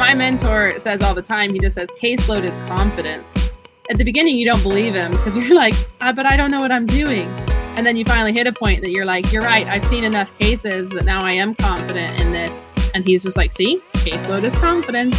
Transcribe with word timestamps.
my 0.00 0.14
mentor 0.14 0.78
says 0.78 1.02
all 1.02 1.14
the 1.14 1.20
time, 1.20 1.52
he 1.52 1.58
just 1.58 1.74
says 1.74 1.90
caseload 1.90 2.42
is 2.42 2.56
confidence. 2.60 3.50
At 3.90 3.98
the 3.98 4.04
beginning, 4.04 4.38
you 4.38 4.46
don't 4.46 4.62
believe 4.62 4.94
him 4.94 5.10
because 5.10 5.36
you're 5.36 5.54
like, 5.54 5.74
ah, 6.00 6.10
but 6.10 6.24
I 6.24 6.38
don't 6.38 6.50
know 6.50 6.60
what 6.60 6.72
I'm 6.72 6.86
doing. 6.86 7.28
And 7.76 7.86
then 7.86 7.96
you 7.96 8.06
finally 8.06 8.32
hit 8.32 8.46
a 8.46 8.52
point 8.52 8.80
that 8.80 8.92
you're 8.92 9.04
like, 9.04 9.30
you're 9.30 9.42
right. 9.42 9.66
I've 9.66 9.84
seen 9.84 10.04
enough 10.04 10.30
cases 10.38 10.88
that 10.90 11.04
now 11.04 11.22
I 11.22 11.32
am 11.32 11.54
confident 11.54 12.18
in 12.18 12.32
this. 12.32 12.64
And 12.94 13.06
he's 13.06 13.22
just 13.24 13.36
like, 13.36 13.52
see, 13.52 13.82
caseload 13.92 14.42
is 14.42 14.54
confidence. 14.54 15.14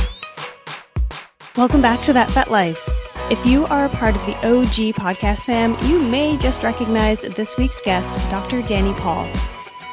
Welcome 1.55 1.83
back 1.83 2.01
to 2.01 2.13
That 2.13 2.31
Vet 2.31 2.49
Life. 2.49 2.83
If 3.29 3.45
you 3.45 3.67
are 3.67 3.85
a 3.85 3.89
part 3.89 4.15
of 4.15 4.25
the 4.25 4.35
OG 4.37 4.95
podcast 4.95 5.45
fam, 5.45 5.77
you 5.87 6.01
may 6.01 6.37
just 6.37 6.63
recognize 6.63 7.21
this 7.21 7.55
week's 7.55 7.81
guest, 7.81 8.15
Dr. 8.31 8.61
Dani 8.63 8.97
Poll. 8.97 9.50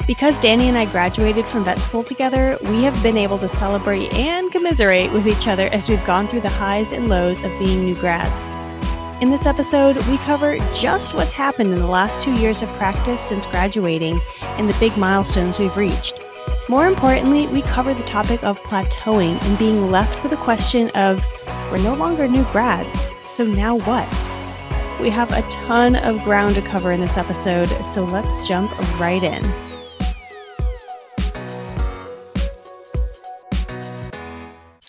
Because 0.08 0.40
Dani 0.40 0.62
and 0.62 0.78
I 0.78 0.86
graduated 0.86 1.44
from 1.44 1.64
vet 1.64 1.78
school 1.80 2.02
together, 2.02 2.56
we 2.62 2.82
have 2.82 3.00
been 3.02 3.18
able 3.18 3.36
to 3.40 3.48
celebrate 3.48 4.10
and 4.14 4.50
commiserate 4.50 5.12
with 5.12 5.28
each 5.28 5.46
other 5.46 5.66
as 5.66 5.86
we've 5.86 6.04
gone 6.06 6.26
through 6.26 6.40
the 6.40 6.48
highs 6.48 6.92
and 6.92 7.10
lows 7.10 7.44
of 7.44 7.52
being 7.58 7.84
new 7.84 7.94
grads. 7.94 8.50
In 9.22 9.28
this 9.30 9.44
episode, 9.44 9.96
we 10.06 10.16
cover 10.18 10.56
just 10.74 11.12
what's 11.12 11.34
happened 11.34 11.74
in 11.74 11.80
the 11.80 11.86
last 11.86 12.22
two 12.22 12.32
years 12.32 12.62
of 12.62 12.70
practice 12.78 13.20
since 13.20 13.44
graduating 13.44 14.18
and 14.40 14.66
the 14.66 14.76
big 14.80 14.96
milestones 14.96 15.58
we've 15.58 15.76
reached. 15.76 16.18
More 16.70 16.86
importantly, 16.86 17.46
we 17.48 17.60
cover 17.60 17.92
the 17.92 18.02
topic 18.04 18.42
of 18.42 18.58
plateauing 18.62 19.38
and 19.44 19.58
being 19.58 19.90
left 19.90 20.22
with 20.22 20.32
a 20.32 20.36
question 20.36 20.88
of 20.94 21.22
we're 21.70 21.82
no 21.82 21.92
longer 21.92 22.26
new 22.26 22.44
grads, 22.44 23.12
so 23.20 23.44
now 23.44 23.76
what? 23.80 24.08
We 25.02 25.10
have 25.10 25.30
a 25.32 25.42
ton 25.50 25.96
of 25.96 26.24
ground 26.24 26.54
to 26.54 26.62
cover 26.62 26.92
in 26.92 27.00
this 27.02 27.18
episode, 27.18 27.68
so 27.84 28.04
let's 28.04 28.48
jump 28.48 28.72
right 28.98 29.22
in. 29.22 29.67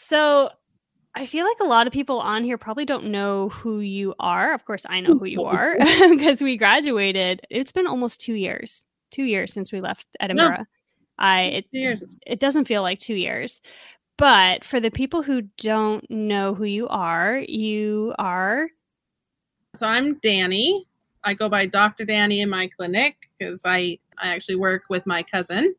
So, 0.10 0.50
I 1.14 1.28
feel 1.28 1.46
like 1.46 1.60
a 1.60 1.66
lot 1.66 1.86
of 1.86 1.94
people 1.94 2.20
on 2.20 2.44
here 2.44 2.58
probably 2.58 2.84
don't 2.84 3.12
know 3.12 3.50
who 3.50 3.80
you 3.80 4.16
are. 4.20 4.56
Of 4.56 4.66
course, 4.66 4.84
I 4.90 5.02
know 5.02 5.14
who 5.14 5.28
you 5.28 5.44
are 5.44 5.76
because 6.10 6.42
we 6.42 6.58
graduated. 6.58 7.42
It's 7.52 7.72
been 7.72 7.86
almost 7.86 8.20
two 8.20 8.34
years, 8.34 8.86
two 9.12 9.24
years 9.24 9.54
since 9.54 9.72
we 9.72 9.82
left 9.82 10.08
Edinburgh. 10.20 10.58
No. 10.58 10.66
I 11.20 11.42
it, 11.42 11.66
years. 11.72 12.16
it 12.26 12.40
doesn't 12.40 12.66
feel 12.66 12.82
like 12.82 12.98
two 12.98 13.14
years, 13.14 13.62
but 14.18 14.64
for 14.64 14.80
the 14.80 14.90
people 14.90 15.22
who 15.22 15.44
don't 15.58 16.10
know 16.10 16.56
who 16.56 16.64
you 16.64 16.88
are, 16.88 17.38
you 17.48 18.16
are. 18.18 18.68
So 19.76 19.86
I'm 19.86 20.20
Dani. 20.22 20.86
I 21.24 21.36
go 21.36 21.50
by 21.50 21.68
Dr. 21.68 22.04
Dani 22.04 22.42
in 22.42 22.50
my 22.50 22.68
clinic 22.68 23.30
because 23.38 23.62
I 23.64 24.00
I 24.18 24.30
actually 24.30 24.56
work 24.56 24.86
with 24.90 25.06
my 25.06 25.22
cousin. 25.22 25.76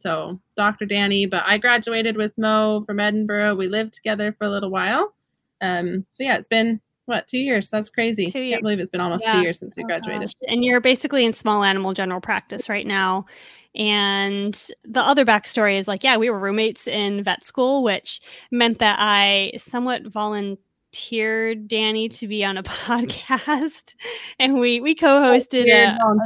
So 0.00 0.40
Dr. 0.56 0.86
Dani, 0.86 1.30
but 1.30 1.42
I 1.46 1.58
graduated 1.58 2.16
with 2.16 2.36
Mo 2.38 2.84
from 2.86 3.00
Edinburgh. 3.00 3.54
We 3.56 3.68
lived 3.68 3.92
together 3.92 4.32
for 4.32 4.46
a 4.46 4.50
little 4.50 4.70
while. 4.70 5.14
Um, 5.60 6.06
so 6.10 6.24
yeah, 6.24 6.36
it's 6.36 6.48
been 6.48 6.80
what 7.04 7.28
two 7.28 7.38
years? 7.38 7.68
That's 7.68 7.90
crazy. 7.90 8.26
Two 8.26 8.40
years. 8.40 8.52
Can't 8.52 8.62
believe 8.62 8.80
it's 8.80 8.90
been 8.90 9.00
almost 9.00 9.24
yeah. 9.26 9.34
two 9.34 9.40
years 9.42 9.58
since 9.58 9.76
we 9.76 9.84
oh, 9.84 9.86
graduated. 9.86 10.32
and 10.48 10.64
you're 10.64 10.80
basically 10.80 11.24
in 11.24 11.34
small 11.34 11.64
animal 11.64 11.92
general 11.92 12.20
practice 12.20 12.68
right 12.68 12.86
now. 12.86 13.26
And 13.74 14.54
the 14.84 15.00
other 15.00 15.24
backstory 15.24 15.78
is 15.78 15.86
like, 15.86 16.02
yeah, 16.02 16.16
we 16.16 16.30
were 16.30 16.38
roommates 16.38 16.88
in 16.88 17.22
vet 17.22 17.44
school, 17.44 17.82
which 17.82 18.20
meant 18.50 18.78
that 18.78 18.96
I 18.98 19.52
somewhat 19.58 20.06
volunteered 20.06 21.68
Dani 21.68 22.16
to 22.18 22.26
be 22.26 22.44
on 22.44 22.56
a 22.56 22.62
podcast, 22.64 23.94
and 24.38 24.58
we 24.58 24.80
we 24.80 24.94
co-hosted. 24.94 25.98
Oh, 26.02 26.20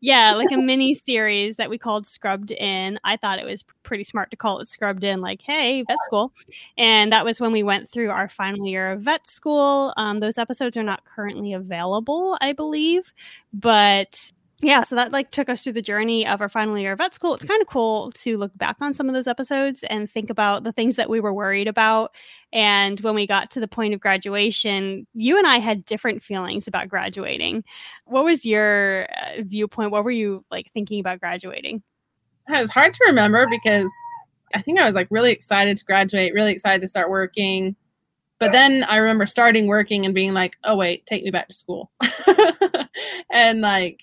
yeah, 0.00 0.34
like 0.34 0.52
a 0.52 0.58
mini 0.58 0.94
series 0.94 1.56
that 1.56 1.70
we 1.70 1.78
called 1.78 2.06
Scrubbed 2.06 2.50
In. 2.52 2.98
I 3.04 3.16
thought 3.16 3.38
it 3.38 3.46
was 3.46 3.64
pretty 3.82 4.04
smart 4.04 4.30
to 4.30 4.36
call 4.36 4.60
it 4.60 4.68
Scrubbed 4.68 5.04
In, 5.04 5.20
like, 5.20 5.42
hey, 5.42 5.82
vet 5.86 5.98
school. 6.04 6.32
And 6.76 7.12
that 7.12 7.24
was 7.24 7.40
when 7.40 7.52
we 7.52 7.62
went 7.62 7.90
through 7.90 8.10
our 8.10 8.28
final 8.28 8.66
year 8.66 8.92
of 8.92 9.02
vet 9.02 9.26
school. 9.26 9.92
Um, 9.96 10.20
those 10.20 10.38
episodes 10.38 10.76
are 10.76 10.82
not 10.82 11.04
currently 11.04 11.52
available, 11.54 12.36
I 12.40 12.52
believe, 12.52 13.12
but 13.52 14.32
yeah, 14.62 14.82
so 14.84 14.96
that 14.96 15.12
like 15.12 15.30
took 15.30 15.50
us 15.50 15.62
through 15.62 15.74
the 15.74 15.82
journey 15.82 16.26
of 16.26 16.40
our 16.40 16.48
final 16.48 16.78
year 16.78 16.92
of 16.92 16.98
vet 16.98 17.14
school. 17.14 17.34
It's 17.34 17.44
kind 17.44 17.60
of 17.60 17.68
cool 17.68 18.10
to 18.12 18.38
look 18.38 18.56
back 18.56 18.76
on 18.80 18.94
some 18.94 19.06
of 19.06 19.14
those 19.14 19.26
episodes 19.26 19.82
and 19.84 20.10
think 20.10 20.30
about 20.30 20.64
the 20.64 20.72
things 20.72 20.96
that 20.96 21.10
we 21.10 21.20
were 21.20 21.34
worried 21.34 21.68
about. 21.68 22.14
And 22.54 22.98
when 23.00 23.14
we 23.14 23.26
got 23.26 23.50
to 23.50 23.60
the 23.60 23.68
point 23.68 23.92
of 23.92 24.00
graduation, 24.00 25.06
you 25.12 25.36
and 25.36 25.46
I 25.46 25.58
had 25.58 25.84
different 25.84 26.22
feelings 26.22 26.66
about 26.66 26.88
graduating. 26.88 27.64
What 28.06 28.24
was 28.24 28.46
your 28.46 29.06
uh, 29.14 29.42
viewpoint? 29.42 29.90
What 29.90 30.04
were 30.04 30.10
you 30.10 30.42
like 30.50 30.72
thinking 30.72 31.00
about 31.00 31.20
graduating? 31.20 31.82
It 32.48 32.58
was 32.58 32.70
hard 32.70 32.94
to 32.94 33.04
remember 33.08 33.46
because 33.50 33.90
I 34.54 34.62
think 34.62 34.80
I 34.80 34.86
was 34.86 34.94
like 34.94 35.08
really 35.10 35.32
excited 35.32 35.76
to 35.76 35.84
graduate, 35.84 36.32
really 36.32 36.52
excited 36.52 36.80
to 36.80 36.88
start 36.88 37.10
working. 37.10 37.76
But 38.38 38.52
then 38.52 38.84
I 38.84 38.96
remember 38.96 39.26
starting 39.26 39.66
working 39.66 40.06
and 40.06 40.14
being 40.14 40.32
like, 40.32 40.56
oh, 40.64 40.76
wait, 40.76 41.04
take 41.06 41.24
me 41.24 41.30
back 41.30 41.48
to 41.48 41.54
school. 41.54 41.90
and 43.30 43.60
like, 43.62 44.02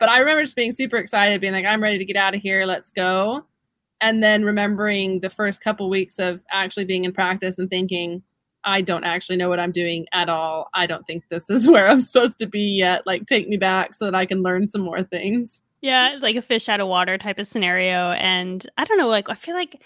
but 0.00 0.08
I 0.08 0.18
remember 0.18 0.42
just 0.42 0.56
being 0.56 0.72
super 0.72 0.96
excited, 0.96 1.40
being 1.40 1.52
like, 1.52 1.66
I'm 1.66 1.82
ready 1.82 1.98
to 1.98 2.04
get 2.04 2.16
out 2.16 2.34
of 2.34 2.40
here. 2.40 2.64
Let's 2.64 2.90
go. 2.90 3.44
And 4.00 4.22
then 4.22 4.44
remembering 4.44 5.20
the 5.20 5.28
first 5.28 5.62
couple 5.62 5.88
weeks 5.90 6.18
of 6.18 6.42
actually 6.50 6.86
being 6.86 7.04
in 7.04 7.12
practice 7.12 7.58
and 7.58 7.68
thinking, 7.68 8.22
I 8.64 8.80
don't 8.80 9.04
actually 9.04 9.36
know 9.36 9.50
what 9.50 9.60
I'm 9.60 9.72
doing 9.72 10.06
at 10.12 10.30
all. 10.30 10.68
I 10.72 10.86
don't 10.86 11.06
think 11.06 11.24
this 11.28 11.50
is 11.50 11.68
where 11.68 11.86
I'm 11.86 12.00
supposed 12.00 12.38
to 12.38 12.46
be 12.46 12.62
yet. 12.62 13.06
Like, 13.06 13.26
take 13.26 13.46
me 13.46 13.58
back 13.58 13.94
so 13.94 14.06
that 14.06 14.14
I 14.14 14.24
can 14.24 14.42
learn 14.42 14.68
some 14.68 14.80
more 14.80 15.02
things. 15.02 15.60
Yeah, 15.82 16.16
like 16.20 16.36
a 16.36 16.42
fish 16.42 16.68
out 16.68 16.80
of 16.80 16.88
water 16.88 17.18
type 17.18 17.38
of 17.38 17.46
scenario. 17.46 18.12
And 18.12 18.66
I 18.78 18.84
don't 18.84 18.98
know, 18.98 19.08
like, 19.08 19.28
I 19.28 19.34
feel 19.34 19.54
like 19.54 19.82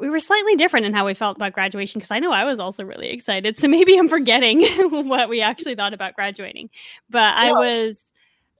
we 0.00 0.08
were 0.08 0.20
slightly 0.20 0.56
different 0.56 0.86
in 0.86 0.94
how 0.94 1.06
we 1.06 1.14
felt 1.14 1.36
about 1.36 1.52
graduation 1.52 1.98
because 1.98 2.10
I 2.10 2.18
know 2.18 2.32
I 2.32 2.44
was 2.44 2.58
also 2.58 2.82
really 2.82 3.10
excited. 3.10 3.58
So 3.58 3.68
maybe 3.68 3.96
I'm 3.96 4.08
forgetting 4.08 4.62
what 5.06 5.28
we 5.28 5.42
actually 5.42 5.74
thought 5.74 5.94
about 5.94 6.14
graduating. 6.14 6.70
But 7.10 7.34
I 7.36 7.52
was 7.52 8.04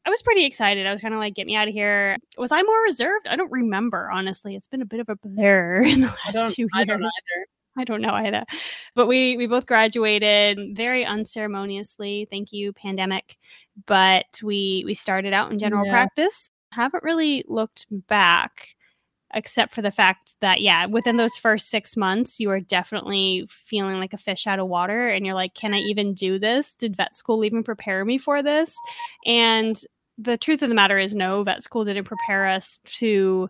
I 0.06 0.10
was 0.10 0.22
pretty 0.22 0.44
excited. 0.44 0.86
I 0.86 0.92
was 0.92 1.00
kind 1.00 1.14
of 1.14 1.20
like, 1.20 1.34
get 1.34 1.46
me 1.46 1.56
out 1.56 1.68
of 1.68 1.74
here. 1.74 2.16
Was 2.36 2.52
I 2.52 2.62
more 2.62 2.84
reserved? 2.84 3.26
I 3.26 3.36
don't 3.36 3.50
remember, 3.50 4.10
honestly. 4.10 4.54
It's 4.54 4.66
been 4.66 4.82
a 4.82 4.86
bit 4.86 5.00
of 5.00 5.08
a 5.08 5.16
blur 5.16 5.82
in 5.84 6.02
the 6.02 6.14
last 6.34 6.54
two 6.54 6.62
years. 6.62 6.70
I 6.74 6.84
don't 6.84 7.02
either. 7.02 7.46
I 7.76 7.84
don't 7.84 8.00
know 8.00 8.14
either. 8.14 8.44
But 8.94 9.08
we 9.08 9.36
we 9.36 9.46
both 9.46 9.66
graduated 9.66 10.76
very 10.76 11.04
unceremoniously. 11.04 12.28
Thank 12.30 12.52
you, 12.52 12.72
pandemic. 12.72 13.36
But 13.86 14.26
we 14.42 14.84
we 14.86 14.94
started 14.94 15.32
out 15.32 15.50
in 15.50 15.58
general 15.58 15.86
yeah. 15.86 15.92
practice. 15.92 16.50
Haven't 16.72 17.02
really 17.02 17.44
looked 17.48 17.86
back 18.08 18.76
except 19.34 19.74
for 19.74 19.82
the 19.82 19.90
fact 19.90 20.34
that 20.40 20.60
yeah 20.60 20.86
within 20.86 21.16
those 21.16 21.36
first 21.36 21.68
six 21.68 21.96
months 21.96 22.38
you 22.38 22.50
are 22.50 22.60
definitely 22.60 23.44
feeling 23.48 23.98
like 23.98 24.12
a 24.12 24.18
fish 24.18 24.46
out 24.46 24.58
of 24.58 24.68
water 24.68 25.08
and 25.08 25.26
you're 25.26 25.34
like 25.34 25.54
can 25.54 25.74
i 25.74 25.78
even 25.78 26.14
do 26.14 26.38
this 26.38 26.74
did 26.74 26.96
vet 26.96 27.14
school 27.16 27.44
even 27.44 27.62
prepare 27.62 28.04
me 28.04 28.16
for 28.16 28.42
this 28.42 28.76
and 29.26 29.82
the 30.18 30.36
truth 30.36 30.62
of 30.62 30.68
the 30.68 30.74
matter 30.74 30.98
is 30.98 31.14
no 31.14 31.42
vet 31.42 31.62
school 31.62 31.84
didn't 31.84 32.04
prepare 32.04 32.46
us 32.46 32.78
to 32.84 33.48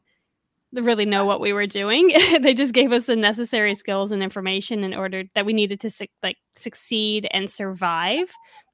really 0.72 1.04
know 1.04 1.25
what 1.25 1.41
we 1.41 1.52
were 1.52 1.66
doing. 1.66 2.10
They 2.42 2.54
just 2.54 2.75
gave 2.75 2.92
us 2.92 3.06
the 3.06 3.16
necessary 3.16 3.75
skills 3.75 4.10
and 4.10 4.22
information 4.22 4.82
in 4.82 4.94
order 4.94 5.24
that 5.34 5.47
we 5.47 5.53
needed 5.53 5.80
to 5.80 5.91
su- 5.91 6.06
like 6.22 6.38
succeed 6.56 7.28
and 7.30 7.48
survive. 7.48 8.30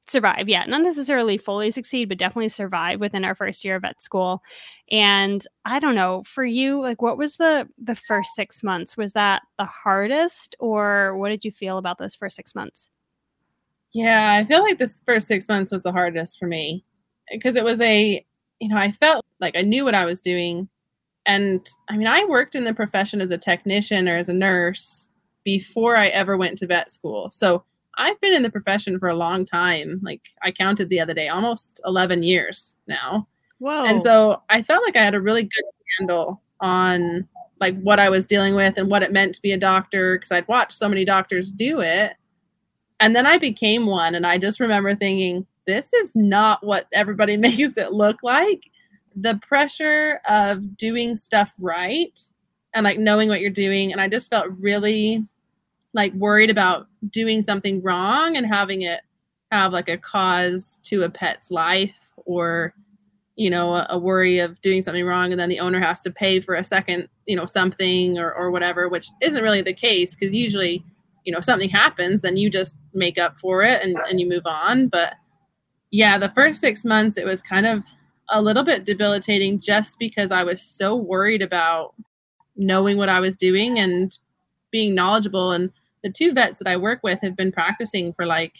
Survive 0.08 0.48
yeah 0.48 0.64
not 0.64 0.80
necessarily 0.82 1.36
fully 1.36 1.70
succeed 1.70 2.08
but 2.08 2.18
definitely 2.18 2.48
survive 2.48 3.00
within 3.00 3.24
our 3.24 3.34
first 3.34 3.64
year 3.64 3.76
of 3.76 3.82
vet 3.82 4.02
school. 4.02 4.42
And 4.90 5.46
i 5.64 5.78
don't 5.78 5.94
know 5.94 6.22
for 6.24 6.44
you 6.44 6.80
like 6.80 7.02
what 7.02 7.18
was 7.18 7.36
the 7.36 7.68
the 7.78 7.94
first 7.94 8.34
six 8.34 8.62
months? 8.62 8.96
Was 8.96 9.12
that 9.12 9.42
the 9.58 9.66
hardest 9.66 10.56
or 10.58 11.16
what 11.18 11.28
did 11.28 11.44
you 11.44 11.50
feel 11.50 11.78
about 11.78 11.98
those 11.98 12.14
first 12.14 12.36
six 12.36 12.54
months? 12.54 12.90
Yeah 13.92 14.38
i 14.40 14.44
feel 14.44 14.62
like 14.62 14.78
this 14.78 15.02
first 15.06 15.28
six 15.28 15.46
months 15.48 15.70
was 15.70 15.82
the 15.82 15.92
hardest 15.92 16.38
for 16.38 16.46
me 16.46 16.84
because 17.30 17.56
it 17.56 17.64
was 17.64 17.80
a 17.80 18.24
you 18.60 18.68
know 18.68 18.76
i 18.76 18.90
felt 18.90 19.24
like 19.40 19.56
i 19.56 19.62
knew 19.62 19.84
what 19.84 19.94
i 19.94 20.04
was 20.04 20.20
doing. 20.20 20.68
And 21.26 21.66
i 21.88 21.96
mean 21.96 22.06
i 22.06 22.24
worked 22.24 22.54
in 22.54 22.64
the 22.64 22.74
profession 22.74 23.20
as 23.20 23.30
a 23.30 23.38
technician 23.38 24.08
or 24.08 24.16
as 24.16 24.28
a 24.28 24.34
nurse 24.34 25.10
before 25.44 25.96
i 25.96 26.08
ever 26.08 26.36
went 26.36 26.58
to 26.58 26.66
vet 26.66 26.92
school. 26.92 27.30
So 27.30 27.64
i've 27.98 28.20
been 28.20 28.34
in 28.34 28.42
the 28.42 28.50
profession 28.50 28.98
for 28.98 29.08
a 29.08 29.16
long 29.16 29.44
time. 29.44 30.00
Like 30.02 30.22
i 30.42 30.50
counted 30.50 30.88
the 30.88 31.00
other 31.00 31.14
day 31.14 31.28
almost 31.28 31.80
11 31.84 32.22
years 32.22 32.76
now. 32.86 33.26
Whoa. 33.58 33.84
and 33.84 34.00
so 34.00 34.42
i 34.48 34.62
felt 34.62 34.82
like 34.84 34.96
i 34.96 35.02
had 35.04 35.14
a 35.14 35.20
really 35.20 35.42
good 35.42 35.64
handle 35.98 36.40
on 36.60 37.28
like 37.60 37.78
what 37.82 38.00
i 38.00 38.08
was 38.08 38.24
dealing 38.24 38.54
with 38.54 38.78
and 38.78 38.90
what 38.90 39.02
it 39.02 39.12
meant 39.12 39.34
to 39.34 39.42
be 39.42 39.52
a 39.52 39.58
doctor 39.58 40.16
because 40.16 40.32
i'd 40.32 40.48
watched 40.48 40.72
so 40.72 40.88
many 40.88 41.04
doctors 41.04 41.52
do 41.52 41.80
it. 41.80 42.14
And 43.00 43.14
then 43.14 43.26
i 43.26 43.36
became 43.36 43.86
one 43.86 44.14
and 44.14 44.26
i 44.26 44.38
just 44.38 44.60
remember 44.60 44.94
thinking 44.94 45.46
this 45.70 45.92
is 45.92 46.12
not 46.14 46.64
what 46.64 46.86
everybody 46.92 47.36
makes 47.38 47.76
it 47.76 47.92
look 47.92 48.22
like. 48.22 48.70
The 49.16 49.40
pressure 49.46 50.20
of 50.28 50.76
doing 50.76 51.16
stuff 51.16 51.52
right 51.58 52.18
and 52.74 52.84
like 52.84 52.98
knowing 52.98 53.28
what 53.28 53.40
you're 53.40 53.50
doing. 53.50 53.92
And 53.92 54.00
I 54.00 54.08
just 54.08 54.30
felt 54.30 54.46
really 54.58 55.26
like 55.92 56.12
worried 56.14 56.50
about 56.50 56.86
doing 57.08 57.42
something 57.42 57.82
wrong 57.82 58.36
and 58.36 58.46
having 58.46 58.82
it 58.82 59.00
have 59.50 59.72
like 59.72 59.88
a 59.88 59.98
cause 59.98 60.78
to 60.84 61.02
a 61.02 61.10
pet's 61.10 61.50
life 61.50 62.12
or 62.24 62.72
you 63.34 63.50
know 63.50 63.74
a, 63.74 63.86
a, 63.90 63.98
worry 63.98 64.38
of 64.38 64.60
doing 64.60 64.80
something 64.82 65.04
wrong 65.04 65.32
and 65.32 65.40
then 65.40 65.48
the 65.48 65.58
owner 65.58 65.80
has 65.80 66.00
to 66.00 66.10
pay 66.10 66.38
for 66.38 66.54
a 66.54 66.62
second 66.62 67.08
you 67.30 67.36
know, 67.36 67.46
something 67.46 68.18
or, 68.18 68.34
or 68.34 68.50
whatever, 68.50 68.88
which 68.88 69.08
isn't 69.22 69.44
really 69.44 69.62
the 69.62 69.72
case 69.72 70.16
because 70.16 70.34
usually, 70.34 70.84
you 71.24 71.30
know, 71.30 71.38
if 71.38 71.44
something 71.44 71.70
happens, 71.70 72.22
then 72.22 72.36
you 72.36 72.50
just 72.50 72.76
make 72.92 73.18
up 73.18 73.38
for 73.38 73.62
it 73.62 73.80
and, 73.84 73.96
and 74.08 74.18
you 74.18 74.28
move 74.28 74.46
on. 74.46 74.88
But 74.88 75.14
yeah, 75.90 76.18
the 76.18 76.30
first 76.30 76.60
six 76.60 76.84
months, 76.84 77.16
it 77.16 77.26
was 77.26 77.42
kind 77.42 77.66
of 77.66 77.84
a 78.28 78.40
little 78.40 78.62
bit 78.62 78.84
debilitating 78.84 79.58
just 79.58 79.98
because 79.98 80.30
I 80.30 80.42
was 80.42 80.62
so 80.62 80.94
worried 80.94 81.42
about 81.42 81.94
knowing 82.56 82.96
what 82.96 83.08
I 83.08 83.20
was 83.20 83.36
doing 83.36 83.78
and 83.78 84.16
being 84.70 84.94
knowledgeable. 84.94 85.52
And 85.52 85.70
the 86.02 86.10
two 86.10 86.32
vets 86.32 86.58
that 86.58 86.68
I 86.68 86.76
work 86.76 87.00
with 87.02 87.20
have 87.22 87.36
been 87.36 87.52
practicing 87.52 88.12
for 88.12 88.26
like 88.26 88.56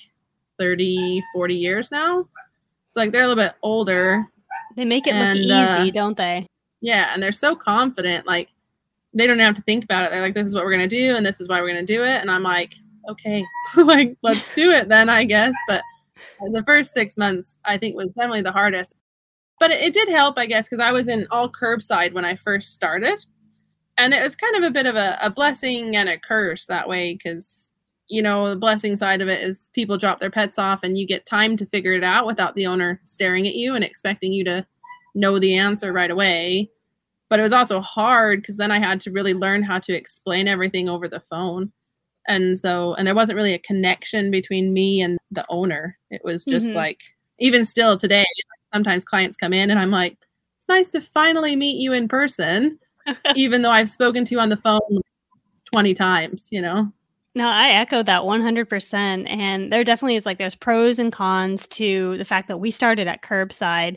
30, 0.59 1.23
40 1.33 1.55
years 1.55 1.91
now. 1.91 2.27
It's 2.87 2.97
like 2.97 3.13
they're 3.13 3.23
a 3.23 3.29
little 3.29 3.43
bit 3.43 3.55
older. 3.63 4.27
They 4.77 4.85
make 4.85 5.07
it 5.07 5.15
and, 5.15 5.41
look 5.41 5.47
easy, 5.47 5.91
uh, 5.91 5.93
don't 5.93 6.17
they? 6.17 6.47
Yeah, 6.81 7.11
and 7.13 7.23
they're 7.23 7.33
so 7.33 7.55
confident. 7.55 8.27
Like 8.27 8.53
they 9.15 9.27
don't 9.27 9.39
have 9.39 9.55
to 9.57 9.63
think 9.63 9.85
about 9.85 10.05
it. 10.05 10.11
They're 10.11 10.23
like, 10.23 10.35
"This 10.35 10.47
is 10.47 10.55
what 10.55 10.65
we're 10.65 10.73
gonna 10.73 10.89
do, 10.89 11.17
and 11.17 11.25
this 11.25 11.41
is 11.41 11.49
why 11.49 11.61
we're 11.61 11.69
gonna 11.69 11.85
do 11.85 12.03
it." 12.03 12.21
And 12.21 12.31
I'm 12.31 12.43
like, 12.43 12.75
"Okay, 13.09 13.45
like 13.77 14.17
let's 14.23 14.53
do 14.55 14.71
it 14.71 14.89
then, 14.89 15.09
I 15.09 15.25
guess." 15.25 15.55
But 15.69 15.83
the 16.53 16.65
first 16.65 16.93
six 16.93 17.17
months, 17.17 17.57
I 17.65 17.77
think, 17.77 17.97
was 17.97 18.13
definitely 18.13 18.43
the 18.43 18.53
hardest. 18.53 18.95
But 19.59 19.71
it, 19.71 19.81
it 19.81 19.93
did 19.93 20.09
help, 20.09 20.39
I 20.39 20.47
guess, 20.47 20.69
because 20.69 20.85
I 20.85 20.93
was 20.93 21.09
in 21.09 21.27
all 21.31 21.51
curbside 21.51 22.13
when 22.13 22.25
I 22.25 22.37
first 22.37 22.73
started, 22.73 23.25
and 23.99 24.15
it 24.15 24.23
was 24.23 24.37
kind 24.37 24.57
of 24.57 24.65
a 24.65 24.71
bit 24.71 24.87
of 24.87 24.97
a, 24.97 25.19
a 25.21 25.31
blessing 25.31 25.97
and 25.97 26.09
a 26.09 26.19
curse 26.19 26.67
that 26.67 26.89
way 26.89 27.15
because 27.15 27.71
you 28.11 28.21
know, 28.21 28.49
the 28.51 28.57
blessing 28.57 28.97
side 28.97 29.23
of 29.23 29.29
it 29.29 29.41
is 29.41 29.71
people 29.73 29.97
drop 29.97 30.19
their 30.19 30.33
pets 30.33 30.59
off 30.59 30.81
and 30.83 30.99
you 30.99 31.07
get 31.07 31.25
time 31.27 31.57
to 31.57 31.65
figure 31.67 31.93
it 31.93 32.03
out 32.03 32.27
without 32.27 32.57
the 32.57 32.67
owner 32.67 33.01
staring 33.05 33.47
at 33.47 33.55
you 33.55 33.77
and 33.77 33.85
expecting 33.85 34.33
you 34.33 34.43
to 34.45 34.67
know 35.15 35.39
the 35.39 35.57
answer 35.57 35.93
right 35.93 36.11
away. 36.11 36.69
But 37.29 37.39
it 37.39 37.45
was 37.45 37.53
also 37.53 37.81
hard 37.81 38.43
because 38.43 38.57
then 38.57 38.73
I 38.73 38.81
had 38.81 39.01
to 39.03 39.13
really 39.13 39.33
learn 39.33 39.63
how 39.63 39.79
to 39.79 39.95
explain 39.95 40.49
everything 40.49 40.89
over 40.89 41.07
the 41.07 41.21
phone. 41.21 41.73
And 42.31 42.59
so, 42.59 42.95
and 42.95 43.07
there 43.07 43.15
wasn't 43.15 43.37
really 43.37 43.55
a 43.55 43.59
connection 43.59 44.31
between 44.31 44.73
me 44.73 45.01
and 45.01 45.19
the 45.33 45.45
owner. 45.49 45.99
It 46.11 46.23
was 46.25 46.45
just 46.45 46.69
mm-hmm. 46.69 46.77
like, 46.77 47.03
even 47.41 47.65
still 47.65 47.99
today, 47.99 48.25
sometimes 48.73 49.05
clients 49.05 49.37
come 49.37 49.53
in 49.53 49.69
and 49.69 49.81
I'm 49.81 49.91
like, 49.91 50.17
it's 50.57 50.69
nice 50.69 50.91
to 50.91 51.01
finally 51.01 51.57
meet 51.57 51.81
you 51.81 51.93
in 51.93 52.07
person, 52.07 52.79
even 53.35 53.63
though 53.63 53.71
I've 53.71 53.89
spoken 53.89 54.25
to 54.25 54.35
you 54.35 54.41
on 54.41 54.49
the 54.49 54.59
phone 54.59 55.01
20 55.73 55.93
times, 55.95 56.49
you 56.53 56.63
know? 56.63 56.93
No, 57.37 57.49
I 57.49 57.69
echo 57.71 58.03
that 58.03 58.25
100%. 58.25 59.29
And 59.31 59.73
there 59.73 59.85
definitely 59.85 60.17
is 60.17 60.27
like 60.27 60.39
there's 60.39 60.57
pros 60.57 60.99
and 60.99 61.13
cons 61.13 61.69
to 61.69 62.19
the 62.19 62.25
fact 62.25 62.49
that 62.49 62.59
we 62.59 62.73
started 62.73 63.07
at 63.07 63.23
curbside. 63.23 63.97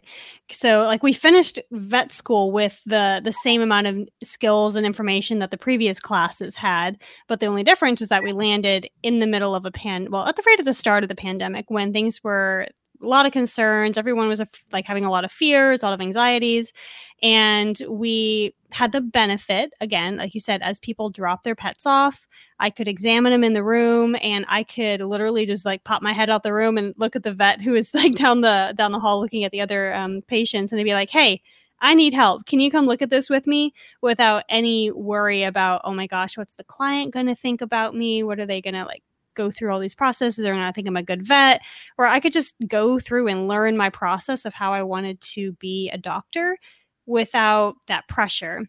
So 0.51 0.83
like 0.83 1.01
we 1.01 1.13
finished 1.13 1.59
vet 1.71 2.11
school 2.11 2.51
with 2.51 2.79
the 2.85 3.21
the 3.23 3.31
same 3.31 3.61
amount 3.61 3.87
of 3.87 4.07
skills 4.21 4.75
and 4.75 4.85
information 4.85 5.39
that 5.39 5.49
the 5.49 5.57
previous 5.57 5.99
classes 5.99 6.55
had, 6.55 7.01
but 7.27 7.39
the 7.39 7.47
only 7.47 7.63
difference 7.63 7.99
was 7.99 8.09
that 8.09 8.21
we 8.23 8.33
landed 8.33 8.87
in 9.01 9.17
the 9.17 9.27
middle 9.27 9.55
of 9.55 9.65
a 9.65 9.71
pan 9.71 10.09
well, 10.11 10.27
at 10.27 10.35
the 10.35 10.43
right 10.45 10.59
at 10.59 10.65
the 10.65 10.73
start 10.73 11.03
of 11.03 11.09
the 11.09 11.15
pandemic 11.15 11.65
when 11.69 11.91
things 11.91 12.23
were 12.23 12.67
a 13.03 13.07
lot 13.07 13.25
of 13.25 13.31
concerns. 13.31 13.97
Everyone 13.97 14.29
was 14.29 14.41
like 14.71 14.85
having 14.85 15.05
a 15.05 15.11
lot 15.11 15.25
of 15.25 15.31
fears, 15.31 15.83
a 15.83 15.85
lot 15.85 15.93
of 15.93 16.01
anxieties. 16.01 16.73
And 17.21 17.77
we 17.87 18.55
had 18.71 18.91
the 18.91 19.01
benefit, 19.01 19.71
again, 19.81 20.17
like 20.17 20.33
you 20.33 20.39
said, 20.39 20.61
as 20.61 20.79
people 20.79 21.09
drop 21.09 21.43
their 21.43 21.55
pets 21.55 21.85
off, 21.85 22.27
I 22.59 22.69
could 22.69 22.87
examine 22.87 23.31
them 23.31 23.43
in 23.43 23.53
the 23.53 23.63
room 23.63 24.15
and 24.21 24.45
I 24.47 24.63
could 24.63 25.01
literally 25.01 25.45
just 25.45 25.65
like 25.65 25.83
pop 25.83 26.01
my 26.01 26.11
head 26.11 26.29
out 26.29 26.43
the 26.43 26.53
room 26.53 26.77
and 26.77 26.93
look 26.97 27.15
at 27.15 27.23
the 27.23 27.33
vet 27.33 27.61
who 27.61 27.75
is 27.75 27.93
like 27.93 28.15
down 28.15 28.41
the 28.41 28.73
down 28.75 28.91
the 28.91 28.99
hall 28.99 29.19
looking 29.19 29.43
at 29.43 29.51
the 29.51 29.61
other 29.61 29.93
um, 29.93 30.21
patients 30.23 30.71
and 30.71 30.81
I'd 30.81 30.85
be 30.85 30.93
like, 30.93 31.09
hey, 31.09 31.41
I 31.81 31.93
need 31.93 32.13
help. 32.13 32.45
Can 32.45 32.59
you 32.61 32.71
come 32.71 32.85
look 32.85 33.01
at 33.01 33.09
this 33.09 33.29
with 33.29 33.45
me 33.45 33.73
without 34.01 34.45
any 34.47 34.89
worry 34.91 35.43
about, 35.43 35.81
oh 35.83 35.93
my 35.93 36.07
gosh, 36.07 36.37
what's 36.37 36.53
the 36.53 36.63
client 36.63 37.13
going 37.13 37.25
to 37.25 37.35
think 37.35 37.59
about 37.61 37.93
me? 37.93 38.23
What 38.23 38.39
are 38.39 38.45
they 38.45 38.61
going 38.61 38.75
to 38.75 38.85
like 38.85 39.03
go 39.35 39.51
through 39.51 39.71
all 39.71 39.79
these 39.79 39.95
processes. 39.95 40.43
They're 40.43 40.53
going 40.53 40.65
to 40.65 40.73
think 40.73 40.87
I'm 40.87 40.97
a 40.97 41.03
good 41.03 41.25
vet, 41.25 41.61
or 41.97 42.05
I 42.05 42.19
could 42.19 42.33
just 42.33 42.55
go 42.67 42.99
through 42.99 43.27
and 43.27 43.47
learn 43.47 43.77
my 43.77 43.89
process 43.89 44.45
of 44.45 44.53
how 44.53 44.73
I 44.73 44.83
wanted 44.83 45.21
to 45.21 45.53
be 45.53 45.89
a 45.91 45.97
doctor 45.97 46.57
without 47.05 47.75
that 47.87 48.07
pressure. 48.07 48.63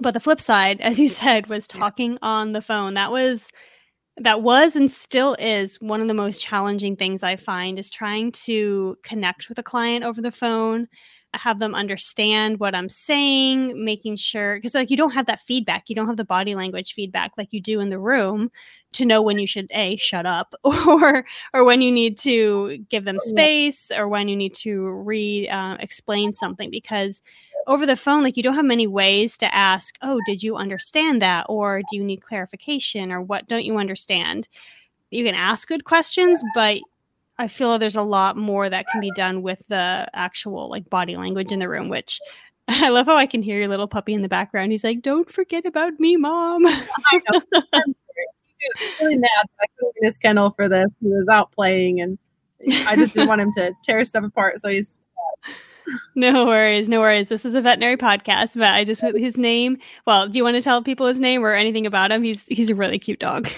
But 0.00 0.14
the 0.14 0.20
flip 0.20 0.40
side, 0.40 0.80
as 0.80 0.98
you 0.98 1.08
said, 1.08 1.46
was 1.46 1.66
talking 1.66 2.18
on 2.22 2.52
the 2.52 2.62
phone. 2.62 2.94
That 2.94 3.10
was 3.10 3.50
that 4.16 4.42
was 4.42 4.76
and 4.76 4.90
still 4.90 5.34
is 5.40 5.80
one 5.80 6.00
of 6.00 6.06
the 6.06 6.14
most 6.14 6.40
challenging 6.40 6.94
things 6.94 7.24
I 7.24 7.34
find 7.34 7.78
is 7.78 7.90
trying 7.90 8.30
to 8.44 8.96
connect 9.02 9.48
with 9.48 9.58
a 9.58 9.62
client 9.62 10.04
over 10.04 10.20
the 10.20 10.30
phone 10.30 10.86
have 11.38 11.58
them 11.58 11.74
understand 11.74 12.60
what 12.60 12.74
I'm 12.74 12.88
saying, 12.88 13.84
making 13.84 14.16
sure 14.16 14.56
because 14.56 14.74
like 14.74 14.90
you 14.90 14.96
don't 14.96 15.12
have 15.12 15.26
that 15.26 15.40
feedback, 15.40 15.88
you 15.88 15.94
don't 15.94 16.06
have 16.06 16.16
the 16.16 16.24
body 16.24 16.54
language 16.54 16.94
feedback 16.94 17.32
like 17.36 17.52
you 17.52 17.60
do 17.60 17.80
in 17.80 17.90
the 17.90 17.98
room 17.98 18.50
to 18.92 19.04
know 19.04 19.20
when 19.22 19.38
you 19.38 19.46
should 19.46 19.66
a 19.72 19.96
shut 19.96 20.26
up 20.26 20.54
or 20.64 21.24
or 21.52 21.64
when 21.64 21.80
you 21.80 21.92
need 21.92 22.18
to 22.18 22.78
give 22.88 23.04
them 23.04 23.18
space 23.18 23.90
or 23.90 24.08
when 24.08 24.28
you 24.28 24.36
need 24.36 24.54
to 24.54 24.88
re 24.88 25.48
uh, 25.48 25.76
explain 25.80 26.32
something 26.32 26.70
because 26.70 27.22
over 27.66 27.86
the 27.86 27.96
phone 27.96 28.22
like 28.22 28.36
you 28.36 28.42
don't 28.42 28.54
have 28.54 28.64
many 28.64 28.86
ways 28.86 29.36
to 29.36 29.54
ask 29.54 29.96
oh 30.02 30.20
did 30.26 30.42
you 30.42 30.56
understand 30.56 31.20
that? 31.22 31.46
or 31.48 31.80
do 31.90 31.96
you 31.96 32.04
need 32.04 32.22
clarification? 32.22 33.12
or 33.12 33.20
what 33.20 33.48
don't 33.48 33.64
you 33.64 33.78
understand? 33.78 34.48
You 35.10 35.24
can 35.24 35.34
ask 35.34 35.68
good 35.68 35.84
questions 35.84 36.42
but 36.54 36.78
I 37.38 37.48
feel 37.48 37.78
there's 37.78 37.96
a 37.96 38.02
lot 38.02 38.36
more 38.36 38.68
that 38.68 38.86
can 38.86 39.00
be 39.00 39.10
done 39.16 39.42
with 39.42 39.62
the 39.68 40.08
actual 40.12 40.68
like 40.68 40.88
body 40.88 41.16
language 41.16 41.50
in 41.50 41.58
the 41.58 41.68
room, 41.68 41.88
which 41.88 42.20
I 42.68 42.88
love 42.88 43.06
how 43.06 43.16
I 43.16 43.26
can 43.26 43.42
hear 43.42 43.58
your 43.58 43.68
little 43.68 43.88
puppy 43.88 44.14
in 44.14 44.22
the 44.22 44.28
background. 44.28 44.72
He's 44.72 44.84
like, 44.84 45.02
"Don't 45.02 45.30
forget 45.30 45.66
about 45.66 45.98
me, 45.98 46.16
mom." 46.16 46.66
I 46.66 47.20
know. 47.30 47.42
I'm 47.72 47.94
really 49.00 49.16
mad 49.16 49.28
I 49.60 49.66
couldn't 49.76 49.94
get 50.00 50.06
his 50.06 50.18
kennel 50.18 50.50
for 50.50 50.68
this. 50.68 50.96
He 51.00 51.08
was 51.08 51.28
out 51.28 51.52
playing, 51.52 52.00
and 52.00 52.18
I 52.86 52.96
just 52.96 53.12
didn't 53.12 53.28
want 53.28 53.40
him 53.40 53.52
to 53.54 53.72
tear 53.82 54.04
stuff 54.04 54.24
apart. 54.24 54.60
So 54.60 54.68
he's. 54.68 54.96
no 56.14 56.46
worries, 56.46 56.88
no 56.88 57.00
worries. 57.00 57.28
This 57.28 57.44
is 57.44 57.54
a 57.54 57.60
veterinary 57.60 57.98
podcast, 57.98 58.56
but 58.56 58.72
I 58.72 58.84
just 58.84 59.02
his 59.02 59.36
name. 59.36 59.76
Well, 60.06 60.28
do 60.28 60.38
you 60.38 60.44
want 60.44 60.56
to 60.56 60.62
tell 60.62 60.82
people 60.82 61.06
his 61.06 61.20
name 61.20 61.44
or 61.44 61.52
anything 61.52 61.86
about 61.86 62.12
him? 62.12 62.22
He's 62.22 62.46
he's 62.46 62.70
a 62.70 62.74
really 62.74 62.98
cute 62.98 63.20
dog. 63.20 63.50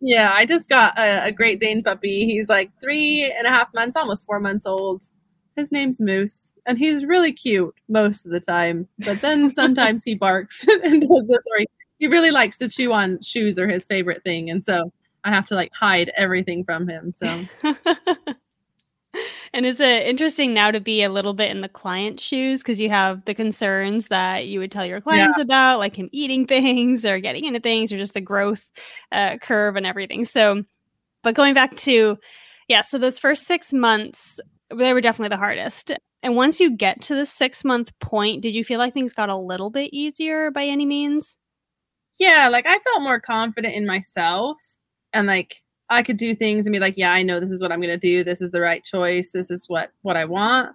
Yeah, 0.00 0.32
I 0.34 0.44
just 0.44 0.68
got 0.68 0.98
a, 0.98 1.26
a, 1.26 1.32
Great 1.32 1.58
Dane 1.58 1.82
puppy. 1.82 2.26
He's 2.26 2.48
like 2.48 2.70
three 2.80 3.32
and 3.36 3.46
a 3.46 3.50
half 3.50 3.72
months, 3.74 3.96
almost 3.96 4.26
four 4.26 4.40
months 4.40 4.66
old. 4.66 5.02
His 5.56 5.72
name's 5.72 6.00
Moose, 6.00 6.52
and 6.66 6.76
he's 6.76 7.04
really 7.04 7.32
cute 7.32 7.74
most 7.88 8.26
of 8.26 8.32
the 8.32 8.40
time. 8.40 8.88
But 8.98 9.22
then 9.22 9.50
sometimes 9.52 10.04
he 10.04 10.14
barks 10.14 10.66
and 10.84 11.00
does 11.00 11.28
this, 11.28 11.44
or 11.52 11.58
he, 11.58 11.66
he 11.98 12.06
really 12.08 12.30
likes 12.30 12.58
to 12.58 12.68
chew 12.68 12.92
on 12.92 13.22
shoes, 13.22 13.58
are 13.58 13.68
his 13.68 13.86
favorite 13.86 14.22
thing, 14.22 14.50
and 14.50 14.62
so 14.62 14.92
I 15.24 15.30
have 15.30 15.46
to 15.46 15.54
like 15.54 15.72
hide 15.72 16.10
everything 16.16 16.64
from 16.64 16.88
him. 16.88 17.14
So 17.16 17.44
and 19.56 19.64
is 19.64 19.80
it 19.80 20.06
interesting 20.06 20.52
now 20.52 20.70
to 20.70 20.80
be 20.80 21.02
a 21.02 21.08
little 21.08 21.32
bit 21.32 21.50
in 21.50 21.62
the 21.62 21.68
client 21.68 22.20
shoes 22.20 22.62
because 22.62 22.78
you 22.78 22.90
have 22.90 23.24
the 23.24 23.32
concerns 23.32 24.08
that 24.08 24.46
you 24.46 24.60
would 24.60 24.70
tell 24.70 24.84
your 24.84 25.00
clients 25.00 25.38
yeah. 25.38 25.44
about, 25.44 25.78
like 25.78 25.96
him 25.96 26.10
eating 26.12 26.44
things 26.46 27.06
or 27.06 27.18
getting 27.20 27.46
into 27.46 27.58
things 27.58 27.90
or 27.90 27.96
just 27.96 28.12
the 28.12 28.20
growth 28.20 28.70
uh, 29.12 29.38
curve 29.38 29.76
and 29.76 29.86
everything. 29.86 30.26
So, 30.26 30.62
but 31.22 31.34
going 31.34 31.54
back 31.54 31.74
to, 31.76 32.18
yeah, 32.68 32.82
so 32.82 32.98
those 32.98 33.18
first 33.18 33.44
six 33.44 33.72
months, 33.72 34.38
they 34.68 34.92
were 34.92 35.00
definitely 35.00 35.34
the 35.34 35.38
hardest. 35.38 35.90
And 36.22 36.36
once 36.36 36.60
you 36.60 36.76
get 36.76 37.00
to 37.02 37.14
the 37.14 37.24
six 37.24 37.64
month 37.64 37.98
point, 37.98 38.42
did 38.42 38.52
you 38.52 38.62
feel 38.62 38.78
like 38.78 38.92
things 38.92 39.14
got 39.14 39.30
a 39.30 39.36
little 39.36 39.70
bit 39.70 39.88
easier 39.90 40.50
by 40.50 40.64
any 40.64 40.84
means? 40.84 41.38
Yeah, 42.20 42.50
like 42.52 42.66
I 42.66 42.78
felt 42.78 43.02
more 43.02 43.20
confident 43.20 43.74
in 43.74 43.86
myself 43.86 44.60
and 45.14 45.26
like 45.26 45.62
I 45.88 46.02
could 46.02 46.16
do 46.16 46.34
things 46.34 46.66
and 46.66 46.72
be 46.72 46.80
like, 46.80 46.94
yeah, 46.96 47.12
I 47.12 47.22
know 47.22 47.38
this 47.38 47.52
is 47.52 47.60
what 47.60 47.72
I'm 47.72 47.80
going 47.80 47.88
to 47.88 47.96
do. 47.96 48.24
This 48.24 48.40
is 48.40 48.50
the 48.50 48.60
right 48.60 48.82
choice. 48.82 49.32
This 49.32 49.50
is 49.50 49.68
what 49.68 49.92
what 50.02 50.16
I 50.16 50.24
want. 50.24 50.74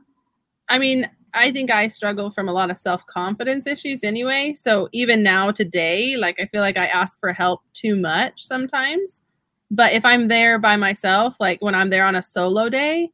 I 0.69 0.77
mean, 0.77 1.09
I 1.33 1.51
think 1.51 1.71
I 1.71 1.87
struggle 1.87 2.29
from 2.29 2.47
a 2.47 2.53
lot 2.53 2.71
of 2.71 2.77
self-confidence 2.77 3.67
issues 3.67 4.03
anyway. 4.03 4.53
So 4.55 4.89
even 4.91 5.23
now 5.23 5.51
today, 5.51 6.17
like 6.17 6.39
I 6.39 6.45
feel 6.45 6.61
like 6.61 6.77
I 6.77 6.87
ask 6.87 7.19
for 7.19 7.33
help 7.33 7.61
too 7.73 7.95
much 7.95 8.43
sometimes. 8.43 9.21
But 9.69 9.93
if 9.93 10.03
I'm 10.03 10.27
there 10.27 10.59
by 10.59 10.75
myself, 10.75 11.37
like 11.39 11.61
when 11.61 11.75
I'm 11.75 11.89
there 11.89 12.05
on 12.05 12.15
a 12.15 12.23
solo 12.23 12.69
day, 12.69 13.11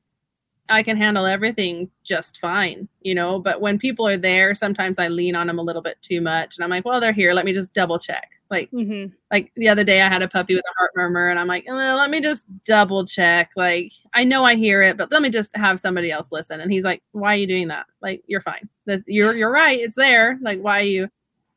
I 0.70 0.84
can 0.84 0.98
handle 0.98 1.26
everything 1.26 1.90
just 2.04 2.40
fine, 2.40 2.88
you 3.02 3.16
know. 3.16 3.40
But 3.40 3.62
when 3.62 3.80
people 3.80 4.08
are 4.08 4.18
there, 4.18 4.56
sometimes 4.56 5.00
I 5.00 5.08
lean 5.08 5.36
on 5.36 5.48
them 5.48 5.60
a 5.60 5.64
little 5.64 5.82
bit 5.82 6.02
too 6.02 6.20
much, 6.20 6.58
and 6.58 6.64
I'm 6.64 6.70
like, 6.70 6.86
well, 6.86 7.00
they're 7.00 7.14
here. 7.14 7.34
Let 7.34 7.46
me 7.46 7.54
just 7.54 7.74
double 7.74 8.00
check. 8.00 8.37
Like, 8.50 8.72
mm-hmm. 8.72 9.14
like 9.32 9.52
the 9.56 9.70
other 9.70 9.84
day, 9.84 10.02
I 10.02 10.08
had 10.08 10.22
a 10.22 10.28
puppy 10.28 10.56
with 10.56 10.64
a 10.64 10.80
heart 10.80 10.92
murmur, 10.96 11.30
and 11.30 11.40
I'm 11.40 11.48
like, 11.48 11.66
well, 11.68 11.98
let 11.98 12.10
me 12.10 12.22
just 12.22 12.46
double 12.64 13.06
check. 13.06 13.52
Like, 13.56 13.92
I 14.14 14.24
know 14.24 14.44
I 14.44 14.56
hear 14.56 14.82
it, 14.82 14.98
but 14.98 15.12
let 15.12 15.22
me 15.22 15.30
just 15.30 15.56
have 15.56 15.80
somebody 15.80 16.12
else 16.12 16.32
listen. 16.32 16.62
And 16.62 16.72
he's 16.72 16.84
like, 16.84 17.02
why 17.12 17.34
are 17.34 17.38
you 17.38 17.48
doing 17.48 17.68
that? 17.70 17.88
Like, 18.02 18.24
you're 18.28 18.42
fine. 18.42 18.68
You're 19.06 19.36
you're 19.36 19.52
right. 19.52 19.80
It's 19.80 19.96
there. 19.96 20.38
Like, 20.42 20.60
why 20.60 20.80
are 20.80 20.84
you? 20.84 21.10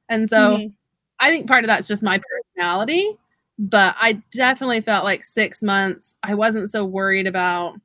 And 0.09 0.29
so, 0.29 0.57
mm-hmm. 0.57 0.69
I 1.21 1.31
think 1.31 1.47
part 1.47 1.65
of 1.65 1.69
that's 1.69 1.89
just 1.89 2.03
my 2.03 2.19
personality. 2.19 3.17
But 3.59 3.95
I 4.01 4.15
definitely 4.33 4.81
felt 4.81 5.05
like 5.05 5.23
six 5.23 5.63
months. 5.63 6.15
I 6.23 6.35
wasn't 6.35 6.71
so 6.71 6.85
worried 6.85 7.27
about 7.27 7.77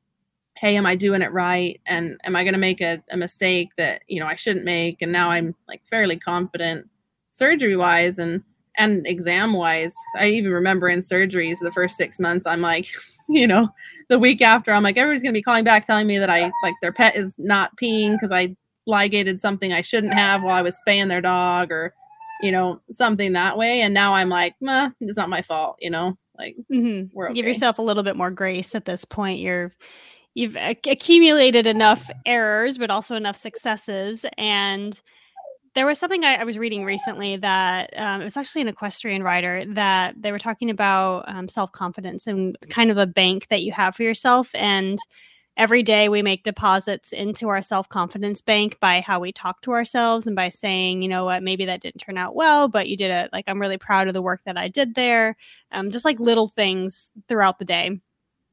hey 0.58 0.78
am 0.78 0.86
i 0.86 0.96
doing 0.96 1.22
it 1.22 1.32
right 1.32 1.80
and 1.86 2.20
am 2.24 2.36
i 2.36 2.44
going 2.44 2.54
to 2.54 2.60
make 2.60 2.82
a, 2.82 3.04
a, 3.12 3.18
mistake 3.18 3.72
that 3.78 4.02
you 4.08 4.20
know 4.20 4.26
i 4.26 4.36
shouldn't 4.36 4.66
make 4.66 5.02
and 5.02 5.12
now 5.12 5.30
i'm 5.30 5.54
like 5.68 5.82
fairly 5.86 6.18
confident 6.18 6.88
surgery 7.32 7.76
wise 7.76 8.18
and 8.18 8.42
and 8.77 9.05
exam 9.08 9.53
wise. 9.53 9.94
I 10.17 10.27
even 10.27 10.51
remember 10.51 10.89
in 10.89 11.01
surgeries 11.01 11.60
the 11.62 11.72
first 11.72 11.98
six 11.98 12.20
months, 12.20 12.48
I'm 12.48 12.62
like, 12.62 12.88
you 13.29 13.48
know, 13.48 13.70
the 14.10 14.20
week 14.20 14.41
after, 14.41 14.72
I'm 14.72 14.84
like, 14.84 14.98
everybody's 14.98 15.24
gonna 15.24 15.34
be 15.34 15.41
calling 15.41 15.63
back 15.63 15.86
telling 15.86 16.08
me 16.08 16.17
that 16.17 16.29
I 16.29 16.51
like 16.63 16.75
their 16.82 16.94
pet 16.94 17.15
is 17.15 17.36
not 17.38 17.75
peeing 17.77 18.13
because 18.13 18.32
I 18.32 18.55
ligated 18.86 19.41
something 19.41 19.74
I 19.74 19.82
shouldn't 19.82 20.13
have 20.13 20.44
while 20.44 20.55
I 20.55 20.62
was 20.62 20.77
spaying 20.77 21.08
their 21.08 21.22
dog 21.22 21.72
or, 21.72 21.94
you 22.41 22.51
know, 22.51 22.82
something 22.91 23.34
that 23.34 23.58
way. 23.58 23.82
And 23.82 23.94
now 23.94 24.13
I'm 24.13 24.29
like, 24.29 24.55
Meh, 24.62 24.91
it's 25.01 25.17
not 25.17 25.29
my 25.29 25.41
fault, 25.41 25.77
you 25.79 25.89
know, 25.89 26.17
like 26.38 26.55
mm-hmm. 26.72 27.08
we're 27.13 27.27
okay. 27.27 27.36
give 27.36 27.46
yourself 27.46 27.79
a 27.79 27.82
little 27.82 28.03
bit 28.03 28.15
more 28.15 28.32
grace 28.32 28.75
at 28.75 28.86
this 28.86 29.05
point. 29.05 29.39
You're 29.39 29.74
you've 30.34 30.55
accumulated 30.55 31.65
enough 31.65 32.10
errors, 32.25 32.77
but 32.77 32.91
also 32.91 33.15
enough 33.15 33.38
successes 33.38 34.25
and 34.38 35.01
there 35.75 35.86
was 35.86 36.00
something 36.00 36.24
I, 36.24 36.36
I 36.36 36.44
was 36.46 36.58
reading 36.58 36.86
recently 36.86 37.36
that 37.38 37.94
um, 37.98 38.22
it 38.22 38.24
was 38.24 38.38
actually 38.38 38.62
an 38.62 38.70
equestrian 38.70 39.22
rider 39.22 39.63
that 39.74 40.15
they 40.20 40.32
were 40.32 40.39
talking 40.39 40.70
about 40.70 41.25
um, 41.27 41.50
self 41.50 41.72
confidence 41.72 42.27
and 42.27 42.58
kind 42.70 42.89
of 42.89 42.96
the 42.96 43.05
bank 43.05 43.48
that 43.50 43.62
you 43.62 43.74
have 43.74 43.96
for 43.96 44.03
yourself. 44.03 44.50
And 44.55 44.98
every 45.58 45.84
day 45.84 46.08
we 46.08 46.22
make 46.22 46.44
deposits 46.44 47.12
into 47.12 47.50
our 47.50 47.62
self 47.62 47.89
confidence 47.89 48.41
bank 48.41 48.79
by 48.79 49.01
how 49.01 49.20
we 49.20 49.34
talk 49.34 49.62
to 49.62 49.74
ourselves 49.74 50.27
and 50.27 50.36
by 50.36 50.48
saying, 50.48 51.01
you 51.01 51.10
know 51.10 51.25
what, 51.25 51.44
maybe 51.44 51.65
that 51.65 51.82
didn't 51.82 52.00
turn 52.00 52.17
out 52.17 52.36
well, 52.36 52.70
but 52.70 52.88
you 52.88 52.96
did 52.96 53.12
it. 53.12 53.29
Like, 53.34 53.44
I'm 53.48 53.60
really 53.60 53.77
proud 53.77 54.08
of 54.08 54.13
the 54.13 54.22
work 54.22 54.41
that 54.46 54.58
I 54.58 54.70
did 54.70 54.96
there. 54.96 55.36
Um, 55.72 55.91
just 55.91 56.05
like 56.05 56.20
little 56.22 56.48
things 56.48 57.12
throughout 57.27 57.60
the 57.60 57.65
day 57.65 58.00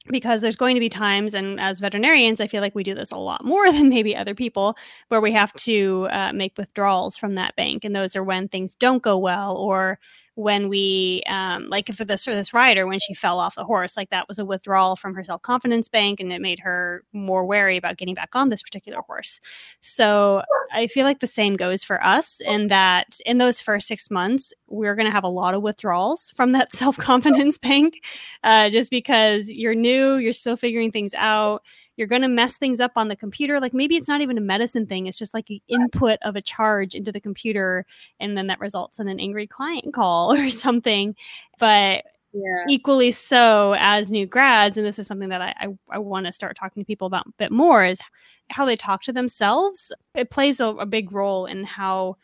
because 0.08 0.40
there's 0.40 0.56
going 0.56 0.74
to 0.74 0.80
be 0.80 0.88
times 0.88 1.34
and 1.34 1.60
as 1.60 1.78
veterinarians 1.78 2.40
i 2.40 2.46
feel 2.46 2.60
like 2.60 2.74
we 2.74 2.82
do 2.82 2.94
this 2.94 3.12
a 3.12 3.16
lot 3.16 3.44
more 3.44 3.70
than 3.72 3.88
maybe 3.88 4.16
other 4.16 4.34
people 4.34 4.76
where 5.08 5.20
we 5.20 5.32
have 5.32 5.52
to 5.54 6.08
uh, 6.10 6.32
make 6.32 6.56
withdrawals 6.56 7.16
from 7.16 7.34
that 7.34 7.54
bank 7.56 7.84
and 7.84 7.94
those 7.94 8.16
are 8.16 8.24
when 8.24 8.48
things 8.48 8.74
don't 8.74 9.02
go 9.02 9.16
well 9.16 9.56
or 9.56 9.98
when 10.34 10.68
we 10.68 11.22
um, 11.28 11.68
like 11.68 11.92
for 11.94 12.04
this 12.04 12.24
for 12.24 12.34
this 12.34 12.54
rider 12.54 12.86
when 12.86 12.98
she 12.98 13.12
fell 13.12 13.38
off 13.38 13.54
the 13.54 13.64
horse 13.64 13.96
like 13.96 14.10
that 14.10 14.26
was 14.28 14.38
a 14.38 14.44
withdrawal 14.44 14.96
from 14.96 15.14
her 15.14 15.22
self-confidence 15.22 15.88
bank 15.88 16.20
and 16.20 16.32
it 16.32 16.40
made 16.40 16.58
her 16.58 17.02
more 17.12 17.44
wary 17.44 17.76
about 17.76 17.98
getting 17.98 18.14
back 18.14 18.34
on 18.34 18.48
this 18.48 18.62
particular 18.62 19.00
horse. 19.02 19.40
So 19.80 20.42
i 20.72 20.86
feel 20.86 21.04
like 21.04 21.20
the 21.20 21.26
same 21.26 21.56
goes 21.56 21.84
for 21.84 22.02
us 22.04 22.40
in 22.46 22.68
that 22.68 23.20
in 23.26 23.38
those 23.38 23.60
first 23.60 23.86
six 23.86 24.10
months 24.10 24.52
we're 24.68 24.94
going 24.94 25.06
to 25.06 25.12
have 25.12 25.24
a 25.24 25.28
lot 25.28 25.54
of 25.54 25.62
withdrawals 25.62 26.30
from 26.34 26.52
that 26.52 26.72
self-confidence 26.82 27.58
bank 27.58 28.02
uh, 28.42 28.70
just 28.70 28.90
because 28.90 29.48
you're 29.48 29.74
new 29.74 30.16
you're 30.16 30.32
still 30.32 30.56
figuring 30.56 30.90
things 30.90 31.14
out 31.14 31.62
you're 32.02 32.08
going 32.08 32.22
to 32.22 32.28
mess 32.28 32.56
things 32.56 32.80
up 32.80 32.90
on 32.96 33.06
the 33.06 33.14
computer. 33.14 33.60
Like 33.60 33.72
maybe 33.72 33.94
it's 33.94 34.08
not 34.08 34.22
even 34.22 34.36
a 34.36 34.40
medicine 34.40 34.88
thing, 34.88 35.06
it's 35.06 35.16
just 35.18 35.32
like 35.32 35.46
the 35.46 35.62
input 35.68 36.18
of 36.22 36.34
a 36.34 36.42
charge 36.42 36.96
into 36.96 37.12
the 37.12 37.20
computer. 37.20 37.86
And 38.18 38.36
then 38.36 38.48
that 38.48 38.58
results 38.58 38.98
in 38.98 39.06
an 39.06 39.20
angry 39.20 39.46
client 39.46 39.94
call 39.94 40.32
or 40.36 40.50
something. 40.50 41.14
But 41.60 42.04
yeah. 42.32 42.64
equally 42.68 43.12
so 43.12 43.76
as 43.78 44.10
new 44.10 44.26
grads, 44.26 44.76
and 44.76 44.84
this 44.84 44.98
is 44.98 45.06
something 45.06 45.28
that 45.28 45.40
I, 45.40 45.54
I, 45.60 45.68
I 45.90 45.98
want 45.98 46.26
to 46.26 46.32
start 46.32 46.56
talking 46.56 46.82
to 46.82 46.86
people 46.86 47.06
about 47.06 47.28
a 47.28 47.32
bit 47.38 47.52
more, 47.52 47.84
is 47.84 48.02
how 48.50 48.64
they 48.64 48.74
talk 48.74 49.02
to 49.02 49.12
themselves. 49.12 49.92
It 50.16 50.30
plays 50.30 50.58
a, 50.58 50.66
a 50.66 50.86
big 50.86 51.12
role 51.12 51.46
in 51.46 51.62
how 51.62 52.16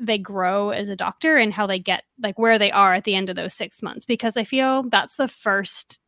they 0.00 0.18
grow 0.18 0.70
as 0.70 0.90
a 0.90 0.96
doctor 0.96 1.36
and 1.36 1.52
how 1.52 1.66
they 1.66 1.80
get 1.80 2.04
like 2.22 2.38
where 2.38 2.56
they 2.56 2.70
are 2.70 2.94
at 2.94 3.02
the 3.02 3.16
end 3.16 3.28
of 3.28 3.34
those 3.34 3.52
six 3.52 3.82
months 3.82 4.04
because 4.04 4.36
i 4.36 4.44
feel 4.44 4.84
that's 4.90 5.16
the 5.16 5.26
first 5.26 5.98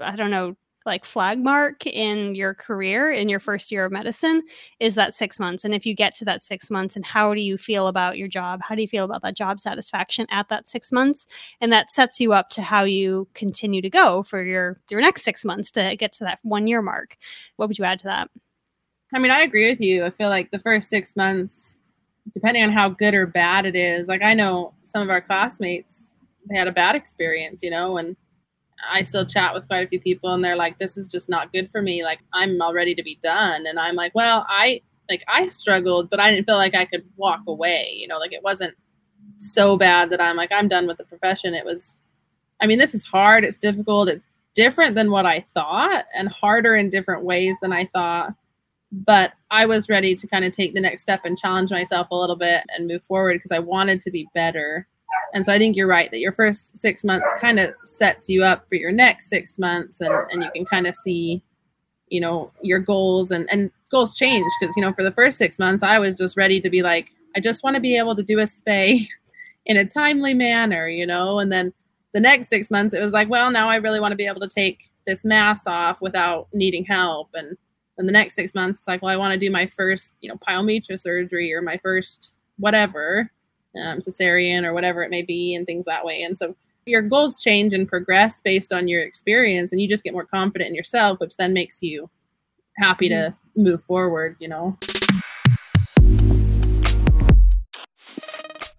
i 0.00 0.14
don't 0.14 0.30
know 0.30 0.54
like 0.86 1.04
flag 1.04 1.42
mark 1.42 1.86
in 1.86 2.34
your 2.34 2.54
career 2.54 3.10
in 3.10 3.28
your 3.28 3.40
first 3.40 3.70
year 3.70 3.84
of 3.84 3.92
medicine 3.92 4.42
is 4.80 4.94
that 4.94 5.14
six 5.14 5.38
months. 5.38 5.64
And 5.64 5.74
if 5.74 5.84
you 5.84 5.94
get 5.94 6.14
to 6.16 6.24
that 6.24 6.42
six 6.42 6.70
months, 6.70 6.96
and 6.96 7.04
how 7.04 7.34
do 7.34 7.40
you 7.40 7.58
feel 7.58 7.86
about 7.88 8.16
your 8.16 8.28
job? 8.28 8.60
How 8.62 8.74
do 8.74 8.82
you 8.82 8.88
feel 8.88 9.04
about 9.04 9.22
that 9.22 9.36
job 9.36 9.60
satisfaction 9.60 10.26
at 10.30 10.48
that 10.48 10.68
six 10.68 10.90
months? 10.90 11.26
And 11.60 11.72
that 11.72 11.90
sets 11.90 12.20
you 12.20 12.32
up 12.32 12.48
to 12.50 12.62
how 12.62 12.84
you 12.84 13.28
continue 13.34 13.82
to 13.82 13.90
go 13.90 14.22
for 14.22 14.42
your 14.42 14.80
your 14.88 15.00
next 15.00 15.22
six 15.22 15.44
months 15.44 15.70
to 15.72 15.96
get 15.96 16.12
to 16.12 16.24
that 16.24 16.38
one 16.42 16.66
year 16.66 16.82
mark. 16.82 17.16
What 17.56 17.68
would 17.68 17.78
you 17.78 17.84
add 17.84 17.98
to 18.00 18.06
that? 18.06 18.30
I 19.12 19.18
mean, 19.18 19.30
I 19.30 19.40
agree 19.40 19.70
with 19.70 19.80
you. 19.80 20.04
I 20.04 20.10
feel 20.10 20.28
like 20.28 20.50
the 20.50 20.58
first 20.58 20.90
six 20.90 21.16
months, 21.16 21.78
depending 22.32 22.62
on 22.62 22.70
how 22.70 22.90
good 22.90 23.14
or 23.14 23.26
bad 23.26 23.64
it 23.64 23.74
is, 23.74 24.06
like 24.06 24.22
I 24.22 24.34
know 24.34 24.74
some 24.82 25.02
of 25.02 25.10
our 25.10 25.20
classmates, 25.20 26.14
they 26.48 26.56
had 26.56 26.68
a 26.68 26.72
bad 26.72 26.94
experience, 26.94 27.62
you 27.62 27.70
know, 27.70 27.96
and 27.96 28.16
I 28.90 29.02
still 29.02 29.26
chat 29.26 29.54
with 29.54 29.66
quite 29.66 29.84
a 29.84 29.88
few 29.88 30.00
people 30.00 30.32
and 30.32 30.44
they're 30.44 30.56
like, 30.56 30.78
this 30.78 30.96
is 30.96 31.08
just 31.08 31.28
not 31.28 31.52
good 31.52 31.70
for 31.70 31.82
me. 31.82 32.04
Like, 32.04 32.20
I'm 32.32 32.60
all 32.60 32.74
ready 32.74 32.94
to 32.94 33.02
be 33.02 33.18
done. 33.22 33.66
And 33.66 33.78
I'm 33.78 33.94
like, 33.94 34.14
well, 34.14 34.46
I 34.48 34.82
like, 35.08 35.24
I 35.28 35.48
struggled, 35.48 36.10
but 36.10 36.20
I 36.20 36.30
didn't 36.30 36.46
feel 36.46 36.56
like 36.56 36.74
I 36.74 36.84
could 36.84 37.04
walk 37.16 37.40
away. 37.46 37.96
You 37.98 38.08
know, 38.08 38.18
like 38.18 38.32
it 38.32 38.42
wasn't 38.42 38.74
so 39.36 39.76
bad 39.76 40.10
that 40.10 40.20
I'm 40.20 40.36
like, 40.36 40.52
I'm 40.52 40.68
done 40.68 40.86
with 40.86 40.98
the 40.98 41.04
profession. 41.04 41.54
It 41.54 41.64
was, 41.64 41.96
I 42.60 42.66
mean, 42.66 42.78
this 42.78 42.94
is 42.94 43.04
hard. 43.04 43.44
It's 43.44 43.56
difficult. 43.56 44.08
It's 44.08 44.24
different 44.54 44.94
than 44.94 45.10
what 45.10 45.26
I 45.26 45.46
thought 45.54 46.06
and 46.14 46.28
harder 46.28 46.74
in 46.74 46.90
different 46.90 47.24
ways 47.24 47.56
than 47.62 47.72
I 47.72 47.86
thought. 47.86 48.34
But 48.90 49.32
I 49.50 49.66
was 49.66 49.88
ready 49.88 50.14
to 50.14 50.26
kind 50.26 50.44
of 50.44 50.52
take 50.52 50.74
the 50.74 50.80
next 50.80 51.02
step 51.02 51.20
and 51.24 51.38
challenge 51.38 51.70
myself 51.70 52.08
a 52.10 52.16
little 52.16 52.36
bit 52.36 52.64
and 52.70 52.88
move 52.88 53.02
forward 53.02 53.34
because 53.34 53.52
I 53.52 53.58
wanted 53.58 54.00
to 54.02 54.10
be 54.10 54.28
better 54.34 54.86
and 55.34 55.44
so 55.44 55.52
I 55.52 55.58
think 55.58 55.76
you're 55.76 55.86
right 55.86 56.10
that 56.10 56.20
your 56.20 56.32
first 56.32 56.76
six 56.76 57.04
months 57.04 57.28
kind 57.40 57.60
of 57.60 57.74
sets 57.84 58.28
you 58.28 58.42
up 58.42 58.68
for 58.68 58.76
your 58.76 58.92
next 58.92 59.28
six 59.28 59.58
months 59.58 60.00
and, 60.00 60.12
and 60.30 60.42
you 60.42 60.50
can 60.54 60.64
kind 60.64 60.86
of 60.86 60.94
see, 60.94 61.42
you 62.08 62.20
know, 62.20 62.50
your 62.62 62.78
goals 62.78 63.30
and, 63.30 63.48
and 63.50 63.70
goals 63.90 64.14
change 64.14 64.44
because, 64.60 64.74
you 64.76 64.82
know, 64.82 64.92
for 64.92 65.04
the 65.04 65.12
first 65.12 65.38
six 65.38 65.58
months, 65.58 65.82
I 65.82 65.98
was 65.98 66.16
just 66.16 66.36
ready 66.36 66.60
to 66.60 66.70
be 66.70 66.82
like, 66.82 67.10
I 67.36 67.40
just 67.40 67.62
want 67.62 67.74
to 67.74 67.80
be 67.80 67.96
able 67.96 68.16
to 68.16 68.22
do 68.22 68.38
a 68.38 68.44
spay 68.44 69.06
in 69.66 69.76
a 69.76 69.84
timely 69.84 70.34
manner, 70.34 70.88
you 70.88 71.06
know, 71.06 71.38
and 71.38 71.52
then 71.52 71.72
the 72.14 72.20
next 72.20 72.48
six 72.48 72.70
months 72.70 72.94
it 72.94 73.02
was 73.02 73.12
like, 73.12 73.28
well, 73.28 73.50
now 73.50 73.68
I 73.68 73.76
really 73.76 74.00
want 74.00 74.12
to 74.12 74.16
be 74.16 74.26
able 74.26 74.40
to 74.40 74.48
take 74.48 74.90
this 75.06 75.24
mass 75.24 75.66
off 75.66 76.00
without 76.00 76.48
needing 76.54 76.84
help. 76.84 77.28
And 77.34 77.56
then 77.96 78.06
the 78.06 78.12
next 78.12 78.34
six 78.34 78.54
months, 78.54 78.78
it's 78.78 78.88
like, 78.88 79.02
well, 79.02 79.12
I 79.12 79.16
want 79.16 79.32
to 79.32 79.38
do 79.38 79.50
my 79.50 79.66
first, 79.66 80.14
you 80.20 80.28
know, 80.30 80.36
pyometra 80.36 80.98
surgery 80.98 81.52
or 81.52 81.60
my 81.60 81.78
first 81.82 82.32
whatever 82.56 83.30
um, 83.84 83.98
cesarean 83.98 84.64
or 84.64 84.72
whatever 84.72 85.02
it 85.02 85.10
may 85.10 85.22
be, 85.22 85.54
and 85.54 85.66
things 85.66 85.86
that 85.86 86.04
way. 86.04 86.22
And 86.22 86.36
so 86.36 86.54
your 86.86 87.02
goals 87.02 87.40
change 87.42 87.74
and 87.74 87.86
progress 87.86 88.40
based 88.40 88.72
on 88.72 88.88
your 88.88 89.02
experience, 89.02 89.72
and 89.72 89.80
you 89.80 89.88
just 89.88 90.04
get 90.04 90.12
more 90.12 90.24
confident 90.24 90.68
in 90.68 90.74
yourself, 90.74 91.20
which 91.20 91.36
then 91.36 91.52
makes 91.52 91.82
you 91.82 92.08
happy 92.78 93.08
to 93.08 93.14
mm-hmm. 93.14 93.62
move 93.62 93.82
forward, 93.84 94.36
you 94.38 94.48
know. 94.48 94.78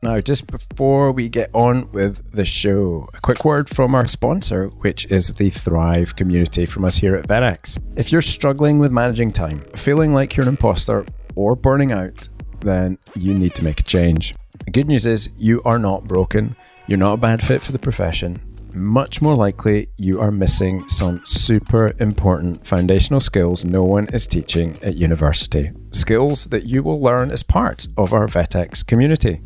Now, 0.01 0.21
just 0.21 0.47
before 0.47 1.11
we 1.11 1.27
get 1.27 1.49
on 1.53 1.91
with 1.91 2.31
the 2.31 2.45
show, 2.45 3.09
a 3.13 3.19
quick 3.19 3.43
word 3.43 3.67
from 3.67 3.93
our 3.93 4.07
sponsor, 4.07 4.67
which 4.67 5.05
is 5.07 5.33
the 5.33 5.49
Thrive 5.49 6.15
community 6.15 6.65
from 6.65 6.85
us 6.85 6.95
here 6.95 7.17
at 7.17 7.27
VetX. 7.27 7.77
If 7.97 8.09
you're 8.09 8.21
struggling 8.21 8.79
with 8.79 8.93
managing 8.93 9.33
time, 9.33 9.59
feeling 9.75 10.13
like 10.13 10.37
you're 10.37 10.45
an 10.45 10.49
imposter, 10.49 11.05
or 11.35 11.53
burning 11.53 11.91
out, 11.91 12.29
then 12.61 12.97
you 13.13 13.33
need 13.33 13.55
to 13.55 13.63
make 13.63 13.81
a 13.81 13.83
change. 13.83 14.33
The 14.69 14.81
good 14.81 14.87
news 14.87 15.07
is 15.07 15.31
you 15.35 15.63
are 15.65 15.79
not 15.79 16.03
broken. 16.03 16.55
You're 16.85 16.99
not 16.99 17.13
a 17.13 17.17
bad 17.17 17.41
fit 17.41 17.63
for 17.63 17.71
the 17.71 17.79
profession. 17.79 18.39
Much 18.71 19.19
more 19.19 19.35
likely, 19.35 19.89
you 19.97 20.21
are 20.21 20.29
missing 20.29 20.87
some 20.89 21.25
super 21.25 21.95
important 21.99 22.67
foundational 22.67 23.19
skills 23.19 23.65
no 23.65 23.83
one 23.83 24.05
is 24.13 24.27
teaching 24.27 24.77
at 24.83 24.95
university. 24.95 25.71
Skills 25.91 26.45
that 26.51 26.67
you 26.67 26.83
will 26.83 27.01
learn 27.01 27.31
as 27.31 27.41
part 27.41 27.87
of 27.97 28.13
our 28.13 28.27
VetX 28.27 28.85
community. 28.85 29.41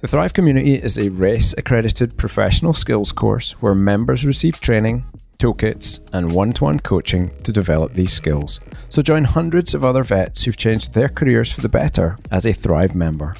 The 0.00 0.08
Thrive 0.08 0.34
community 0.34 0.74
is 0.74 0.98
a 0.98 1.10
RACE 1.10 1.54
accredited 1.56 2.18
professional 2.18 2.72
skills 2.72 3.12
course 3.12 3.52
where 3.62 3.76
members 3.76 4.26
receive 4.26 4.60
training, 4.60 5.04
toolkits, 5.38 6.00
and 6.12 6.32
one 6.32 6.52
to 6.54 6.64
one 6.64 6.80
coaching 6.80 7.30
to 7.44 7.52
develop 7.52 7.94
these 7.94 8.12
skills. 8.12 8.58
So 8.88 9.02
join 9.02 9.22
hundreds 9.22 9.72
of 9.72 9.84
other 9.84 10.02
vets 10.02 10.42
who've 10.42 10.56
changed 10.56 10.94
their 10.94 11.08
careers 11.08 11.52
for 11.52 11.60
the 11.60 11.68
better 11.68 12.18
as 12.32 12.44
a 12.44 12.52
Thrive 12.52 12.96
member. 12.96 13.36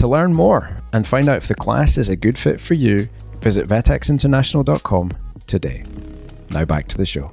To 0.00 0.08
learn 0.08 0.32
more 0.32 0.78
and 0.94 1.06
find 1.06 1.28
out 1.28 1.36
if 1.36 1.48
the 1.48 1.54
class 1.54 1.98
is 1.98 2.08
a 2.08 2.16
good 2.16 2.38
fit 2.38 2.58
for 2.58 2.72
you, 2.72 3.10
visit 3.42 3.68
vetxinternational.com 3.68 5.10
today. 5.46 5.84
Now 6.48 6.64
back 6.64 6.88
to 6.88 6.96
the 6.96 7.04
show. 7.04 7.30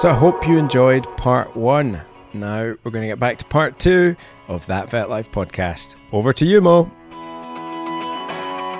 So 0.00 0.08
I 0.08 0.14
hope 0.14 0.48
you 0.48 0.58
enjoyed 0.58 1.04
part 1.16 1.56
one. 1.56 2.02
Now 2.34 2.74
we're 2.82 2.90
going 2.90 3.02
to 3.02 3.06
get 3.06 3.20
back 3.20 3.38
to 3.38 3.44
part 3.44 3.78
two 3.78 4.16
of 4.48 4.66
that 4.66 4.90
Vet 4.90 5.08
Life 5.08 5.30
podcast. 5.30 5.94
Over 6.10 6.32
to 6.32 6.44
you, 6.44 6.60
Mo. 6.60 6.90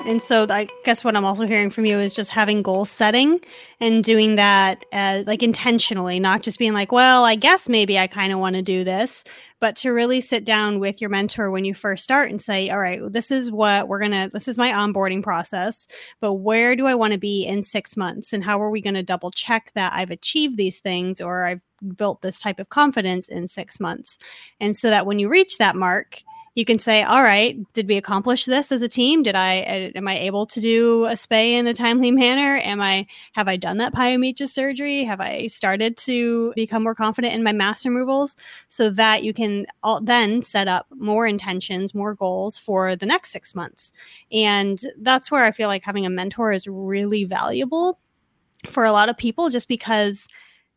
And 0.05 0.21
so 0.21 0.45
I 0.49 0.67
guess 0.83 1.05
what 1.05 1.15
I'm 1.15 1.23
also 1.23 1.47
hearing 1.47 1.69
from 1.69 1.85
you 1.85 1.97
is 1.97 2.13
just 2.13 2.29
having 2.29 2.61
goal 2.61 2.83
setting 2.83 3.39
and 3.79 4.03
doing 4.03 4.35
that 4.35 4.85
uh, 4.91 5.23
like 5.25 5.41
intentionally, 5.41 6.19
not 6.19 6.43
just 6.43 6.59
being 6.59 6.73
like, 6.73 6.91
well, 6.91 7.23
I 7.23 7.35
guess 7.35 7.69
maybe 7.69 7.97
I 7.97 8.07
kind 8.07 8.33
of 8.33 8.39
want 8.39 8.57
to 8.57 8.61
do 8.61 8.83
this, 8.83 9.23
but 9.61 9.77
to 9.77 9.91
really 9.91 10.19
sit 10.19 10.43
down 10.43 10.81
with 10.81 10.99
your 10.99 11.09
mentor 11.09 11.51
when 11.51 11.63
you 11.63 11.73
first 11.73 12.03
start 12.03 12.29
and 12.29 12.41
say, 12.41 12.69
all 12.69 12.79
right, 12.79 12.99
this 13.13 13.31
is 13.31 13.49
what 13.49 13.87
we're 13.87 13.99
going 13.99 14.11
to, 14.11 14.29
this 14.33 14.49
is 14.49 14.57
my 14.57 14.71
onboarding 14.71 15.23
process, 15.23 15.87
but 16.19 16.33
where 16.33 16.75
do 16.75 16.85
I 16.85 16.95
want 16.95 17.13
to 17.13 17.19
be 17.19 17.45
in 17.45 17.63
six 17.63 17.95
months? 17.95 18.33
And 18.33 18.43
how 18.43 18.61
are 18.61 18.69
we 18.69 18.81
going 18.81 18.95
to 18.95 19.03
double 19.03 19.31
check 19.31 19.71
that 19.75 19.93
I've 19.93 20.11
achieved 20.11 20.57
these 20.57 20.79
things 20.79 21.21
or 21.21 21.45
I've 21.45 21.61
built 21.95 22.21
this 22.21 22.37
type 22.37 22.59
of 22.59 22.69
confidence 22.69 23.29
in 23.29 23.47
six 23.47 23.79
months. 23.79 24.17
And 24.59 24.75
so 24.75 24.89
that 24.89 25.05
when 25.05 25.19
you 25.19 25.29
reach 25.29 25.57
that 25.59 25.77
mark, 25.77 26.21
you 26.55 26.65
can 26.65 26.77
say, 26.77 27.01
all 27.01 27.23
right, 27.23 27.57
did 27.73 27.87
we 27.87 27.97
accomplish 27.97 28.45
this 28.45 28.71
as 28.71 28.83
a 28.83 28.87
team? 28.87 29.23
Did 29.23 29.35
I, 29.35 29.61
uh, 29.61 29.97
am 29.97 30.07
I 30.07 30.19
able 30.19 30.45
to 30.45 30.61
do 30.61 31.05
a 31.05 31.13
spay 31.13 31.53
in 31.53 31.65
a 31.65 31.73
timely 31.73 32.11
manner? 32.11 32.57
Am 32.57 32.79
I, 32.79 33.07
have 33.33 33.47
I 33.47 33.57
done 33.57 33.77
that 33.77 33.93
pyometra 33.93 34.47
surgery? 34.47 35.03
Have 35.03 35.19
I 35.19 35.47
started 35.47 35.97
to 35.97 36.53
become 36.55 36.83
more 36.83 36.93
confident 36.93 37.33
in 37.33 37.43
my 37.43 37.53
mass 37.53 37.85
removals 37.85 38.35
so 38.69 38.91
that 38.91 39.23
you 39.23 39.33
can 39.33 39.65
all, 39.81 39.99
then 39.99 40.43
set 40.43 40.67
up 40.67 40.85
more 40.91 41.25
intentions, 41.25 41.95
more 41.95 42.13
goals 42.13 42.57
for 42.57 42.95
the 42.95 43.07
next 43.07 43.31
six 43.31 43.55
months? 43.55 43.91
And 44.31 44.79
that's 45.01 45.31
where 45.31 45.43
I 45.43 45.51
feel 45.51 45.69
like 45.69 45.83
having 45.83 46.05
a 46.05 46.11
mentor 46.11 46.51
is 46.51 46.67
really 46.67 47.23
valuable 47.23 47.99
for 48.69 48.85
a 48.85 48.91
lot 48.91 49.09
of 49.09 49.17
people 49.17 49.49
just 49.49 49.67
because 49.67 50.27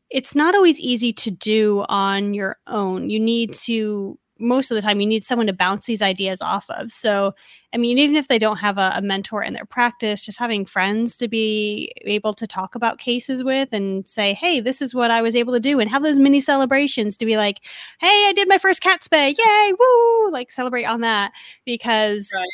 it's 0.08 0.34
not 0.34 0.54
always 0.54 0.80
easy 0.80 1.12
to 1.12 1.30
do 1.30 1.84
on 1.88 2.32
your 2.32 2.56
own. 2.66 3.10
You 3.10 3.20
need 3.20 3.52
to 3.54 4.18
most 4.38 4.70
of 4.70 4.74
the 4.74 4.82
time 4.82 5.00
you 5.00 5.06
need 5.06 5.24
someone 5.24 5.46
to 5.46 5.52
bounce 5.52 5.86
these 5.86 6.02
ideas 6.02 6.40
off 6.40 6.68
of. 6.70 6.90
So, 6.90 7.34
I 7.72 7.76
mean, 7.76 7.98
even 7.98 8.16
if 8.16 8.28
they 8.28 8.38
don't 8.38 8.58
have 8.58 8.78
a, 8.78 8.92
a, 8.96 9.02
mentor 9.02 9.42
in 9.42 9.54
their 9.54 9.64
practice, 9.64 10.22
just 10.22 10.38
having 10.38 10.64
friends 10.64 11.16
to 11.16 11.28
be 11.28 11.92
able 12.02 12.34
to 12.34 12.46
talk 12.46 12.74
about 12.74 12.98
cases 12.98 13.42
with 13.42 13.68
and 13.72 14.08
say, 14.08 14.34
hey, 14.34 14.60
this 14.60 14.82
is 14.82 14.94
what 14.94 15.10
I 15.10 15.22
was 15.22 15.36
able 15.36 15.52
to 15.54 15.60
do, 15.60 15.80
and 15.80 15.90
have 15.90 16.02
those 16.02 16.18
mini 16.18 16.40
celebrations 16.40 17.16
to 17.18 17.26
be 17.26 17.36
like, 17.36 17.60
hey, 18.00 18.26
I 18.28 18.32
did 18.34 18.48
my 18.48 18.58
first 18.58 18.82
cat 18.82 19.02
spay, 19.02 19.34
yay, 19.36 19.72
woo, 19.78 20.30
like 20.30 20.50
celebrate 20.50 20.84
on 20.84 21.00
that 21.00 21.32
because. 21.64 22.30
Right 22.34 22.46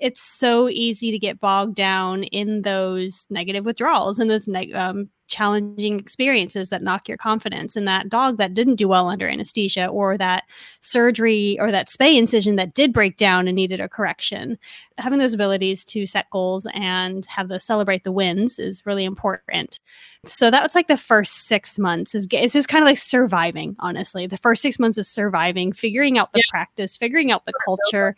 it's 0.00 0.22
so 0.22 0.68
easy 0.68 1.10
to 1.10 1.18
get 1.18 1.40
bogged 1.40 1.74
down 1.74 2.24
in 2.24 2.62
those 2.62 3.26
negative 3.28 3.64
withdrawals 3.66 4.18
and 4.18 4.30
those 4.30 4.48
neg- 4.48 4.74
um, 4.74 5.10
challenging 5.30 5.98
experiences 5.98 6.68
that 6.68 6.82
knock 6.82 7.08
your 7.08 7.16
confidence. 7.16 7.76
And 7.76 7.88
that 7.88 8.08
dog 8.08 8.36
that 8.36 8.52
didn't 8.52 8.74
do 8.74 8.88
well 8.88 9.08
under 9.08 9.26
anesthesia 9.26 9.86
or 9.86 10.18
that 10.18 10.44
surgery 10.80 11.56
or 11.60 11.70
that 11.70 11.88
spay 11.88 12.18
incision 12.18 12.56
that 12.56 12.74
did 12.74 12.92
break 12.92 13.16
down 13.16 13.48
and 13.48 13.56
needed 13.56 13.80
a 13.80 13.88
correction 13.88 14.58
having 15.00 15.18
those 15.18 15.34
abilities 15.34 15.84
to 15.86 16.06
set 16.06 16.28
goals 16.30 16.66
and 16.74 17.26
have 17.26 17.48
the 17.48 17.58
celebrate 17.58 18.04
the 18.04 18.12
wins 18.12 18.58
is 18.58 18.84
really 18.84 19.04
important. 19.04 19.80
So 20.26 20.50
that 20.50 20.62
was 20.62 20.74
like 20.74 20.88
the 20.88 20.96
first 20.96 21.46
six 21.46 21.78
months 21.78 22.14
is 22.14 22.26
it's 22.30 22.52
just 22.52 22.68
kind 22.68 22.82
of 22.82 22.86
like 22.86 22.98
surviving 22.98 23.76
honestly. 23.80 24.26
The 24.26 24.36
first 24.36 24.62
six 24.62 24.78
months 24.78 24.98
is 24.98 25.08
surviving 25.08 25.72
figuring 25.72 26.18
out 26.18 26.32
the 26.32 26.42
yeah. 26.44 26.50
practice 26.50 26.96
figuring 26.96 27.32
out 27.32 27.46
the 27.46 27.54
culture 27.64 28.14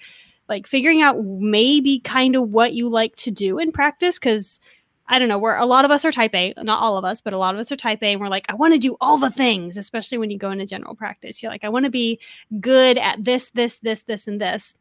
like 0.49 0.66
figuring 0.66 1.02
out 1.02 1.23
maybe 1.25 2.00
kind 2.00 2.37
of 2.37 2.49
what 2.50 2.75
you 2.75 2.88
like 2.88 3.14
to 3.16 3.31
do 3.31 3.59
in 3.59 3.73
practice 3.73 4.19
because 4.19 4.61
I 5.12 5.19
don't 5.19 5.28
know, 5.28 5.37
where 5.37 5.59
a 5.59 5.66
lot 5.66 5.85
of 5.85 5.90
us 5.90 6.07
are 6.07 6.11
type 6.11 6.35
A, 6.35 6.54
not 6.57 6.83
all 6.83 6.97
of 6.97 7.04
us, 7.04 7.21
but 7.21 7.35
a 7.35 7.38
lot 7.38 7.54
of 7.54 7.61
us 7.61 7.71
are 7.71 7.76
type 7.76 8.02
A, 8.02 8.12
and 8.12 8.21
we're 8.21 8.28
like, 8.28 8.47
I 8.49 8.54
want 8.54 8.73
to 8.73 8.78
do 8.78 8.97
all 8.99 9.19
the 9.19 9.31
things, 9.31 9.76
especially 9.76 10.16
when 10.16 10.31
you 10.31 10.38
go 10.38 10.50
into 10.50 10.64
general 10.64 10.95
practice. 10.95 11.42
You're 11.42 11.52
like, 11.52 11.64
I 11.64 11.69
want 11.69 11.85
to 11.85 11.90
be 11.90 12.19
good 12.61 12.97
at 12.97 13.23
this, 13.23 13.50
this, 13.52 13.78
this, 13.81 14.04
this, 14.04 14.26
and 14.26 14.40
this. 14.40 14.75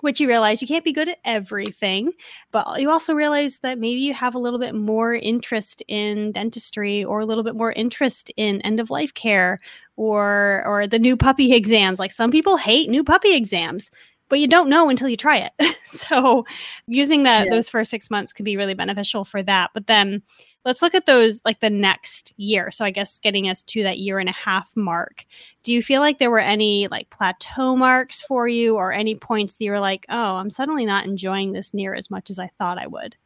Which 0.00 0.20
you 0.20 0.28
realize 0.28 0.62
you 0.62 0.68
can't 0.68 0.84
be 0.84 0.92
good 0.92 1.08
at 1.08 1.18
everything, 1.24 2.12
but 2.50 2.80
you 2.80 2.90
also 2.90 3.14
realize 3.14 3.58
that 3.58 3.78
maybe 3.78 4.00
you 4.00 4.14
have 4.14 4.34
a 4.34 4.38
little 4.38 4.58
bit 4.58 4.74
more 4.74 5.14
interest 5.14 5.82
in 5.86 6.32
dentistry 6.32 7.04
or 7.04 7.20
a 7.20 7.26
little 7.26 7.44
bit 7.44 7.54
more 7.54 7.72
interest 7.72 8.30
in 8.36 8.60
end 8.62 8.80
of 8.80 8.90
life 8.90 9.14
care 9.14 9.60
or 9.96 10.62
or 10.66 10.86
the 10.86 10.98
new 10.98 11.16
puppy 11.16 11.52
exams. 11.54 11.98
Like 11.98 12.12
some 12.12 12.30
people 12.30 12.58
hate 12.58 12.90
new 12.90 13.02
puppy 13.02 13.34
exams 13.34 13.90
but 14.28 14.38
you 14.38 14.46
don't 14.46 14.68
know 14.68 14.88
until 14.88 15.08
you 15.08 15.16
try 15.16 15.38
it. 15.38 15.76
so 15.88 16.44
using 16.86 17.22
that 17.24 17.46
yeah. 17.46 17.50
those 17.50 17.68
first 17.68 17.90
six 17.90 18.10
months 18.10 18.32
could 18.32 18.44
be 18.44 18.56
really 18.56 18.74
beneficial 18.74 19.24
for 19.24 19.42
that. 19.42 19.70
But 19.74 19.86
then 19.86 20.22
let's 20.64 20.82
look 20.82 20.94
at 20.94 21.06
those 21.06 21.40
like 21.44 21.60
the 21.60 21.70
next 21.70 22.34
year. 22.36 22.70
So 22.70 22.84
I 22.84 22.90
guess 22.90 23.18
getting 23.18 23.48
us 23.48 23.62
to 23.64 23.82
that 23.82 23.98
year 23.98 24.18
and 24.18 24.28
a 24.28 24.32
half 24.32 24.70
mark. 24.76 25.24
Do 25.62 25.72
you 25.72 25.82
feel 25.82 26.00
like 26.00 26.18
there 26.18 26.30
were 26.30 26.38
any 26.38 26.88
like 26.88 27.10
plateau 27.10 27.74
marks 27.74 28.20
for 28.20 28.46
you 28.46 28.76
or 28.76 28.92
any 28.92 29.14
points 29.14 29.54
that 29.54 29.64
you 29.64 29.70
were 29.70 29.80
like, 29.80 30.04
oh, 30.08 30.36
I'm 30.36 30.50
suddenly 30.50 30.84
not 30.84 31.06
enjoying 31.06 31.52
this 31.52 31.72
near 31.72 31.94
as 31.94 32.10
much 32.10 32.30
as 32.30 32.38
I 32.38 32.48
thought 32.58 32.78
I 32.78 32.86
would? 32.86 33.16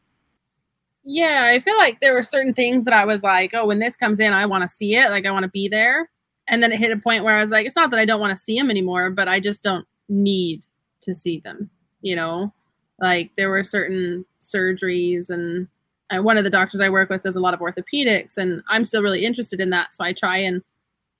Yeah, 1.03 1.51
I 1.53 1.59
feel 1.59 1.77
like 1.77 1.99
there 1.99 2.13
were 2.13 2.23
certain 2.23 2.53
things 2.53 2.85
that 2.85 2.93
I 2.93 3.03
was 3.03 3.23
like, 3.23 3.51
oh, 3.53 3.65
when 3.65 3.79
this 3.79 3.97
comes 3.97 4.21
in, 4.21 4.31
I 4.31 4.45
want 4.45 4.61
to 4.61 4.69
see 4.69 4.95
it. 4.95 5.09
Like 5.09 5.25
I 5.25 5.31
want 5.31 5.43
to 5.43 5.49
be 5.49 5.67
there. 5.67 6.09
And 6.47 6.63
then 6.63 6.71
it 6.71 6.79
hit 6.79 6.91
a 6.91 6.97
point 6.97 7.23
where 7.23 7.35
I 7.35 7.41
was 7.41 7.51
like, 7.51 7.65
it's 7.65 7.75
not 7.75 7.91
that 7.91 7.99
I 7.99 8.05
don't 8.05 8.21
want 8.21 8.31
to 8.31 8.41
see 8.41 8.57
him 8.57 8.69
anymore, 8.69 9.09
but 9.09 9.27
I 9.27 9.39
just 9.41 9.63
don't 9.63 9.85
need 10.07 10.65
to 11.03 11.13
see 11.13 11.39
them 11.39 11.69
you 12.03 12.15
know? 12.15 12.53
Like 12.99 13.31
there 13.37 13.49
were 13.49 13.63
certain 13.63 14.23
surgeries 14.39 15.31
and 15.31 15.67
uh, 16.13 16.21
one 16.21 16.37
of 16.37 16.43
the 16.43 16.49
doctors 16.49 16.79
i 16.81 16.89
work 16.89 17.09
with 17.09 17.23
does 17.23 17.37
a 17.37 17.39
lot 17.39 17.53
of 17.53 17.61
orthopedics 17.61 18.37
and 18.37 18.61
i'm 18.67 18.85
still 18.85 19.01
really 19.01 19.25
interested 19.25 19.61
in 19.61 19.69
that 19.69 19.95
so 19.95 20.03
i 20.03 20.11
try 20.11 20.37
and 20.37 20.61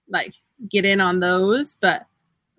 like 0.10 0.36
get 0.69 0.84
in 0.84 1.00
on 1.00 1.22
those 1.22 1.78
but 1.82 2.06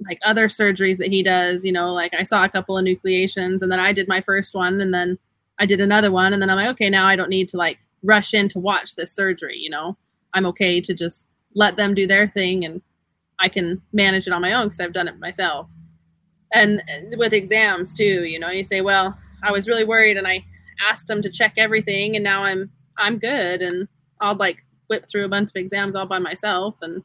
like 0.09 0.19
other 0.25 0.49
surgeries 0.49 0.97
that 0.97 1.09
he 1.09 1.23
does 1.23 1.65
you 1.65 1.71
know 1.71 1.93
like 1.93 2.13
i 2.19 2.23
saw 2.23 2.43
a 2.43 2.49
couple 2.49 2.77
of 2.77 2.85
enucleations 2.85 3.61
and 3.61 3.71
then 3.71 3.79
i 3.79 3.93
did 3.93 4.09
my 4.09 4.23
first 4.23 4.55
one 4.55 4.81
and 4.81 4.93
then 4.93 5.19
i 5.61 5.67
did 5.67 5.81
another 5.81 6.11
one 6.11 6.33
and 6.33 6.41
then 6.41 6.49
i'm 6.49 6.57
like 6.57 6.69
okay 6.69 6.89
now 6.89 7.07
i 7.07 7.15
don't 7.15 7.31
need 7.31 7.49
to 7.49 7.59
like 7.59 7.79
rush 8.03 8.33
in 8.33 8.49
to 8.49 8.59
watch 8.59 8.97
this 8.97 9.13
surgery 9.13 9.59
you 9.59 9.71
know? 9.71 9.97
I'm 10.33 10.47
okay 10.47 10.81
to 10.81 10.95
just 10.95 11.27
let 11.55 11.77
them 11.77 11.95
do 11.95 12.07
their 12.07 12.27
thing 12.27 12.65
and 12.65 12.81
i 13.39 13.49
can 13.49 13.81
manage 13.93 14.27
it 14.27 14.33
on 14.33 14.43
my 14.43 14.55
own 14.55 14.67
because 14.67 14.81
i've 14.81 14.95
done 14.95 15.09
it 15.09 15.19
myself 15.21 15.69
and 16.55 16.83
with 17.17 17.33
exams 17.33 17.93
too 17.93 18.25
you 18.25 18.39
know 18.39 18.51
you 18.51 18.65
say 18.65 18.81
well 18.81 19.17
i 19.43 19.51
was 19.51 19.67
really 19.67 19.85
worried 19.85 20.17
and 20.17 20.27
i 20.27 20.45
asked 20.89 21.07
them 21.07 21.23
to 21.23 21.31
check 21.31 21.55
everything 21.57 22.17
and 22.17 22.25
now 22.25 22.45
i'm 22.45 22.71
i'm 22.99 23.19
good. 23.19 23.63
And 23.63 23.89
i'll 24.21 24.37
like 24.37 24.65
whip 24.89 25.07
through 25.11 25.25
a 25.25 25.29
bunch 25.29 25.51
of 25.51 25.57
exams 25.57 25.95
all 25.95 26.07
by 26.07 26.19
myself. 26.19 26.77
And 26.83 27.03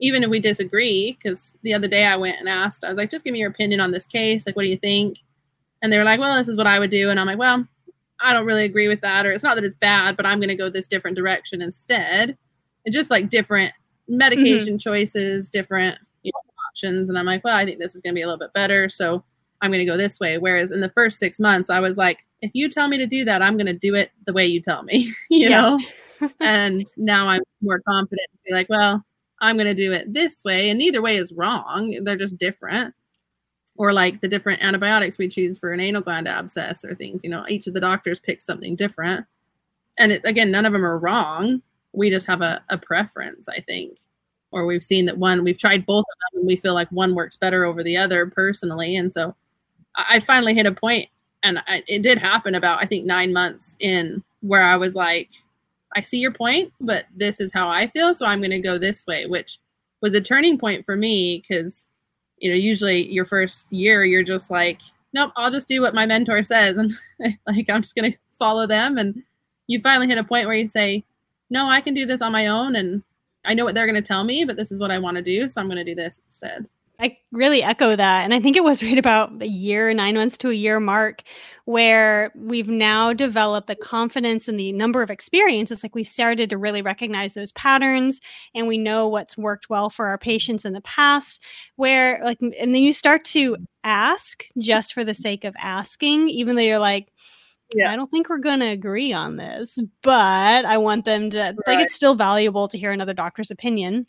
even 0.00 0.22
if 0.22 0.30
we 0.30 0.40
disagree 0.40 1.12
because 1.12 1.56
the 1.62 1.72
other 1.72 1.88
day 1.88 2.06
i 2.06 2.16
went 2.16 2.38
and 2.38 2.48
asked 2.48 2.84
i 2.84 2.88
was 2.88 2.98
like 2.98 3.10
just 3.10 3.24
give 3.24 3.32
me 3.32 3.38
your 3.38 3.50
opinion 3.50 3.80
on 3.80 3.92
this 3.92 4.06
case. 4.06 4.46
Like 4.46 4.56
what 4.56 4.62
do 4.62 4.68
you 4.68 4.76
think? 4.76 5.18
And 5.82 5.92
they 5.92 5.98
were 5.98 6.04
like 6.04 6.20
well 6.20 6.36
this 6.36 6.48
is 6.48 6.56
what 6.56 6.66
i 6.66 6.78
would 6.78 6.90
do. 6.90 7.10
And 7.10 7.18
i'm 7.18 7.26
like 7.26 7.38
well 7.38 7.66
i 8.20 8.32
don't 8.32 8.46
really 8.46 8.64
agree 8.64 8.88
with 8.88 9.00
that 9.00 9.26
or 9.26 9.32
it's 9.32 9.42
not 9.42 9.56
that 9.56 9.64
it's 9.64 9.74
bad 9.74 10.16
but 10.16 10.24
i'm 10.24 10.38
going 10.38 10.48
to 10.48 10.56
go 10.56 10.68
this 10.68 10.86
different 10.86 11.16
direction 11.16 11.62
instead. 11.62 12.36
And 12.84 12.92
just 12.92 13.10
like 13.10 13.28
different 13.28 13.72
medication 14.06 14.74
mm-hmm. 14.74 14.90
choices 14.90 15.48
different 15.48 15.98
options. 16.74 17.08
And 17.08 17.18
i'm 17.18 17.26
like 17.26 17.44
well 17.44 17.56
i 17.56 17.64
think 17.64 17.78
this 17.78 17.94
is 17.94 18.00
going 18.00 18.14
to 18.14 18.18
be 18.18 18.22
a 18.22 18.26
little 18.26 18.38
bit 18.38 18.52
better 18.52 18.88
so 18.88 19.22
i'm 19.62 19.70
going 19.70 19.84
to 19.84 19.90
go 19.90 19.96
this 19.96 20.18
way. 20.20 20.38
Whereas 20.38 20.72
in 20.72 20.80
the 20.80 20.90
first 20.90 21.18
six 21.18 21.38
months 21.38 21.70
i 21.70 21.78
was 21.80 21.96
like 21.96 22.26
if 22.42 22.50
you 22.52 22.68
tell 22.68 22.88
me 22.88 22.98
to 22.98 23.06
do 23.06 23.24
that 23.24 23.42
i'm 23.42 23.56
going 23.56 23.66
to 23.66 23.72
do 23.72 23.94
it 23.94 24.10
the 24.26 24.32
way 24.32 24.44
you 24.44 24.60
tell 24.60 24.82
me 24.82 25.08
you 25.30 25.48
know? 25.48 25.78
And 26.40 26.86
now 26.96 27.28
i'm 27.28 27.42
more 27.60 27.80
confident 27.86 28.28
to 28.32 28.38
be 28.46 28.54
like 28.54 28.68
well 28.68 29.04
i'm 29.40 29.56
going 29.56 29.66
to 29.66 29.74
do 29.74 29.92
it 29.92 30.12
this 30.12 30.42
way 30.44 30.70
and 30.70 30.78
neither 30.78 31.02
way 31.02 31.16
is 31.16 31.32
wrong. 31.32 31.98
They're 32.02 32.16
just 32.16 32.38
different. 32.38 32.94
Or 33.76 33.92
like 33.92 34.20
the 34.20 34.28
different 34.28 34.62
antibiotics 34.62 35.18
we 35.18 35.28
choose 35.28 35.58
for 35.58 35.72
an 35.72 35.80
anal 35.80 36.00
gland 36.00 36.28
abscess 36.28 36.84
or 36.84 36.94
things 36.94 37.22
you 37.24 37.30
know 37.30 37.44
each 37.48 37.66
of 37.66 37.74
the 37.74 37.80
doctors 37.80 38.20
pick 38.20 38.40
something 38.40 38.74
different. 38.74 39.26
And 39.98 40.12
it, 40.12 40.22
again 40.24 40.50
none 40.50 40.64
of 40.64 40.72
them 40.72 40.86
are 40.86 40.98
wrong. 40.98 41.60
We 41.92 42.10
just 42.10 42.26
have 42.26 42.40
a, 42.40 42.62
a 42.70 42.78
preference 42.78 43.48
i 43.48 43.60
think 43.60 43.98
or 44.54 44.66
we've 44.66 44.84
seen 44.84 45.04
that 45.06 45.18
one 45.18 45.42
we've 45.42 45.58
tried 45.58 45.84
both 45.84 46.04
of 46.04 46.32
them 46.32 46.40
and 46.40 46.46
we 46.46 46.54
feel 46.56 46.74
like 46.74 46.88
one 46.90 47.14
works 47.14 47.36
better 47.36 47.64
over 47.64 47.82
the 47.82 47.96
other 47.96 48.26
personally. 48.26 48.96
And 48.96 49.12
so 49.12 49.34
i 49.96 50.18
finally 50.20 50.54
hit 50.54 50.66
a 50.66 50.72
point 50.72 51.08
and 51.42 51.60
I, 51.68 51.84
it 51.86 52.02
did 52.02 52.18
happen 52.18 52.54
about 52.54 52.82
i 52.82 52.86
think 52.86 53.04
nine 53.04 53.32
months 53.32 53.76
in 53.78 54.24
where 54.40 54.62
i 54.64 54.76
was 54.76 54.94
like 54.94 55.30
i 55.94 56.02
see 56.02 56.18
your 56.18 56.32
point 56.32 56.72
but 56.80 57.06
this 57.14 57.40
is 57.40 57.52
how 57.52 57.68
i 57.68 57.86
feel. 57.88 58.14
So 58.14 58.26
i'm 58.26 58.40
going 58.40 58.50
to 58.50 58.60
go 58.60 58.78
this 58.78 59.06
way 59.06 59.26
which 59.26 59.58
was 60.00 60.14
a 60.14 60.20
turning 60.20 60.58
point 60.58 60.84
for 60.84 60.96
me 60.96 61.38
because 61.38 61.86
you 62.38 62.50
know 62.50 62.56
usually 62.56 63.10
your 63.12 63.24
first 63.24 63.72
year 63.72 64.04
you're 64.04 64.24
just 64.24 64.50
like 64.50 64.80
nope 65.12 65.32
i'll 65.36 65.50
just 65.50 65.68
do 65.68 65.80
what 65.80 65.94
my 65.94 66.06
mentor 66.06 66.42
says. 66.42 66.78
And 66.78 66.92
like 67.46 67.70
i'm 67.70 67.82
just 67.82 67.94
going 67.94 68.12
to 68.12 68.18
follow 68.38 68.66
them. 68.66 68.98
And 68.98 69.22
you 69.66 69.80
finally 69.80 70.08
hit 70.08 70.18
a 70.18 70.24
point 70.24 70.46
where 70.46 70.56
you 70.56 70.68
say 70.68 71.04
no 71.50 71.68
i 71.68 71.80
can 71.80 71.94
do 71.94 72.06
this 72.06 72.22
on 72.22 72.32
my 72.32 72.48
own. 72.48 72.76
And 72.76 73.02
I 73.44 73.54
know 73.54 73.64
what 73.64 73.74
they're 73.74 73.86
going 73.86 74.02
to 74.02 74.02
tell 74.02 74.24
me, 74.24 74.44
but 74.44 74.56
this 74.56 74.72
is 74.72 74.78
what 74.78 74.90
I 74.90 74.98
want 74.98 75.16
to 75.16 75.22
do. 75.22 75.48
So 75.48 75.60
I'm 75.60 75.68
going 75.68 75.76
to 75.76 75.84
do 75.84 75.94
this 75.94 76.20
instead. 76.24 76.68
I 77.00 77.16
really 77.32 77.62
echo 77.62 77.96
that. 77.96 78.24
And 78.24 78.32
I 78.32 78.40
think 78.40 78.56
it 78.56 78.62
was 78.62 78.82
right 78.82 78.98
about 78.98 79.42
a 79.42 79.48
year, 79.48 79.92
nine 79.92 80.14
months 80.14 80.38
to 80.38 80.50
a 80.50 80.54
year 80.54 80.78
mark, 80.78 81.22
where 81.64 82.32
we've 82.36 82.68
now 82.68 83.12
developed 83.12 83.66
the 83.66 83.74
confidence 83.74 84.48
and 84.48 84.58
the 84.58 84.72
number 84.72 85.02
of 85.02 85.10
experiences. 85.10 85.82
Like 85.82 85.94
we've 85.94 86.06
started 86.06 86.50
to 86.50 86.58
really 86.58 86.82
recognize 86.82 87.34
those 87.34 87.52
patterns 87.52 88.20
and 88.54 88.66
we 88.66 88.78
know 88.78 89.08
what's 89.08 89.36
worked 89.36 89.68
well 89.68 89.90
for 89.90 90.06
our 90.06 90.18
patients 90.18 90.64
in 90.64 90.72
the 90.72 90.80
past. 90.82 91.42
Where, 91.76 92.20
like, 92.22 92.40
and 92.40 92.74
then 92.74 92.82
you 92.82 92.92
start 92.92 93.24
to 93.26 93.56
ask 93.82 94.44
just 94.58 94.94
for 94.94 95.04
the 95.04 95.14
sake 95.14 95.44
of 95.44 95.56
asking, 95.58 96.28
even 96.28 96.54
though 96.54 96.62
you're 96.62 96.78
like, 96.78 97.12
yeah. 97.74 97.92
I 97.92 97.96
don't 97.96 98.10
think 98.10 98.28
we're 98.28 98.38
going 98.38 98.60
to 98.60 98.68
agree 98.68 99.12
on 99.12 99.36
this, 99.36 99.78
but 100.02 100.64
I 100.64 100.78
want 100.78 101.04
them 101.04 101.30
to 101.30 101.38
right. 101.38 101.56
like 101.66 101.78
it's 101.80 101.94
still 101.94 102.14
valuable 102.14 102.68
to 102.68 102.78
hear 102.78 102.92
another 102.92 103.14
doctor's 103.14 103.50
opinion. 103.50 104.06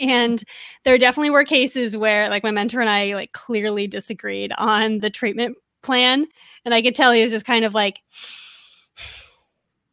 And 0.00 0.42
there 0.84 0.98
definitely 0.98 1.30
were 1.30 1.44
cases 1.44 1.96
where 1.96 2.28
like 2.28 2.42
my 2.42 2.50
mentor 2.50 2.80
and 2.80 2.90
I 2.90 3.14
like 3.14 3.32
clearly 3.32 3.86
disagreed 3.86 4.52
on 4.58 4.98
the 4.98 5.10
treatment 5.10 5.56
plan 5.82 6.26
and 6.64 6.74
I 6.74 6.82
could 6.82 6.94
tell 6.94 7.12
he 7.12 7.22
was 7.22 7.32
just 7.32 7.46
kind 7.46 7.64
of 7.64 7.74
like 7.74 8.02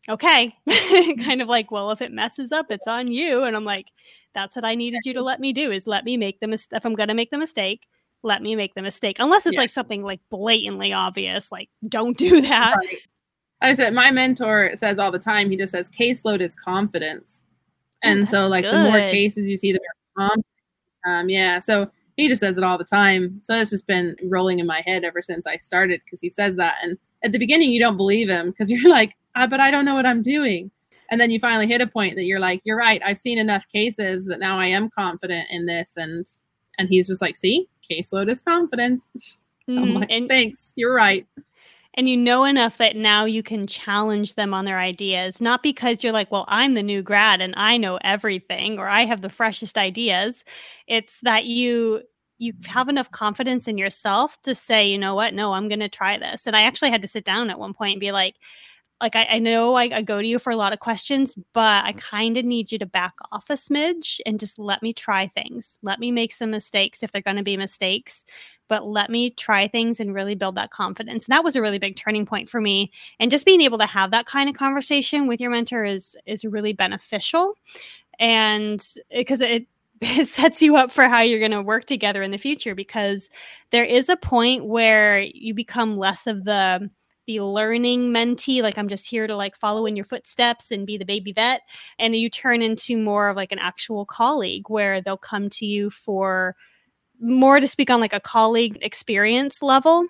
okay, 0.09 0.55
kind 1.23 1.41
of 1.41 1.47
like, 1.47 1.71
well, 1.71 1.91
if 1.91 2.01
it 2.01 2.11
messes 2.11 2.51
up, 2.51 2.67
it's 2.69 2.87
on 2.87 3.11
you 3.11 3.43
and 3.43 3.55
I'm 3.55 3.65
like 3.65 3.87
That's 4.33 4.55
what 4.55 4.65
I 4.65 4.75
needed 4.75 5.01
you 5.05 5.13
to 5.13 5.21
let 5.21 5.39
me 5.39 5.53
do 5.53 5.71
is 5.71 5.87
let 5.87 6.05
me 6.05 6.17
make 6.17 6.39
the 6.39 6.47
mistake. 6.47 6.77
If 6.77 6.85
I'm 6.85 6.95
going 6.95 7.09
to 7.09 7.15
make 7.15 7.31
the 7.31 7.37
mistake, 7.37 7.87
let 8.23 8.41
me 8.41 8.55
make 8.55 8.75
the 8.75 8.81
mistake. 8.81 9.17
Unless 9.19 9.45
it's 9.45 9.53
yeah. 9.55 9.61
like 9.61 9.69
something 9.69 10.03
like 10.03 10.19
blatantly 10.29 10.93
obvious, 10.93 11.51
like 11.51 11.69
don't 11.87 12.17
do 12.17 12.41
that. 12.41 12.75
Right. 12.77 12.97
I 13.61 13.73
said 13.73 13.93
my 13.93 14.11
mentor 14.11 14.71
says 14.75 14.97
all 14.97 15.11
the 15.11 15.19
time. 15.19 15.49
He 15.49 15.57
just 15.57 15.71
says 15.71 15.89
caseload 15.89 16.41
is 16.41 16.55
confidence, 16.55 17.43
oh, 18.03 18.09
and 18.09 18.27
so 18.27 18.47
like 18.47 18.63
good. 18.63 18.73
the 18.73 18.89
more 18.89 18.99
cases 18.99 19.47
you 19.47 19.57
see, 19.57 19.71
the 19.71 19.79
more 19.79 20.27
confidence. 20.27 20.47
Um, 21.05 21.29
yeah, 21.29 21.59
so 21.59 21.89
he 22.17 22.27
just 22.27 22.39
says 22.39 22.57
it 22.57 22.63
all 22.63 22.77
the 22.77 22.83
time. 22.83 23.39
So 23.41 23.55
it's 23.55 23.71
just 23.71 23.87
been 23.87 24.15
rolling 24.23 24.59
in 24.59 24.67
my 24.67 24.83
head 24.85 25.03
ever 25.03 25.21
since 25.21 25.47
I 25.47 25.57
started 25.57 26.01
because 26.05 26.21
he 26.21 26.29
says 26.29 26.55
that. 26.57 26.77
And 26.83 26.97
at 27.23 27.31
the 27.31 27.39
beginning, 27.39 27.71
you 27.71 27.79
don't 27.79 27.97
believe 27.97 28.29
him 28.29 28.51
because 28.51 28.69
you're 28.69 28.89
like, 28.91 29.15
ah, 29.35 29.47
but 29.47 29.59
I 29.59 29.71
don't 29.71 29.85
know 29.85 29.95
what 29.95 30.05
I'm 30.05 30.21
doing. 30.21 30.71
And 31.09 31.19
then 31.19 31.29
you 31.29 31.39
finally 31.39 31.67
hit 31.67 31.81
a 31.81 31.87
point 31.87 32.15
that 32.15 32.23
you're 32.23 32.39
like, 32.39 32.61
you're 32.63 32.77
right. 32.77 33.01
I've 33.03 33.17
seen 33.17 33.37
enough 33.37 33.63
cases 33.71 34.27
that 34.27 34.39
now 34.39 34.57
I 34.57 34.67
am 34.67 34.89
confident 34.89 35.47
in 35.49 35.65
this. 35.65 35.97
And 35.97 36.25
and 36.77 36.87
he's 36.89 37.07
just 37.07 37.21
like, 37.21 37.37
see, 37.37 37.67
caseload 37.89 38.29
is 38.29 38.41
confidence. 38.41 39.05
Mm, 39.69 39.93
like, 39.93 40.11
and, 40.11 40.27
thanks. 40.27 40.73
You're 40.75 40.93
right. 40.93 41.25
And 41.93 42.07
you 42.07 42.17
know 42.17 42.45
enough 42.45 42.77
that 42.77 42.95
now 42.95 43.25
you 43.25 43.43
can 43.43 43.67
challenge 43.67 44.35
them 44.35 44.53
on 44.53 44.65
their 44.65 44.79
ideas, 44.79 45.39
not 45.39 45.61
because 45.61 46.03
you're 46.03 46.11
like, 46.11 46.31
well, 46.31 46.45
I'm 46.47 46.73
the 46.73 46.83
new 46.83 47.01
grad 47.01 47.41
and 47.41 47.53
I 47.57 47.77
know 47.77 47.99
everything 48.03 48.79
or 48.79 48.87
I 48.87 49.05
have 49.05 49.21
the 49.21 49.29
freshest 49.29 49.77
ideas. 49.77 50.43
It's 50.87 51.19
that 51.21 51.45
you 51.45 52.01
you 52.37 52.53
have 52.65 52.89
enough 52.89 53.11
confidence 53.11 53.67
in 53.67 53.77
yourself 53.77 54.41
to 54.41 54.55
say, 54.55 54.89
you 54.89 54.97
know 54.97 55.13
what, 55.13 55.35
no, 55.35 55.53
I'm 55.53 55.67
going 55.67 55.79
to 55.79 55.87
try 55.87 56.17
this. 56.17 56.47
And 56.47 56.55
I 56.55 56.63
actually 56.63 56.89
had 56.89 57.03
to 57.03 57.07
sit 57.07 57.23
down 57.23 57.51
at 57.51 57.59
one 57.59 57.71
point 57.71 57.93
and 57.93 57.99
be 57.99 58.11
like, 58.11 58.37
like 59.01 59.15
I, 59.15 59.25
I 59.31 59.39
know 59.39 59.75
I, 59.75 59.89
I, 59.91 60.01
go 60.03 60.21
to 60.21 60.27
you 60.27 60.37
for 60.37 60.51
a 60.51 60.55
lot 60.55 60.73
of 60.73 60.79
questions, 60.79 61.35
but 61.53 61.83
I 61.83 61.93
kind 61.93 62.37
of 62.37 62.45
need 62.45 62.71
you 62.71 62.77
to 62.79 62.85
back 62.85 63.13
off 63.31 63.49
a 63.49 63.53
smidge 63.53 64.19
and 64.25 64.39
just 64.39 64.59
let 64.59 64.83
me 64.83 64.93
try 64.93 65.27
things. 65.27 65.77
Let 65.81 65.99
me 65.99 66.11
make 66.11 66.31
some 66.31 66.51
mistakes 66.51 67.01
if 67.01 67.11
they're 67.11 67.21
going 67.21 67.37
to 67.37 67.43
be 67.43 67.57
mistakes, 67.57 68.23
but 68.67 68.85
let 68.85 69.09
me 69.09 69.31
try 69.31 69.67
things 69.67 69.99
and 69.99 70.13
really 70.13 70.35
build 70.35 70.55
that 70.55 70.71
confidence. 70.71 71.25
And 71.25 71.33
that 71.33 71.43
was 71.43 71.55
a 71.55 71.61
really 71.61 71.79
big 71.79 71.95
turning 71.95 72.25
point 72.25 72.47
for 72.47 72.61
me. 72.61 72.91
And 73.19 73.31
just 73.31 73.45
being 73.45 73.61
able 73.61 73.79
to 73.79 73.85
have 73.85 74.11
that 74.11 74.27
kind 74.27 74.47
of 74.47 74.55
conversation 74.55 75.27
with 75.27 75.41
your 75.41 75.49
mentor 75.49 75.83
is 75.83 76.15
is 76.25 76.45
really 76.45 76.73
beneficial. 76.73 77.55
And 78.19 78.85
because 79.09 79.41
it 79.41 79.65
it 80.01 80.27
sets 80.27 80.61
you 80.61 80.75
up 80.77 80.91
for 80.91 81.07
how 81.07 81.21
you're 81.21 81.39
going 81.39 81.51
to 81.51 81.61
work 81.61 81.85
together 81.85 82.23
in 82.23 82.31
the 82.31 82.37
future 82.37 82.73
because 82.73 83.29
there 83.69 83.85
is 83.85 84.09
a 84.09 84.17
point 84.17 84.65
where 84.65 85.21
you 85.21 85.53
become 85.53 85.95
less 85.95 86.25
of 86.25 86.43
the 86.43 86.89
the 87.31 87.43
learning 87.43 88.13
mentee 88.13 88.61
like 88.61 88.77
i'm 88.77 88.89
just 88.89 89.09
here 89.09 89.25
to 89.25 89.35
like 89.35 89.55
follow 89.55 89.85
in 89.85 89.95
your 89.95 90.05
footsteps 90.05 90.69
and 90.71 90.85
be 90.85 90.97
the 90.97 91.05
baby 91.05 91.31
vet 91.31 91.61
and 91.97 92.15
you 92.15 92.29
turn 92.29 92.61
into 92.61 92.97
more 92.97 93.29
of 93.29 93.37
like 93.37 93.51
an 93.51 93.59
actual 93.59 94.05
colleague 94.05 94.63
where 94.67 95.01
they'll 95.01 95.17
come 95.17 95.49
to 95.49 95.65
you 95.65 95.89
for 95.89 96.55
more 97.21 97.59
to 97.59 97.67
speak 97.67 97.89
on 97.89 98.01
like 98.01 98.13
a 98.13 98.19
colleague 98.19 98.77
experience 98.81 99.61
level 99.61 100.05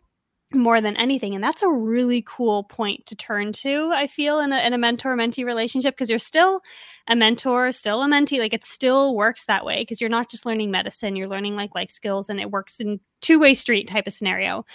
more 0.53 0.81
than 0.81 0.97
anything 0.97 1.33
and 1.33 1.43
that's 1.43 1.61
a 1.61 1.69
really 1.69 2.23
cool 2.27 2.63
point 2.65 3.05
to 3.05 3.15
turn 3.15 3.53
to 3.53 3.91
i 3.93 4.05
feel 4.07 4.39
in 4.39 4.51
a, 4.51 4.59
in 4.65 4.73
a 4.73 4.77
mentor 4.77 5.15
mentee 5.15 5.45
relationship 5.45 5.93
because 5.93 6.09
you're 6.09 6.19
still 6.19 6.61
a 7.07 7.15
mentor 7.15 7.71
still 7.71 8.01
a 8.01 8.07
mentee 8.07 8.39
like 8.39 8.53
it 8.53 8.65
still 8.65 9.15
works 9.15 9.45
that 9.45 9.63
way 9.63 9.81
because 9.81 10.01
you're 10.01 10.09
not 10.09 10.29
just 10.29 10.45
learning 10.45 10.69
medicine 10.69 11.15
you're 11.15 11.29
learning 11.29 11.55
like 11.55 11.73
life 11.73 11.91
skills 11.91 12.29
and 12.29 12.39
it 12.41 12.51
works 12.51 12.79
in 12.79 12.99
two-way 13.21 13.53
street 13.53 13.87
type 13.87 14.07
of 14.07 14.13
scenario 14.13 14.65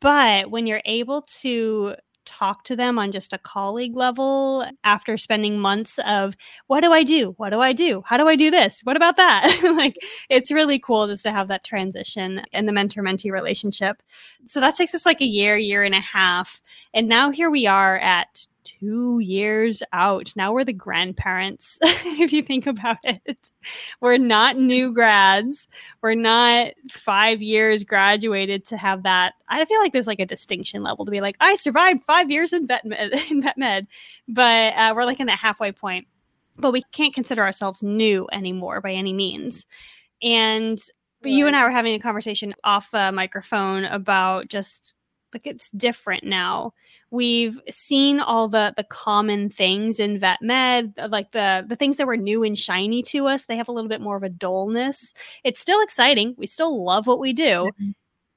but 0.00 0.50
when 0.50 0.66
you're 0.66 0.82
able 0.84 1.22
to 1.40 1.94
talk 2.28 2.62
to 2.64 2.76
them 2.76 2.98
on 2.98 3.10
just 3.10 3.32
a 3.32 3.38
colleague 3.38 3.96
level 3.96 4.64
after 4.84 5.16
spending 5.16 5.58
months 5.58 5.98
of 6.06 6.36
what 6.66 6.82
do 6.82 6.92
I 6.92 7.02
do? 7.02 7.34
What 7.38 7.50
do 7.50 7.60
I 7.60 7.72
do? 7.72 8.02
How 8.04 8.18
do 8.18 8.28
I 8.28 8.36
do 8.36 8.50
this? 8.50 8.80
What 8.84 8.96
about 8.96 9.16
that? 9.16 9.60
like 9.76 9.96
it's 10.28 10.52
really 10.52 10.78
cool 10.78 11.08
just 11.08 11.22
to 11.22 11.32
have 11.32 11.48
that 11.48 11.64
transition 11.64 12.42
in 12.52 12.66
the 12.66 12.72
mentor 12.72 13.02
mentee 13.02 13.32
relationship. 13.32 14.02
So 14.46 14.60
that 14.60 14.74
takes 14.74 14.94
us 14.94 15.06
like 15.06 15.22
a 15.22 15.26
year, 15.26 15.56
year 15.56 15.82
and 15.82 15.94
a 15.94 16.00
half. 16.00 16.60
And 16.92 17.08
now 17.08 17.30
here 17.30 17.50
we 17.50 17.66
are 17.66 17.98
at 17.98 18.46
two 18.68 19.18
years 19.20 19.82
out. 19.92 20.32
Now 20.36 20.52
we're 20.52 20.64
the 20.64 20.72
grandparents, 20.72 21.78
if 21.82 22.32
you 22.32 22.42
think 22.42 22.66
about 22.66 22.98
it. 23.04 23.50
We're 24.00 24.18
not 24.18 24.56
new 24.56 24.92
grads. 24.92 25.68
We're 26.02 26.14
not 26.14 26.72
five 26.90 27.40
years 27.40 27.84
graduated 27.84 28.64
to 28.66 28.76
have 28.76 29.02
that. 29.04 29.34
I 29.48 29.64
feel 29.64 29.80
like 29.80 29.92
there's 29.92 30.06
like 30.06 30.20
a 30.20 30.26
distinction 30.26 30.82
level 30.82 31.04
to 31.04 31.10
be 31.10 31.20
like, 31.20 31.36
I 31.40 31.54
survived 31.54 32.02
five 32.04 32.30
years 32.30 32.52
in 32.52 32.66
vet 32.66 32.84
med, 32.84 33.12
in 33.30 33.42
vet 33.42 33.56
med. 33.56 33.86
but 34.26 34.74
uh, 34.74 34.92
we're 34.94 35.04
like 35.04 35.20
in 35.20 35.26
that 35.26 35.38
halfway 35.38 35.72
point. 35.72 36.06
But 36.56 36.72
we 36.72 36.82
can't 36.92 37.14
consider 37.14 37.42
ourselves 37.42 37.82
new 37.82 38.28
anymore 38.32 38.80
by 38.80 38.92
any 38.92 39.12
means. 39.12 39.64
And 40.22 40.78
but 41.20 41.32
you 41.32 41.46
and 41.46 41.56
I 41.56 41.64
were 41.64 41.70
having 41.70 41.94
a 41.94 41.98
conversation 41.98 42.54
off 42.62 42.88
a 42.92 43.10
microphone 43.10 43.84
about 43.84 44.48
just 44.48 44.94
like 45.32 45.46
it's 45.46 45.70
different 45.70 46.24
now. 46.24 46.72
We've 47.10 47.60
seen 47.70 48.20
all 48.20 48.48
the 48.48 48.74
the 48.76 48.84
common 48.84 49.50
things 49.50 49.98
in 49.98 50.18
vet 50.18 50.40
med 50.42 50.94
like 51.08 51.32
the 51.32 51.64
the 51.66 51.76
things 51.76 51.96
that 51.96 52.06
were 52.06 52.16
new 52.16 52.42
and 52.42 52.56
shiny 52.56 53.02
to 53.04 53.26
us 53.26 53.44
they 53.44 53.56
have 53.56 53.68
a 53.68 53.72
little 53.72 53.88
bit 53.88 54.00
more 54.00 54.16
of 54.16 54.22
a 54.22 54.28
dullness. 54.28 55.14
It's 55.44 55.60
still 55.60 55.82
exciting. 55.82 56.34
We 56.36 56.46
still 56.46 56.84
love 56.84 57.06
what 57.06 57.18
we 57.18 57.32
do 57.32 57.70
mm-hmm. 57.72 57.90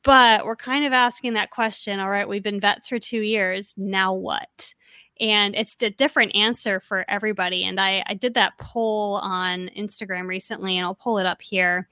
but 0.03 0.45
we're 0.45 0.55
kind 0.55 0.85
of 0.85 0.93
asking 0.93 1.33
that 1.33 1.51
question 1.51 1.99
all 1.99 2.09
right 2.09 2.27
we've 2.27 2.43
been 2.43 2.59
vets 2.59 2.87
for 2.87 2.99
two 2.99 3.21
years 3.21 3.73
now 3.77 4.13
what? 4.13 4.73
And 5.19 5.55
it's 5.55 5.75
a 5.81 5.91
different 5.91 6.35
answer 6.35 6.79
for 6.79 7.05
everybody. 7.09 7.63
And 7.65 7.79
i 7.79 8.03
i 8.07 8.13
did 8.13 8.33
that 8.35 8.57
poll 8.57 9.15
on 9.17 9.69
instagram 9.77 10.27
recently 10.27 10.77
and 10.77 10.85
i'll 10.85 10.95
pull 10.95 11.17
it 11.17 11.25
up 11.25 11.41
here. 11.41 11.87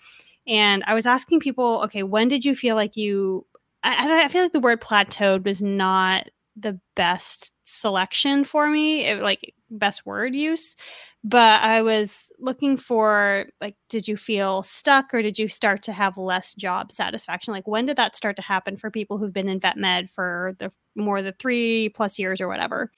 And 0.47 0.83
i 0.87 0.93
was 0.93 1.05
asking 1.05 1.41
people 1.41 1.81
okay 1.83 2.03
when 2.03 2.27
did 2.29 2.45
you 2.45 2.55
feel 2.55 2.75
like 2.75 2.95
you 2.97 3.45
I, 3.83 4.07
don't 4.07 4.19
I 4.19 4.27
feel 4.27 4.43
like 4.43 4.53
the 4.53 4.59
word 4.59 4.81
plateaued 4.81 5.45
was 5.45 5.61
not 5.61 6.27
the 6.55 6.79
best 6.95 7.53
selection 7.63 8.43
for 8.43 8.67
me, 8.69 9.05
it, 9.05 9.21
like 9.21 9.53
best 9.71 10.05
word 10.05 10.35
use. 10.35 10.75
But 11.23 11.61
I 11.61 11.81
was 11.81 12.31
looking 12.39 12.77
for 12.77 13.45
like, 13.59 13.75
did 13.89 14.07
you 14.07 14.15
feel 14.15 14.63
stuck 14.63 15.13
or 15.13 15.21
did 15.21 15.37
you 15.37 15.49
start 15.49 15.83
to 15.83 15.91
have 15.91 16.17
less 16.17 16.53
job 16.55 16.91
satisfaction? 16.91 17.53
Like, 17.53 17.67
when 17.67 17.85
did 17.85 17.97
that 17.97 18.15
start 18.15 18.35
to 18.37 18.41
happen 18.41 18.77
for 18.77 18.89
people 18.89 19.17
who've 19.17 19.33
been 19.33 19.49
in 19.49 19.59
vet 19.59 19.77
med 19.77 20.09
for 20.09 20.55
the 20.59 20.71
more 20.95 21.21
than 21.21 21.33
three 21.39 21.89
plus 21.89 22.19
years 22.19 22.39
or 22.39 22.47
whatever? 22.47 22.91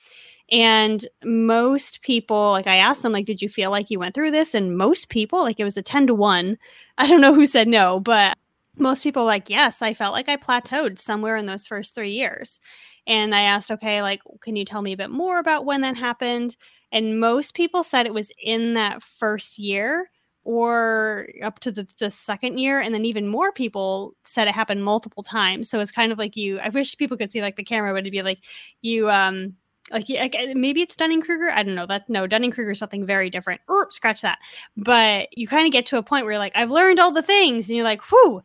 And 0.51 1.07
most 1.23 2.01
people, 2.01 2.51
like 2.51 2.67
I 2.67 2.75
asked 2.75 3.03
them, 3.03 3.13
like, 3.13 3.25
did 3.25 3.41
you 3.41 3.49
feel 3.49 3.71
like 3.71 3.89
you 3.89 3.99
went 3.99 4.13
through 4.13 4.31
this? 4.31 4.53
And 4.53 4.77
most 4.77 5.09
people, 5.09 5.41
like 5.41 5.59
it 5.59 5.63
was 5.63 5.77
a 5.77 5.81
10 5.81 6.07
to 6.07 6.15
1. 6.15 6.57
I 6.97 7.07
don't 7.07 7.21
know 7.21 7.33
who 7.33 7.45
said 7.45 7.67
no, 7.67 7.99
but 7.99 8.37
most 8.77 9.03
people 9.03 9.25
like, 9.25 9.49
yes, 9.49 9.81
I 9.81 9.93
felt 9.93 10.13
like 10.13 10.29
I 10.29 10.37
plateaued 10.37 10.97
somewhere 10.97 11.35
in 11.35 11.45
those 11.45 11.67
first 11.67 11.93
three 11.93 12.11
years. 12.11 12.59
And 13.07 13.33
I 13.35 13.41
asked, 13.41 13.71
okay, 13.71 14.01
like, 14.01 14.21
can 14.41 14.55
you 14.55 14.65
tell 14.65 14.81
me 14.81 14.93
a 14.93 14.97
bit 14.97 15.09
more 15.09 15.39
about 15.39 15.65
when 15.65 15.81
that 15.81 15.97
happened? 15.97 16.55
And 16.91 17.19
most 17.19 17.53
people 17.53 17.83
said 17.83 18.05
it 18.05 18.13
was 18.13 18.31
in 18.41 18.73
that 18.75 19.01
first 19.03 19.57
year 19.57 20.09
or 20.43 21.27
up 21.43 21.59
to 21.59 21.71
the, 21.71 21.87
the 21.99 22.11
second 22.11 22.57
year. 22.57 22.79
And 22.79 22.93
then 22.93 23.05
even 23.05 23.27
more 23.27 23.51
people 23.51 24.15
said 24.23 24.47
it 24.47 24.53
happened 24.53 24.83
multiple 24.83 25.23
times. 25.23 25.69
So 25.69 25.79
it's 25.79 25.91
kind 25.91 26.11
of 26.11 26.17
like 26.17 26.35
you, 26.35 26.59
I 26.59 26.69
wish 26.69 26.97
people 26.97 27.17
could 27.17 27.31
see 27.31 27.41
like 27.41 27.55
the 27.55 27.63
camera, 27.63 27.93
would 27.93 28.09
be 28.09 28.21
like 28.23 28.39
you, 28.81 29.09
um, 29.09 29.55
like, 29.91 30.07
like 30.09 30.35
maybe 30.55 30.81
it's 30.81 30.95
Dunning 30.95 31.21
Kruger. 31.21 31.49
I 31.51 31.63
don't 31.63 31.75
know. 31.75 31.85
That 31.85 32.09
no 32.09 32.27
Dunning 32.27 32.51
Kruger 32.51 32.73
something 32.73 33.05
very 33.05 33.29
different. 33.29 33.61
Or 33.67 33.89
scratch 33.91 34.21
that. 34.21 34.39
But 34.77 35.27
you 35.37 35.47
kind 35.47 35.65
of 35.65 35.73
get 35.73 35.85
to 35.87 35.97
a 35.97 36.03
point 36.03 36.25
where 36.25 36.33
you're 36.33 36.39
like, 36.39 36.55
I've 36.55 36.71
learned 36.71 36.99
all 36.99 37.11
the 37.11 37.21
things, 37.21 37.67
and 37.67 37.75
you're 37.75 37.85
like, 37.85 38.01
whew, 38.03 38.41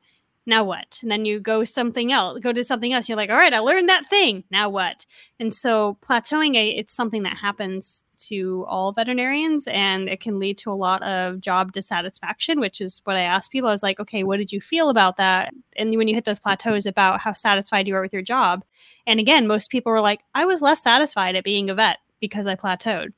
now 0.47 0.63
what? 0.63 1.01
And 1.03 1.11
then 1.11 1.25
you 1.25 1.41
go 1.41 1.65
something 1.65 2.13
else, 2.13 2.39
go 2.39 2.53
to 2.53 2.65
something 2.65 2.93
else. 2.93 3.09
You're 3.09 3.17
like, 3.17 3.31
all 3.31 3.37
right, 3.37 3.53
I 3.53 3.59
learned 3.59 3.89
that 3.89 4.09
thing. 4.09 4.45
Now 4.51 4.69
what? 4.69 5.05
And 5.41 5.53
so 5.53 5.99
plateauing, 6.01 6.55
it's 6.55 6.95
something 6.95 7.25
that 7.25 7.37
happens 7.37 8.05
to 8.29 8.65
all 8.69 8.93
veterinarians 8.93 9.67
and 9.67 10.09
it 10.09 10.21
can 10.21 10.39
lead 10.39 10.57
to 10.59 10.71
a 10.71 10.73
lot 10.73 11.03
of 11.03 11.41
job 11.41 11.73
dissatisfaction, 11.73 12.61
which 12.61 12.81
is 12.81 13.03
what 13.05 13.17
I 13.17 13.23
asked 13.23 13.51
people. 13.51 13.69
I 13.69 13.73
was 13.73 13.83
like, 13.83 13.99
okay, 13.99 14.23
what 14.23 14.39
did 14.39 14.53
you 14.53 14.61
feel 14.61 14.89
about 14.89 15.17
that? 15.17 15.53
And 15.77 15.95
when 15.97 16.09
you 16.09 16.15
hit 16.15 16.25
those 16.25 16.41
plateaus 16.41 16.87
about 16.87 17.21
how 17.21 17.33
satisfied 17.33 17.89
you 17.89 17.97
are 17.97 18.03
with 18.03 18.13
your 18.13 18.23
job. 18.23 18.65
And 19.07 19.19
again, 19.19 19.47
most 19.47 19.71
people 19.71 19.91
were 19.93 20.01
like, 20.01 20.21
I 20.35 20.45
was 20.45 20.63
less 20.63 20.83
satisfied 20.83 21.35
at 21.35 21.45
being 21.45 21.69
a 21.69 21.75
vet 21.75 21.99
because 22.21 22.47
I 22.47 22.55
plateaued. 22.55 23.13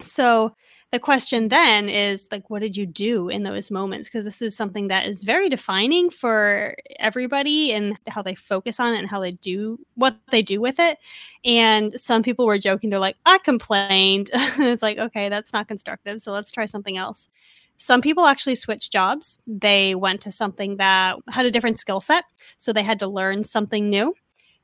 So 0.00 0.54
the 0.90 0.98
question 0.98 1.48
then 1.48 1.88
is 1.88 2.28
like 2.32 2.48
what 2.48 2.62
did 2.62 2.76
you 2.76 2.86
do 2.86 3.28
in 3.28 3.42
those 3.42 3.70
moments? 3.70 4.08
Because 4.08 4.24
this 4.24 4.40
is 4.40 4.56
something 4.56 4.88
that 4.88 5.06
is 5.06 5.22
very 5.22 5.48
defining 5.50 6.08
for 6.08 6.74
everybody 6.98 7.72
and 7.72 7.98
how 8.06 8.22
they 8.22 8.34
focus 8.34 8.80
on 8.80 8.94
it 8.94 8.98
and 8.98 9.08
how 9.08 9.20
they 9.20 9.32
do 9.32 9.78
what 9.96 10.16
they 10.30 10.40
do 10.40 10.60
with 10.60 10.78
it. 10.78 10.98
And 11.44 11.92
some 12.00 12.22
people 12.22 12.46
were 12.46 12.58
joking 12.58 12.88
they're 12.90 12.98
like 12.98 13.16
i 13.26 13.38
complained. 13.38 14.30
It's 14.58 14.82
like 14.82 14.98
okay 14.98 15.28
that's 15.28 15.52
not 15.52 15.68
constructive 15.68 16.22
so 16.22 16.32
let's 16.32 16.50
try 16.50 16.64
something 16.64 16.96
else. 16.96 17.28
Some 17.76 18.00
people 18.00 18.26
actually 18.26 18.56
switched 18.56 18.90
jobs. 18.90 19.38
They 19.46 19.94
went 19.94 20.20
to 20.22 20.32
something 20.32 20.78
that 20.78 21.16
had 21.28 21.46
a 21.46 21.50
different 21.50 21.78
skill 21.78 22.00
set 22.00 22.24
so 22.56 22.72
they 22.72 22.82
had 22.82 22.98
to 23.00 23.06
learn 23.06 23.44
something 23.44 23.90
new. 23.90 24.14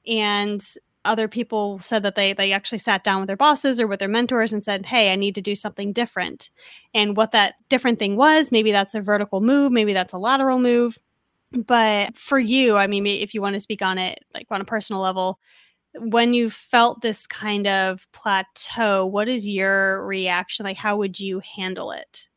And 0.07 0.65
other 1.05 1.29
people 1.29 1.79
said 1.81 2.03
that 2.03 2.15
they 2.15 2.33
they 2.33 2.53
actually 2.53 2.79
sat 2.79 3.05
down 3.05 3.21
with 3.21 3.27
their 3.27 3.37
bosses 3.37 3.79
or 3.79 3.87
with 3.87 4.01
their 4.01 4.09
mentors 4.09 4.53
and 4.53 4.65
said 4.65 4.87
hey 4.87 5.13
i 5.13 5.17
need 5.17 5.35
to 5.35 5.43
do 5.43 5.55
something 5.55 5.93
different. 5.93 6.51
And 6.95 7.17
what 7.17 7.33
that 7.33 7.55
different 7.69 7.99
thing 7.99 8.17
was 8.17 8.53
maybe 8.53 8.73
that's 8.73 8.95
a 8.95 9.01
vertical 9.01 9.41
move 9.41 9.73
maybe 9.73 9.93
that's 9.93 10.13
a 10.13 10.19
lateral 10.19 10.59
move. 10.59 10.99
But 11.53 12.17
for 12.17 12.39
you 12.39 12.77
i 12.77 12.87
mean 12.87 13.07
if 13.07 13.35
you 13.35 13.43
want 13.43 13.55
to 13.55 13.61
speak 13.61 13.83
on 13.83 13.99
it 13.99 14.25
like 14.35 14.47
on 14.51 14.61
a 14.61 14.65
personal 14.65 15.03
level 15.03 15.39
when 15.97 16.35
you 16.35 16.51
felt 16.51 17.03
this 17.03 17.27
kind 17.27 17.67
of 17.69 18.07
plateau 18.13 19.07
what 19.07 19.29
is 19.29 19.47
your 19.47 20.05
reaction? 20.05 20.65
Like 20.65 20.77
how 20.77 20.97
would 20.97 21.21
you 21.21 21.41
handle 21.41 21.93
it? 21.93 22.29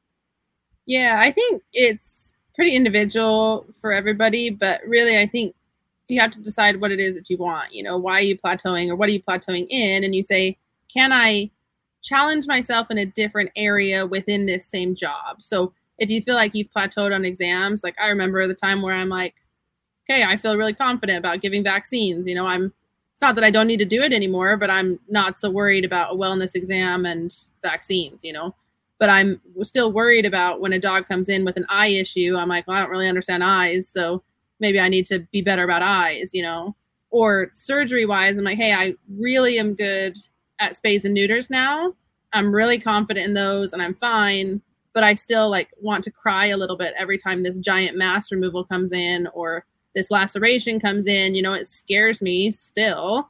Yeah 0.86 1.18
i 1.20 1.32
think 1.32 1.64
it's 1.74 2.34
pretty 2.56 2.76
individual 2.76 3.68
for 3.82 3.92
everybody 3.92 4.50
but 4.50 4.82
really 4.88 5.20
i 5.20 5.28
think 5.28 5.56
you 6.08 6.20
have 6.22 6.32
to 6.32 6.40
decide 6.40 6.80
what 6.80 6.92
it 6.92 7.00
is 7.00 7.16
that 7.16 7.30
you 7.30 7.38
want. 7.38 7.74
You 7.74 7.84
know, 7.84 7.98
why 7.98 8.14
are 8.14 8.22
you 8.22 8.38
plateauing 8.38 8.90
or 8.90 8.96
what 8.96 9.10
are 9.10 9.14
you 9.14 9.22
plateauing 9.22 9.68
in? 9.70 10.04
And 10.04 10.16
you 10.16 10.24
say, 10.24 10.58
can 10.94 11.12
I 11.12 11.52
challenge 12.02 12.48
myself 12.48 12.90
in 12.90 12.98
a 12.98 13.06
different 13.06 13.52
area 13.56 14.06
within 14.06 14.46
this 14.46 14.68
same 14.68 14.96
job? 14.96 15.42
So 15.42 15.74
if 15.98 16.10
you 16.10 16.22
feel 16.22 16.36
like 16.36 16.56
you've 16.56 16.72
plateaued 16.72 17.14
on 17.14 17.26
exams, 17.26 17.84
like 17.84 18.00
I 18.00 18.08
remember 18.08 18.48
the 18.48 18.54
time 18.54 18.82
where 18.82 18.96
I'm 18.96 19.10
like, 19.10 19.36
okay, 20.10 20.24
I 20.24 20.38
feel 20.38 20.58
really 20.58 20.74
confident 20.74 21.20
about 21.20 21.42
giving 21.42 21.64
vaccines. 21.64 22.26
You 22.26 22.36
know, 22.36 22.48
I'm, 22.48 22.74
it's 23.12 23.22
not 23.22 23.36
that 23.36 23.44
I 23.44 23.52
don't 23.52 23.68
need 23.68 23.80
to 23.80 23.86
do 23.86 24.02
it 24.02 24.14
anymore, 24.14 24.56
but 24.58 24.70
I'm 24.70 25.00
not 25.10 25.40
so 25.40 25.50
worried 25.50 25.84
about 25.84 26.14
a 26.14 26.16
wellness 26.16 26.56
exam 26.56 27.06
and 27.06 27.36
vaccines, 27.62 28.24
you 28.24 28.32
know. 28.32 28.56
But 29.00 29.10
I'm 29.10 29.42
still 29.64 29.92
worried 29.92 30.26
about 30.26 30.62
when 30.62 30.74
a 30.74 30.80
dog 30.80 31.08
comes 31.08 31.30
in 31.30 31.44
with 31.46 31.58
an 31.58 31.66
eye 31.70 31.88
issue. 31.88 32.36
I'm 32.38 32.48
like, 32.48 32.68
well, 32.68 32.78
I 32.78 32.82
don't 32.82 32.90
really 32.90 33.08
understand 33.08 33.44
eyes. 33.44 33.90
So 33.90 34.24
maybe 34.60 34.80
I 34.80 34.90
need 34.90 35.06
to 35.08 35.20
be 35.32 35.42
better 35.42 35.64
about 35.64 35.84
eyes, 35.84 36.32
you 36.34 36.42
know, 36.42 36.76
or 37.10 37.52
surgery 37.54 38.06
wise, 38.06 38.38
I'm 38.38 38.44
like, 38.44 38.58
hey, 38.58 38.74
I 38.74 38.96
really 39.18 39.60
am 39.60 39.76
good 39.76 40.18
at 40.60 40.74
spays 40.74 41.06
and 41.06 41.14
neuters 41.14 41.50
now. 41.50 41.94
I'm 42.34 42.54
really 42.54 42.80
confident 42.80 43.26
in 43.26 43.34
those 43.34 43.74
and 43.74 43.82
I'm 43.82 43.96
fine, 43.96 44.62
but 44.94 45.04
I 45.04 45.14
still 45.14 45.50
like 45.50 45.70
want 45.82 46.04
to 46.06 46.12
cry 46.12 46.48
a 46.48 46.58
little 46.58 46.76
bit 46.76 46.94
every 46.98 47.18
time 47.18 47.44
this 47.44 47.60
giant 47.60 47.98
mass 47.98 48.32
removal 48.32 48.64
comes 48.64 48.92
in 48.92 49.28
or 49.34 49.66
this 49.96 50.12
laceration 50.12 50.80
comes 50.80 51.08
in, 51.08 51.34
you 51.34 51.42
know, 51.42 51.54
it 51.54 51.68
scares 51.68 52.22
me 52.22 52.52
still. 52.52 53.30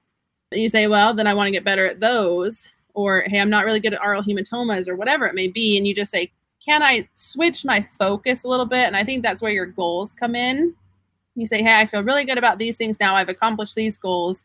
And 0.51 0.61
you 0.61 0.69
say, 0.69 0.87
well, 0.87 1.13
then 1.13 1.27
I 1.27 1.33
want 1.33 1.47
to 1.47 1.51
get 1.51 1.63
better 1.63 1.85
at 1.85 1.99
those. 1.99 2.69
Or, 2.93 3.21
hey, 3.27 3.39
I'm 3.39 3.49
not 3.49 3.65
really 3.65 3.79
good 3.79 3.93
at 3.93 4.01
aural 4.01 4.23
hematomas 4.23 4.87
or 4.87 4.95
whatever 4.95 5.25
it 5.27 5.35
may 5.35 5.47
be. 5.47 5.77
And 5.77 5.85
you 5.85 5.93
just 5.93 6.09
say, 6.09 6.31
can 6.65 6.81
I 6.81 7.07
switch 7.15 7.63
my 7.63 7.87
focus 7.99 8.43
a 8.43 8.47
little 8.47 8.65
bit? 8.65 8.87
And 8.87 8.97
I 8.97 9.03
think 9.03 9.21
that's 9.21 9.41
where 9.41 9.51
your 9.51 9.67
goals 9.67 10.15
come 10.15 10.35
in 10.35 10.73
you 11.37 11.47
say, 11.47 11.61
hey, 11.61 11.79
I 11.79 11.85
feel 11.85 12.03
really 12.03 12.25
good 12.25 12.37
about 12.37 12.59
these 12.59 12.77
things 12.77 12.97
now. 12.99 13.15
I've 13.15 13.29
accomplished 13.29 13.75
these 13.75 13.97
goals. 13.97 14.43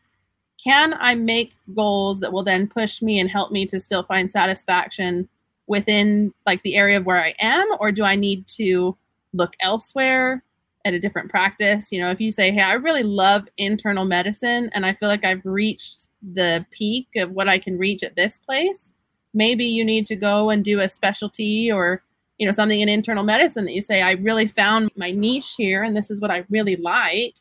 Can 0.63 0.93
I 0.99 1.15
make 1.15 1.55
goals 1.75 2.19
that 2.19 2.31
will 2.31 2.43
then 2.43 2.67
push 2.67 3.01
me 3.01 3.19
and 3.19 3.29
help 3.29 3.51
me 3.51 3.65
to 3.65 3.79
still 3.79 4.03
find 4.03 4.31
satisfaction 4.31 5.27
within 5.67 6.33
like 6.45 6.61
the 6.61 6.75
area 6.75 6.97
of 6.97 7.05
where 7.05 7.21
I 7.21 7.33
am? 7.39 7.67
Or 7.79 7.91
do 7.91 8.03
I 8.03 8.15
need 8.15 8.47
to 8.49 8.95
look 9.33 9.55
elsewhere 9.59 10.43
at 10.85 10.93
a 10.93 10.99
different 10.99 11.31
practice? 11.31 11.91
You 11.91 12.01
know, 12.01 12.11
if 12.11 12.21
you 12.21 12.31
say, 12.31 12.51
hey, 12.51 12.61
I 12.61 12.73
really 12.73 13.03
love 13.03 13.47
internal 13.57 14.05
medicine 14.05 14.69
and 14.73 14.85
I 14.85 14.93
feel 14.93 15.09
like 15.09 15.25
I've 15.25 15.45
reached 15.45 16.07
the 16.21 16.65
peak 16.71 17.07
of 17.17 17.31
what 17.31 17.49
I 17.49 17.57
can 17.57 17.77
reach 17.77 18.03
at 18.03 18.15
this 18.15 18.37
place, 18.37 18.93
maybe 19.33 19.65
you 19.65 19.83
need 19.83 20.05
to 20.07 20.15
go 20.15 20.51
and 20.51 20.63
do 20.63 20.79
a 20.79 20.87
specialty 20.87 21.71
or 21.71 22.03
you 22.43 22.47
know 22.47 22.51
something 22.51 22.81
in 22.81 22.89
internal 22.89 23.23
medicine 23.23 23.63
that 23.63 23.71
you 23.71 23.81
say 23.81 24.01
i 24.01 24.11
really 24.11 24.47
found 24.47 24.91
my 24.97 25.11
niche 25.11 25.55
here 25.55 25.81
and 25.81 25.95
this 25.95 26.11
is 26.11 26.19
what 26.19 26.29
i 26.29 26.43
really 26.49 26.75
like. 26.75 27.35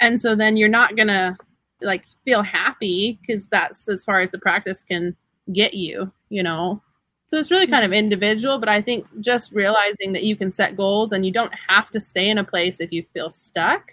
And 0.00 0.20
so 0.20 0.34
then 0.34 0.56
you're 0.56 0.68
not 0.68 0.96
gonna 0.96 1.36
like 1.80 2.04
feel 2.24 2.42
happy 2.42 3.20
because 3.20 3.46
that's 3.46 3.88
as 3.88 4.04
far 4.04 4.20
as 4.20 4.32
the 4.32 4.38
practice 4.38 4.82
can 4.82 5.16
get 5.52 5.74
you 5.74 6.10
you 6.28 6.42
know? 6.42 6.82
So 7.26 7.36
it's 7.38 7.52
really 7.52 7.68
kind 7.68 7.84
of 7.84 7.92
mm-hmm. 7.92 8.04
individual 8.04 8.58
but 8.58 8.68
i 8.68 8.80
think 8.80 9.06
just 9.20 9.52
realizing 9.52 10.12
that 10.14 10.24
you 10.24 10.34
can 10.34 10.50
set 10.50 10.76
goals 10.76 11.12
and 11.12 11.24
you 11.24 11.30
don't 11.30 11.54
have 11.68 11.88
to 11.92 12.00
stay 12.00 12.28
in 12.28 12.38
a 12.38 12.44
place 12.44 12.80
if 12.80 12.90
you 12.92 13.04
feel 13.14 13.30
stuck 13.30 13.92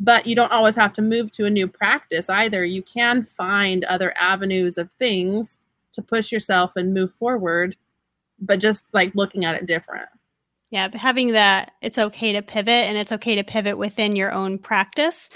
but 0.00 0.26
you 0.26 0.34
don't 0.34 0.50
always 0.50 0.74
have 0.74 0.92
to 0.94 1.02
move 1.02 1.30
to 1.32 1.46
a 1.46 1.50
new 1.50 1.68
practice 1.68 2.28
either. 2.28 2.64
You 2.64 2.82
can 2.82 3.24
find 3.24 3.84
other 3.84 4.12
avenues 4.18 4.76
of 4.76 4.90
things 4.98 5.60
to 5.92 6.02
push 6.02 6.32
yourself 6.32 6.76
and 6.76 6.92
move 6.92 7.12
forward 7.12 7.76
but 8.38 8.60
just 8.60 8.86
like 8.92 9.14
looking 9.14 9.44
at 9.44 9.54
it 9.54 9.66
different. 9.66 10.08
Yeah, 10.70 10.88
having 10.92 11.32
that 11.32 11.72
it's 11.82 11.98
okay 11.98 12.32
to 12.32 12.42
pivot 12.42 12.68
and 12.68 12.98
it's 12.98 13.12
okay 13.12 13.36
to 13.36 13.44
pivot 13.44 13.78
within 13.78 14.16
your 14.16 14.32
own 14.32 14.58
practice. 14.58 15.30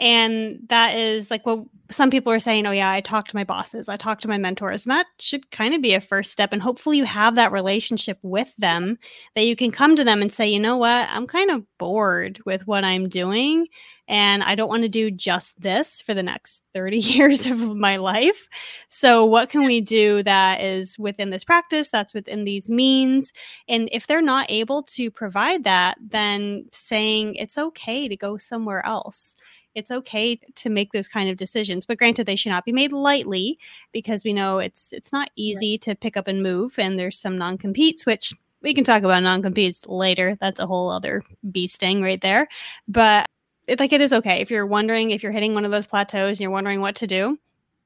And 0.00 0.60
that 0.68 0.96
is 0.96 1.30
like 1.30 1.44
what 1.44 1.64
some 1.90 2.10
people 2.10 2.32
are 2.32 2.38
saying, 2.38 2.66
oh, 2.66 2.70
yeah, 2.70 2.90
I 2.90 3.02
talk 3.02 3.28
to 3.28 3.36
my 3.36 3.44
bosses, 3.44 3.88
I 3.88 3.96
talk 3.96 4.20
to 4.20 4.28
my 4.28 4.38
mentors. 4.38 4.84
And 4.84 4.90
that 4.90 5.06
should 5.18 5.50
kind 5.50 5.74
of 5.74 5.82
be 5.82 5.92
a 5.92 6.00
first 6.00 6.32
step. 6.32 6.52
And 6.52 6.62
hopefully 6.62 6.96
you 6.96 7.04
have 7.04 7.34
that 7.34 7.52
relationship 7.52 8.18
with 8.22 8.50
them 8.56 8.98
that 9.36 9.44
you 9.44 9.54
can 9.54 9.70
come 9.70 9.94
to 9.96 10.04
them 10.04 10.22
and 10.22 10.32
say, 10.32 10.48
you 10.48 10.58
know 10.58 10.78
what, 10.78 11.08
I'm 11.10 11.26
kind 11.26 11.50
of 11.50 11.62
bored 11.78 12.40
with 12.46 12.66
what 12.66 12.84
I'm 12.84 13.08
doing 13.08 13.66
and 14.10 14.42
I 14.42 14.56
don't 14.56 14.68
want 14.68 14.82
to 14.82 14.88
do 14.88 15.08
just 15.08 15.58
this 15.62 16.00
for 16.00 16.14
the 16.14 16.22
next 16.22 16.64
30 16.74 16.98
years 16.98 17.46
of 17.46 17.76
my 17.76 17.96
life. 17.96 18.48
So, 18.88 19.24
what 19.24 19.48
can 19.48 19.64
we 19.64 19.80
do 19.80 20.22
that 20.24 20.60
is 20.60 20.98
within 20.98 21.30
this 21.30 21.44
practice, 21.44 21.88
that's 21.88 22.12
within 22.12 22.44
these 22.44 22.68
means? 22.68 23.32
And 23.68 23.88
if 23.92 24.08
they're 24.08 24.20
not 24.20 24.50
able 24.50 24.82
to 24.82 25.12
provide 25.12 25.62
that, 25.62 25.96
then 26.00 26.66
saying 26.72 27.36
it's 27.36 27.56
okay 27.56 28.08
to 28.08 28.16
go 28.16 28.36
somewhere 28.36 28.84
else. 28.84 29.36
It's 29.76 29.92
okay 29.92 30.40
to 30.56 30.68
make 30.68 30.90
those 30.90 31.06
kind 31.06 31.30
of 31.30 31.36
decisions. 31.36 31.86
But 31.86 31.98
granted 31.98 32.26
they 32.26 32.34
should 32.34 32.50
not 32.50 32.64
be 32.64 32.72
made 32.72 32.92
lightly 32.92 33.60
because 33.92 34.24
we 34.24 34.32
know 34.32 34.58
it's 34.58 34.92
it's 34.92 35.12
not 35.12 35.30
easy 35.36 35.78
to 35.78 35.94
pick 35.94 36.16
up 36.16 36.26
and 36.26 36.42
move 36.42 36.76
and 36.80 36.98
there's 36.98 37.16
some 37.16 37.38
non-competes 37.38 38.04
which 38.04 38.34
we 38.62 38.74
can 38.74 38.82
talk 38.82 39.04
about 39.04 39.22
non-competes 39.22 39.86
later. 39.86 40.36
That's 40.40 40.58
a 40.58 40.66
whole 40.66 40.90
other 40.90 41.22
bee 41.52 41.68
sting 41.68 42.02
right 42.02 42.20
there. 42.20 42.48
But 42.88 43.28
it, 43.70 43.80
like 43.80 43.92
it 43.92 44.00
is 44.00 44.12
okay. 44.12 44.40
If 44.40 44.50
you're 44.50 44.66
wondering 44.66 45.10
if 45.10 45.22
you're 45.22 45.32
hitting 45.32 45.54
one 45.54 45.64
of 45.64 45.70
those 45.70 45.86
plateaus 45.86 46.38
and 46.38 46.40
you're 46.40 46.50
wondering 46.50 46.80
what 46.80 46.96
to 46.96 47.06
do 47.06 47.38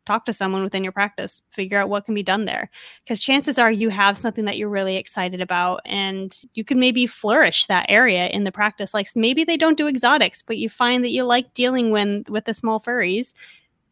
talk 0.07 0.25
to 0.27 0.33
someone 0.33 0.62
within 0.62 0.85
your 0.85 0.92
practice. 0.92 1.42
Figure 1.51 1.79
out 1.79 1.88
what 1.88 2.05
can 2.05 2.14
be 2.14 2.23
done 2.23 2.44
there. 2.44 2.70
Because 3.03 3.20
chances 3.20 3.59
are 3.59 3.70
you 3.70 3.88
have 3.88 4.18
something 4.18 4.44
that 4.44 4.59
you're 4.59 4.68
really 4.68 4.97
excited 4.97 5.40
about 5.40 5.81
and 5.85 6.37
you 6.55 6.64
can 6.64 6.79
maybe 6.79 7.07
flourish 7.07 7.66
that 7.66 7.87
area 7.88 8.29
in 8.29 8.44
the 8.44 8.53
practice. 8.53 8.92
Like 8.92 9.09
maybe 9.14 9.44
they 9.44 9.57
don't 9.57 9.79
do 9.79 9.87
exotics 9.87 10.42
but 10.42 10.59
you 10.59 10.68
find 10.68 11.05
that 11.05 11.11
you 11.11 11.25
like 11.25 11.55
dealing 11.55 11.90
when 11.90 12.25
with 12.29 12.44
the 12.44 12.55
small 12.55 12.81
furries. 12.81 13.33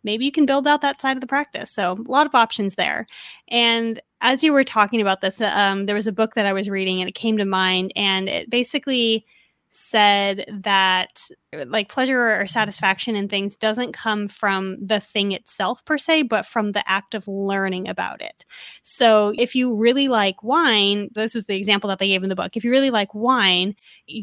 Maybe 0.05 0.24
you 0.24 0.33
can 0.33 0.46
build 0.46 0.66
out 0.66 0.83
that 0.83 1.00
side 1.00 1.16
of 1.16 1.20
the 1.20 1.26
practice. 1.26 1.70
So 1.70 1.92
a 1.92 2.11
lot 2.11 2.26
of 2.26 2.35
options 2.35 2.74
there. 2.74 3.07
And 3.48 4.00
as 4.20 4.44
you 4.44 4.52
were 4.52 4.64
talking 4.64 5.00
about 5.00 5.20
this 5.20 5.40
um, 5.40 5.87
there 5.87 5.96
was 5.96 6.07
a 6.07 6.12
book 6.12 6.35
that 6.35 6.46
i 6.46 6.52
was 6.52 6.70
reading 6.70 7.00
and 7.00 7.09
it 7.09 7.14
came 7.16 7.37
to 7.37 7.44
mind 7.44 7.92
and 7.96 8.28
it 8.28 8.48
basically 8.48 9.26
said 9.70 10.44
that 10.48 11.28
like 11.67 11.88
pleasure 11.88 12.41
or 12.41 12.47
satisfaction 12.47 13.15
in 13.15 13.29
things 13.29 13.57
doesn't 13.57 13.93
come 13.93 14.27
from 14.27 14.77
the 14.85 15.01
thing 15.01 15.33
itself 15.33 15.85
per 15.85 15.99
se, 15.99 16.23
but 16.23 16.47
from 16.47 16.73
the 16.73 16.88
act 16.88 17.15
of 17.15 17.29
learning 17.29 17.88
about 17.88 18.23
it. 18.23 18.47
So 18.83 19.35
if 19.37 19.55
you 19.55 19.75
really 19.75 20.09
like 20.09 20.43
wine, 20.43 21.11
this 21.15 21.35
was 21.35 21.47
the 21.47 21.57
example 21.57 21.88
that 21.88 21.99
they 21.99 22.09
gave 22.09 22.23
in 22.23 22.31
the 22.31 22.35
book. 22.37 22.57
If 22.57 22.65
you 22.65 22.71
really 22.71 22.91
like 22.91 23.15
wine, 23.15 23.75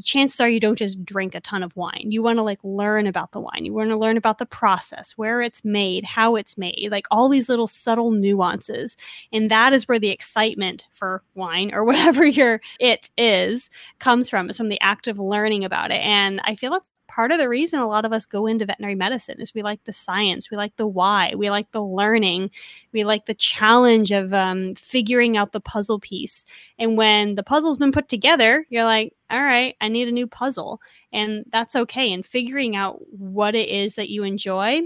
chances 0.04 0.40
are 0.40 0.50
you 0.50 0.60
don't 0.60 0.78
just 0.78 1.06
drink 1.06 1.36
a 1.36 1.40
ton 1.40 1.62
of 1.62 1.76
wine. 1.76 2.08
You 2.10 2.24
want 2.24 2.40
to 2.40 2.44
like 2.44 2.60
learn 2.64 3.06
about 3.06 3.32
the 3.32 3.40
wine. 3.40 3.64
You 3.64 3.74
want 3.74 3.90
to 3.90 3.98
learn 3.98 4.18
about 4.18 4.40
the 4.40 4.46
process, 4.46 5.12
where 5.12 5.42
it's 5.42 5.64
made, 5.64 6.04
how 6.04 6.36
it's 6.36 6.58
made, 6.58 6.90
like 6.92 7.06
all 7.12 7.30
these 7.30 7.50
little 7.50 7.68
subtle 7.68 8.12
nuances. 8.12 8.98
And 9.32 9.52
that 9.52 9.74
is 9.74 9.88
where 9.88 10.00
the 10.00 10.10
excitement 10.10 10.86
for 10.94 11.24
wine 11.36 11.72
or 11.74 11.84
whatever 11.90 12.26
your 12.26 12.62
it 12.80 13.10
is 13.18 13.70
comes 14.00 14.30
from. 14.30 14.50
It's 14.50 14.58
from 14.58 14.70
the 14.70 14.82
act 14.82 15.08
of 15.08 15.20
learning 15.20 15.64
about 15.64 15.92
it. 15.92 16.02
And 16.02 16.42
I 16.44 16.56
feel 16.56 16.72
like 16.72 16.82
part 17.10 17.32
of 17.32 17.40
the 17.40 17.50
reason 17.50 17.80
a 17.80 17.88
lot 17.88 18.06
of 18.06 18.14
us 18.14 18.26
go 18.26 18.46
into 18.46 18.66
veterinary 18.66 18.96
medicine 18.96 19.42
is 19.42 19.54
we 19.54 19.64
like 19.64 19.84
the 19.84 19.92
science, 19.92 20.50
we 20.50 20.56
like 20.56 20.76
the 20.78 20.88
why, 20.88 21.34
we 21.36 21.50
like 21.50 21.70
the 21.72 21.84
learning, 21.84 22.52
we 22.94 23.04
like 23.04 23.26
the 23.26 23.34
challenge 23.34 24.12
of 24.12 24.34
um, 24.34 24.76
figuring 24.76 25.36
out 25.36 25.52
the 25.52 25.60
puzzle 25.60 26.00
piece. 26.00 26.46
And 26.78 26.96
when 26.96 27.36
the 27.36 27.44
puzzle's 27.44 27.78
been 27.78 27.92
put 27.92 28.08
together, 28.08 28.66
you're 28.70 28.86
like, 28.86 29.14
all 29.30 29.44
right, 29.44 29.76
I 29.82 29.90
need 29.90 30.08
a 30.08 30.12
new 30.12 30.28
puzzle. 30.28 30.80
And 31.12 31.44
that's 31.52 31.76
okay. 31.76 32.14
And 32.14 32.26
figuring 32.26 32.76
out 32.76 33.00
what 33.12 33.56
it 33.56 33.68
is 33.68 33.96
that 33.96 34.10
you 34.10 34.24
enjoy 34.24 34.82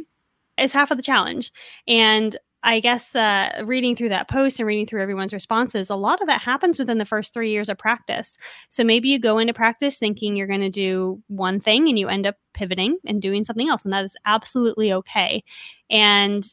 is 0.57 0.73
half 0.73 0.91
of 0.91 0.97
the 0.97 1.03
challenge. 1.03 1.51
And 1.87 2.35
I 2.63 2.79
guess 2.79 3.15
uh, 3.15 3.61
reading 3.65 3.95
through 3.95 4.09
that 4.09 4.29
post 4.29 4.59
and 4.59 4.67
reading 4.67 4.85
through 4.85 5.01
everyone's 5.01 5.33
responses, 5.33 5.89
a 5.89 5.95
lot 5.95 6.21
of 6.21 6.27
that 6.27 6.41
happens 6.41 6.79
within 6.79 6.97
the 6.97 7.05
first 7.05 7.33
three 7.33 7.51
years 7.51 7.67
of 7.69 7.77
practice. 7.77 8.37
So 8.69 8.83
maybe 8.83 9.09
you 9.09 9.19
go 9.19 9.37
into 9.37 9.53
practice 9.53 9.99
thinking 9.99 10.35
you're 10.35 10.47
going 10.47 10.61
to 10.61 10.69
do 10.69 11.21
one 11.27 11.59
thing 11.59 11.89
and 11.89 11.99
you 11.99 12.07
end 12.07 12.25
up 12.25 12.35
pivoting 12.53 12.97
and 13.05 13.21
doing 13.21 13.43
something 13.43 13.67
else. 13.67 13.83
And 13.83 13.93
that 13.93 14.05
is 14.05 14.15
absolutely 14.25 14.93
okay. 14.93 15.43
And 15.89 16.43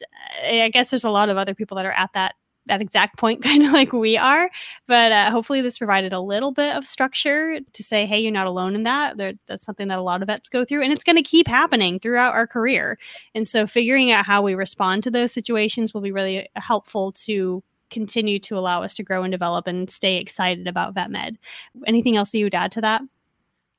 uh, 0.43 0.63
I 0.63 0.69
guess 0.69 0.89
there's 0.89 1.03
a 1.03 1.09
lot 1.09 1.29
of 1.29 1.37
other 1.37 1.55
people 1.55 1.77
that 1.77 1.85
are 1.85 1.93
at 1.93 2.11
that 2.13 2.35
that 2.71 2.81
exact 2.81 3.17
point, 3.17 3.43
kind 3.43 3.63
of 3.63 3.71
like 3.71 3.93
we 3.93 4.17
are. 4.17 4.49
But 4.87 5.11
uh, 5.11 5.29
hopefully, 5.29 5.61
this 5.61 5.77
provided 5.77 6.13
a 6.13 6.19
little 6.19 6.51
bit 6.51 6.75
of 6.75 6.87
structure 6.87 7.59
to 7.59 7.83
say, 7.83 8.05
hey, 8.05 8.19
you're 8.19 8.31
not 8.31 8.47
alone 8.47 8.73
in 8.73 8.83
that. 8.83 9.17
There, 9.17 9.33
that's 9.47 9.65
something 9.65 9.89
that 9.89 9.99
a 9.99 10.01
lot 10.01 10.21
of 10.21 10.27
vets 10.27 10.49
go 10.49 10.65
through, 10.65 10.83
and 10.83 10.91
it's 10.91 11.03
going 11.03 11.17
to 11.17 11.21
keep 11.21 11.47
happening 11.47 11.99
throughout 11.99 12.33
our 12.33 12.47
career. 12.47 12.97
And 13.35 13.47
so, 13.47 13.67
figuring 13.67 14.11
out 14.11 14.25
how 14.25 14.41
we 14.41 14.55
respond 14.55 15.03
to 15.03 15.11
those 15.11 15.31
situations 15.31 15.93
will 15.93 16.01
be 16.01 16.11
really 16.11 16.49
helpful 16.55 17.11
to 17.11 17.63
continue 17.89 18.39
to 18.39 18.57
allow 18.57 18.81
us 18.81 18.93
to 18.93 19.03
grow 19.03 19.23
and 19.23 19.31
develop 19.31 19.67
and 19.67 19.89
stay 19.89 20.15
excited 20.15 20.65
about 20.65 20.95
vet 20.95 21.11
med. 21.11 21.37
Anything 21.85 22.15
else 22.15 22.33
you 22.33 22.45
would 22.45 22.55
add 22.55 22.71
to 22.71 22.81
that? 22.81 23.01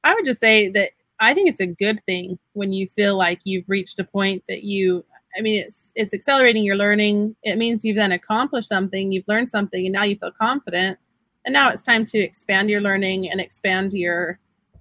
I 0.05 0.15
would 0.15 0.27
just 0.27 0.41
say 0.41 0.69
that 0.71 0.91
I 1.19 1.35
think 1.35 1.49
it's 1.49 1.61
a 1.61 1.67
good 1.67 2.05
thing 2.05 2.39
when 2.53 2.73
you 2.73 2.89
feel 2.89 3.17
like 3.17 3.41
you've 3.45 3.69
reached 3.69 3.99
a 4.01 4.05
point 4.05 4.43
that 4.49 4.65
you 4.65 5.05
I 5.37 5.41
mean 5.41 5.61
it's 5.61 5.93
it's 5.95 6.15
accelerating 6.15 6.65
your 6.65 6.77
learning. 6.77 7.37
It 7.43 7.57
means 7.57 7.85
you've 7.85 7.97
then 7.97 8.13
accomplished 8.13 8.69
something, 8.69 9.13
you've 9.13 9.29
learned 9.29 9.51
something 9.51 9.87
and 9.87 9.93
now 9.93 10.05
you 10.05 10.17
feel 10.17 10.31
confident. 10.31 10.99
And 11.45 11.53
now 11.53 11.71
it's 11.71 11.83
time 11.83 12.07
to 12.07 12.19
expand 12.19 12.71
your 12.71 12.81
learning 12.81 13.31
and 13.31 13.41
expand 13.41 13.93
your 13.93 14.39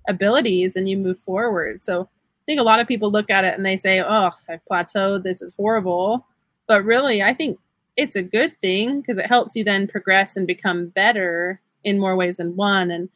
abilities 0.08 0.76
and 0.76 0.88
you 0.88 0.98
move 0.98 1.20
forward. 1.20 1.84
So 1.84 2.04
I 2.04 2.44
think 2.46 2.60
a 2.60 2.64
lot 2.64 2.80
of 2.80 2.88
people 2.88 3.12
look 3.12 3.30
at 3.30 3.46
it 3.46 3.56
and 3.56 3.66
they 3.66 3.78
say, 3.78 4.02
"Oh, 4.06 4.32
I've 4.50 4.66
plateaued. 4.70 5.24
This 5.24 5.42
is 5.42 5.56
horrible." 5.56 6.26
But 6.68 6.84
really, 6.84 7.24
I 7.24 7.34
think 7.34 7.60
it's 7.98 8.16
a 8.16 8.24
good 8.24 8.56
thing 8.58 9.02
because 9.02 9.18
it 9.18 9.28
helps 9.28 9.56
you 9.56 9.64
then 9.64 9.88
progress 9.88 10.36
and 10.36 10.48
become 10.48 10.88
better 10.88 11.62
in 11.84 12.00
more 12.00 12.16
ways 12.16 12.38
than 12.38 12.56
one. 12.56 12.92
And 12.92 13.10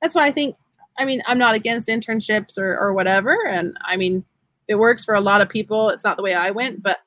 that's 0.00 0.14
why 0.14 0.26
I 0.26 0.32
think 0.32 0.56
I 0.98 1.04
mean, 1.04 1.22
I'm 1.26 1.38
not 1.38 1.54
against 1.54 1.88
internships 1.88 2.58
or, 2.58 2.78
or 2.78 2.92
whatever. 2.92 3.36
And 3.46 3.76
I 3.82 3.96
mean, 3.96 4.24
it 4.68 4.76
works 4.76 5.04
for 5.04 5.14
a 5.14 5.20
lot 5.20 5.40
of 5.40 5.48
people. 5.48 5.88
It's 5.90 6.04
not 6.04 6.16
the 6.16 6.22
way 6.22 6.34
I 6.34 6.50
went, 6.50 6.82
but 6.82 6.98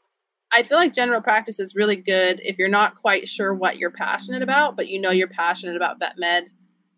I 0.56 0.64
feel 0.64 0.78
like 0.78 0.94
general 0.94 1.22
practice 1.22 1.60
is 1.60 1.76
really 1.76 1.96
good 1.96 2.40
if 2.44 2.58
you're 2.58 2.70
not 2.70 2.96
quite 2.96 3.28
sure 3.28 3.54
what 3.54 3.78
you're 3.78 3.92
passionate 3.92 4.42
about, 4.42 4.78
but 4.78 4.88
you 4.88 5.00
know 5.00 5.12
you're 5.12 5.28
passionate 5.28 5.76
about 5.76 6.00
vet 6.00 6.18
med. 6.18 6.46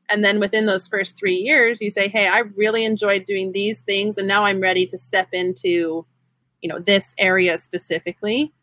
And 0.10 0.24
then 0.24 0.39
within 0.39 0.65
those 0.65 0.88
first 0.88 1.17
three 1.17 1.36
years, 1.36 1.82
you 1.82 1.89
say, 1.89 2.08
Hey, 2.08 2.28
I 2.28 2.43
really 2.56 2.86
enjoyed 2.86 3.26
doing 3.26 3.52
these 3.52 3.82
things. 3.82 4.17
And 4.17 4.28
now 4.28 4.43
I'm 4.43 4.62
ready 4.62 4.86
to 4.88 4.98
step 4.98 5.30
into, 5.34 6.06
you 6.62 6.70
know, 6.70 6.80
this 6.80 7.13
area 7.17 7.58
specifically 7.58 8.54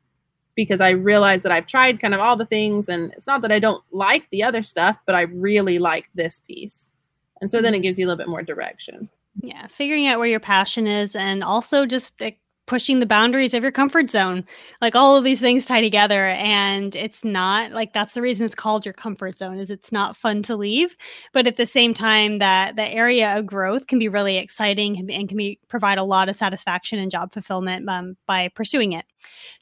because 0.54 0.80
I 0.80 0.90
realize 0.90 1.42
that 1.42 1.52
I've 1.52 1.66
tried 1.66 2.00
kind 2.00 2.14
of 2.14 2.20
all 2.20 2.36
the 2.36 2.46
things. 2.46 2.88
And 2.88 3.12
it's 3.12 3.26
not 3.26 3.42
that 3.42 3.52
I 3.52 3.58
don't 3.58 3.82
like 3.90 4.30
the 4.30 4.42
other 4.42 4.62
stuff, 4.62 4.96
but 5.06 5.14
I 5.14 5.22
really 5.22 5.78
like 5.78 6.08
this 6.14 6.40
piece. 6.40 6.92
And 7.40 7.50
so 7.50 7.60
then 7.60 7.74
it 7.74 7.80
gives 7.80 7.98
you 7.98 8.06
a 8.06 8.08
little 8.08 8.18
bit 8.18 8.28
more 8.28 8.42
direction. 8.42 9.08
Yeah, 9.46 9.66
figuring 9.66 10.06
out 10.06 10.18
where 10.18 10.28
your 10.28 10.40
passion 10.40 10.86
is 10.86 11.14
and 11.14 11.44
also 11.44 11.86
just 11.86 12.20
like, 12.20 12.38
pushing 12.66 12.98
the 12.98 13.06
boundaries 13.06 13.54
of 13.54 13.62
your 13.62 13.72
comfort 13.72 14.10
zone. 14.10 14.44
Like 14.80 14.94
all 14.94 15.16
of 15.16 15.24
these 15.24 15.40
things 15.40 15.66
tie 15.66 15.80
together 15.82 16.28
and 16.28 16.96
it's 16.96 17.24
not 17.24 17.72
like 17.72 17.92
that's 17.92 18.14
the 18.14 18.22
reason 18.22 18.46
it's 18.46 18.54
called 18.54 18.86
your 18.86 18.94
comfort 18.94 19.38
zone 19.38 19.58
is 19.58 19.70
it's 19.70 19.92
not 19.92 20.16
fun 20.16 20.42
to 20.44 20.56
leave, 20.56 20.96
but 21.32 21.46
at 21.46 21.56
the 21.56 21.66
same 21.66 21.92
time 21.92 22.38
that 22.38 22.76
the 22.76 22.86
area 22.86 23.36
of 23.36 23.46
growth 23.46 23.86
can 23.86 23.98
be 23.98 24.08
really 24.08 24.36
exciting 24.36 25.10
and 25.10 25.28
can 25.28 25.36
be 25.36 25.58
provide 25.68 25.98
a 25.98 26.04
lot 26.04 26.28
of 26.28 26.36
satisfaction 26.36 26.98
and 26.98 27.10
job 27.10 27.32
fulfillment 27.32 27.88
um, 27.88 28.16
by 28.26 28.48
pursuing 28.48 28.92
it. 28.92 29.04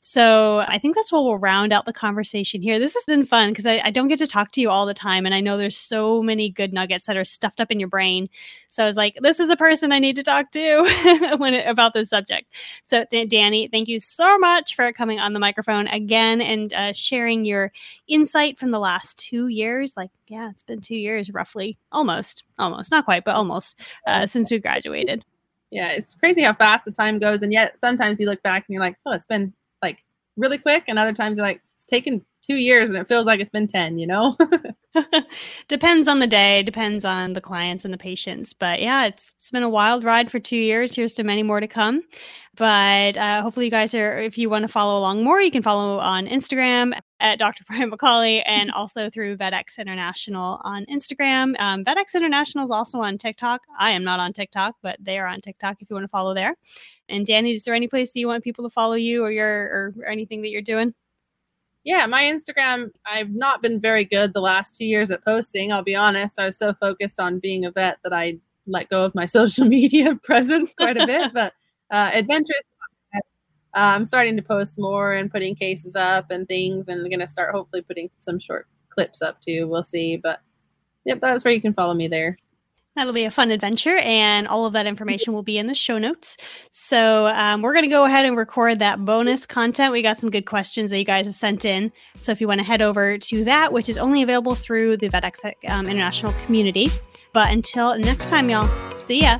So 0.00 0.58
I 0.60 0.78
think 0.78 0.96
that's 0.96 1.12
what 1.12 1.24
we'll 1.24 1.38
round 1.38 1.72
out 1.72 1.86
the 1.86 1.92
conversation 1.92 2.62
here. 2.62 2.78
This 2.78 2.94
has 2.94 3.04
been 3.04 3.24
fun 3.24 3.50
because 3.50 3.66
I, 3.66 3.80
I, 3.84 3.90
don't 3.90 4.08
get 4.08 4.18
to 4.18 4.26
talk 4.26 4.50
to 4.52 4.60
you 4.60 4.68
all 4.68 4.84
the 4.86 4.94
time. 4.94 5.24
And 5.24 5.34
I 5.34 5.40
know 5.40 5.56
there's 5.56 5.76
so 5.76 6.22
many 6.22 6.50
good 6.50 6.72
nuggets 6.72 7.06
that 7.06 7.16
are 7.16 7.24
stuffed 7.24 7.60
up 7.60 7.70
in 7.70 7.78
your 7.78 7.88
brain. 7.88 8.28
So 8.68 8.82
I 8.82 8.86
was 8.86 8.96
like, 8.96 9.16
this 9.20 9.38
is 9.38 9.50
a 9.50 9.56
person 9.56 9.92
I 9.92 9.98
need 9.98 10.16
to 10.16 10.22
talk 10.22 10.50
to 10.52 11.36
when 11.38 11.54
it, 11.54 11.68
about 11.68 11.94
this 11.94 12.10
subject. 12.10 12.52
Th- 12.92 13.28
Dani, 13.28 13.70
thank 13.70 13.88
you 13.88 13.98
so 13.98 14.38
much 14.38 14.76
for 14.76 14.92
coming 14.92 15.18
on 15.18 15.32
the 15.32 15.40
microphone 15.40 15.88
again 15.88 16.40
and 16.40 16.72
uh, 16.72 16.92
sharing 16.92 17.44
your 17.44 17.72
insight 18.06 18.58
from 18.58 18.70
the 18.70 18.78
last 18.78 19.18
two 19.18 19.48
years. 19.48 19.94
Like, 19.96 20.10
yeah, 20.28 20.50
it's 20.50 20.62
been 20.62 20.80
two 20.80 20.96
years 20.96 21.32
roughly, 21.32 21.78
almost, 21.90 22.44
almost, 22.58 22.90
not 22.90 23.04
quite, 23.04 23.24
but 23.24 23.34
almost 23.34 23.80
uh, 24.06 24.26
since 24.26 24.50
we 24.50 24.58
graduated 24.58 25.24
yeah, 25.72 25.90
it's 25.90 26.14
crazy 26.14 26.42
how 26.42 26.52
fast 26.52 26.84
the 26.84 26.92
time 26.92 27.18
goes. 27.18 27.42
And 27.42 27.50
yet 27.50 27.78
sometimes 27.78 28.20
you 28.20 28.26
look 28.26 28.42
back 28.42 28.64
and 28.68 28.74
you're 28.74 28.82
like, 28.82 28.98
oh, 29.06 29.12
it's 29.12 29.24
been 29.24 29.54
like 29.82 30.04
really 30.36 30.58
quick. 30.58 30.84
And 30.86 30.98
other 30.98 31.14
times 31.14 31.38
you're 31.38 31.46
like, 31.46 31.62
it's 31.82 31.90
taken 31.90 32.24
two 32.42 32.56
years 32.56 32.90
and 32.90 32.98
it 32.98 33.08
feels 33.08 33.26
like 33.26 33.40
it's 33.40 33.50
been 33.50 33.66
10, 33.66 33.98
you 33.98 34.06
know? 34.06 34.36
depends 35.68 36.06
on 36.06 36.18
the 36.18 36.26
day, 36.26 36.62
depends 36.62 37.04
on 37.04 37.32
the 37.32 37.40
clients 37.40 37.84
and 37.84 37.92
the 37.92 37.98
patients. 37.98 38.52
But 38.52 38.80
yeah, 38.80 39.06
it's, 39.06 39.32
it's 39.36 39.50
been 39.50 39.62
a 39.62 39.68
wild 39.68 40.04
ride 40.04 40.30
for 40.30 40.38
two 40.38 40.56
years. 40.56 40.94
Here's 40.94 41.14
to 41.14 41.24
many 41.24 41.42
more 41.42 41.60
to 41.60 41.66
come. 41.66 42.02
But 42.56 43.16
uh, 43.16 43.40
hopefully, 43.42 43.66
you 43.66 43.70
guys 43.70 43.94
are, 43.94 44.18
if 44.18 44.36
you 44.36 44.50
want 44.50 44.62
to 44.62 44.68
follow 44.68 44.98
along 44.98 45.24
more, 45.24 45.40
you 45.40 45.50
can 45.50 45.62
follow 45.62 45.98
on 45.98 46.26
Instagram 46.26 46.92
at 47.18 47.38
Dr. 47.38 47.64
Moriah 47.70 47.90
McCauley 47.90 48.42
and 48.44 48.70
also 48.74 49.08
through 49.08 49.38
VetX 49.38 49.78
International 49.78 50.60
on 50.62 50.84
Instagram. 50.86 51.54
Um, 51.58 51.82
VetX 51.84 52.14
International 52.14 52.64
is 52.64 52.70
also 52.70 53.00
on 53.00 53.16
TikTok. 53.16 53.62
I 53.78 53.90
am 53.90 54.04
not 54.04 54.20
on 54.20 54.34
TikTok, 54.34 54.76
but 54.82 54.98
they 55.00 55.18
are 55.18 55.26
on 55.26 55.40
TikTok 55.40 55.80
if 55.80 55.88
you 55.88 55.94
want 55.94 56.04
to 56.04 56.08
follow 56.08 56.34
there. 56.34 56.54
And 57.08 57.26
Dani, 57.26 57.54
is 57.54 57.62
there 57.62 57.74
any 57.74 57.88
place 57.88 58.12
that 58.12 58.20
you 58.20 58.28
want 58.28 58.44
people 58.44 58.64
to 58.64 58.70
follow 58.70 58.94
you 58.94 59.24
or 59.24 59.30
your 59.30 59.48
or, 59.48 59.94
or 60.00 60.06
anything 60.06 60.42
that 60.42 60.50
you're 60.50 60.60
doing? 60.60 60.92
Yeah, 61.84 62.06
my 62.06 62.22
Instagram, 62.22 62.90
I've 63.06 63.30
not 63.30 63.60
been 63.60 63.80
very 63.80 64.04
good 64.04 64.34
the 64.34 64.40
last 64.40 64.76
two 64.76 64.84
years 64.84 65.10
at 65.10 65.24
posting. 65.24 65.72
I'll 65.72 65.82
be 65.82 65.96
honest. 65.96 66.38
I 66.38 66.46
was 66.46 66.58
so 66.58 66.72
focused 66.74 67.18
on 67.18 67.40
being 67.40 67.64
a 67.64 67.72
vet 67.72 67.98
that 68.04 68.12
I 68.12 68.38
let 68.66 68.88
go 68.88 69.04
of 69.04 69.14
my 69.14 69.26
social 69.38 69.64
media 69.64 70.14
presence 70.22 70.72
quite 70.76 70.96
a 70.96 71.06
bit. 71.06 71.32
but 71.34 71.54
uh, 71.90 72.10
adventurous, 72.14 72.68
uh, 73.74 73.78
I'm 73.78 74.04
starting 74.04 74.36
to 74.36 74.42
post 74.42 74.78
more 74.78 75.12
and 75.14 75.30
putting 75.30 75.54
cases 75.54 75.96
up 75.96 76.30
and 76.30 76.46
things, 76.46 76.88
and 76.88 77.08
going 77.08 77.20
to 77.20 77.28
start 77.28 77.54
hopefully 77.54 77.82
putting 77.82 78.08
some 78.16 78.38
short 78.38 78.66
clips 78.90 79.22
up 79.22 79.40
too. 79.40 79.66
We'll 79.66 79.82
see. 79.82 80.16
But 80.16 80.40
yep, 81.04 81.20
that's 81.20 81.44
where 81.44 81.54
you 81.54 81.60
can 81.60 81.74
follow 81.74 81.94
me 81.94 82.08
there. 82.08 82.38
That'll 82.94 83.14
be 83.14 83.24
a 83.24 83.30
fun 83.30 83.50
adventure, 83.50 83.96
and 83.96 84.46
all 84.46 84.66
of 84.66 84.74
that 84.74 84.86
information 84.86 85.32
will 85.32 85.42
be 85.42 85.56
in 85.56 85.66
the 85.66 85.74
show 85.74 85.96
notes. 85.96 86.36
So, 86.70 87.26
um, 87.28 87.62
we're 87.62 87.72
going 87.72 87.84
to 87.84 87.90
go 87.90 88.04
ahead 88.04 88.26
and 88.26 88.36
record 88.36 88.80
that 88.80 89.02
bonus 89.02 89.46
content. 89.46 89.92
We 89.92 90.02
got 90.02 90.18
some 90.18 90.30
good 90.30 90.44
questions 90.44 90.90
that 90.90 90.98
you 90.98 91.04
guys 91.04 91.24
have 91.24 91.34
sent 91.34 91.64
in. 91.64 91.90
So, 92.20 92.32
if 92.32 92.40
you 92.40 92.48
want 92.48 92.60
to 92.60 92.66
head 92.66 92.82
over 92.82 93.16
to 93.16 93.44
that, 93.44 93.72
which 93.72 93.88
is 93.88 93.96
only 93.96 94.22
available 94.22 94.54
through 94.54 94.98
the 94.98 95.08
VetX 95.08 95.54
um, 95.70 95.86
International 95.86 96.34
community. 96.44 96.90
But 97.32 97.50
until 97.50 97.96
next 97.98 98.28
time, 98.28 98.50
y'all, 98.50 98.68
see 98.98 99.22
ya. 99.22 99.38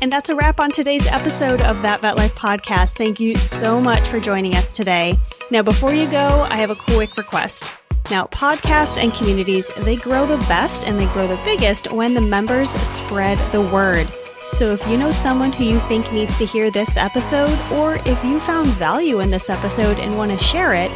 And 0.00 0.12
that's 0.12 0.28
a 0.28 0.36
wrap 0.36 0.60
on 0.60 0.70
today's 0.70 1.08
episode 1.08 1.60
of 1.62 1.82
That 1.82 2.02
Vet 2.02 2.16
Life 2.16 2.36
podcast. 2.36 2.96
Thank 2.96 3.18
you 3.18 3.34
so 3.34 3.80
much 3.80 4.06
for 4.06 4.20
joining 4.20 4.54
us 4.54 4.70
today. 4.70 5.16
Now, 5.50 5.62
before 5.62 5.92
you 5.92 6.08
go, 6.08 6.46
I 6.48 6.58
have 6.58 6.70
a 6.70 6.76
quick 6.76 7.16
request. 7.16 7.77
Now, 8.10 8.24
podcasts 8.26 8.96
and 8.96 9.12
communities, 9.12 9.70
they 9.78 9.96
grow 9.96 10.26
the 10.26 10.38
best 10.48 10.86
and 10.86 10.98
they 10.98 11.06
grow 11.12 11.26
the 11.26 11.40
biggest 11.44 11.92
when 11.92 12.14
the 12.14 12.20
members 12.22 12.70
spread 12.70 13.36
the 13.52 13.60
word. 13.60 14.08
So 14.48 14.72
if 14.72 14.86
you 14.88 14.96
know 14.96 15.12
someone 15.12 15.52
who 15.52 15.64
you 15.64 15.78
think 15.80 16.10
needs 16.10 16.38
to 16.38 16.46
hear 16.46 16.70
this 16.70 16.96
episode, 16.96 17.58
or 17.70 17.96
if 18.06 18.24
you 18.24 18.40
found 18.40 18.66
value 18.68 19.20
in 19.20 19.30
this 19.30 19.50
episode 19.50 19.98
and 20.00 20.16
want 20.16 20.32
to 20.32 20.38
share 20.38 20.72
it, 20.72 20.90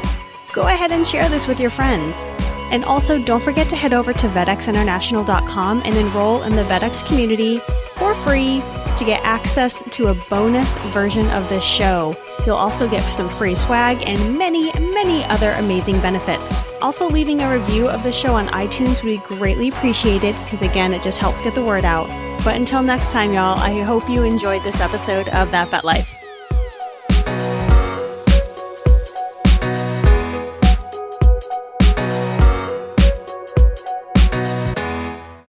go 0.54 0.68
ahead 0.68 0.90
and 0.90 1.06
share 1.06 1.28
this 1.28 1.46
with 1.46 1.60
your 1.60 1.68
friends. 1.68 2.26
And 2.70 2.82
also, 2.86 3.22
don't 3.22 3.42
forget 3.42 3.68
to 3.68 3.76
head 3.76 3.92
over 3.92 4.14
to 4.14 4.28
vetxinternational.com 4.28 5.82
and 5.84 5.94
enroll 5.94 6.42
in 6.44 6.56
the 6.56 6.64
VetX 6.64 7.06
community 7.06 7.58
for 7.96 8.14
free 8.14 8.62
to 8.96 9.04
get 9.04 9.22
access 9.22 9.82
to 9.90 10.08
a 10.08 10.14
bonus 10.30 10.78
version 10.94 11.28
of 11.30 11.46
this 11.50 11.62
show. 11.62 12.16
You'll 12.46 12.56
also 12.56 12.88
get 12.88 13.02
some 13.12 13.28
free 13.28 13.54
swag 13.54 14.02
and 14.06 14.38
many, 14.38 14.72
many 14.72 15.24
other 15.24 15.52
amazing 15.52 16.00
benefits. 16.00 16.64
Also, 16.80 17.08
leaving 17.08 17.40
a 17.42 17.52
review 17.52 17.88
of 17.88 18.02
the 18.02 18.12
show 18.12 18.34
on 18.34 18.48
iTunes 18.48 19.02
would 19.02 19.20
be 19.20 19.36
greatly 19.36 19.68
appreciated 19.68 20.34
because, 20.44 20.62
again, 20.62 20.92
it 20.92 21.02
just 21.02 21.18
helps 21.18 21.40
get 21.40 21.54
the 21.54 21.64
word 21.64 21.84
out. 21.84 22.08
But 22.44 22.56
until 22.56 22.82
next 22.82 23.12
time, 23.12 23.32
y'all, 23.32 23.58
I 23.58 23.80
hope 23.82 24.08
you 24.08 24.24
enjoyed 24.24 24.62
this 24.62 24.80
episode 24.80 25.28
of 25.28 25.50
That 25.52 25.68
Vet 25.68 25.84
Life. 25.84 26.21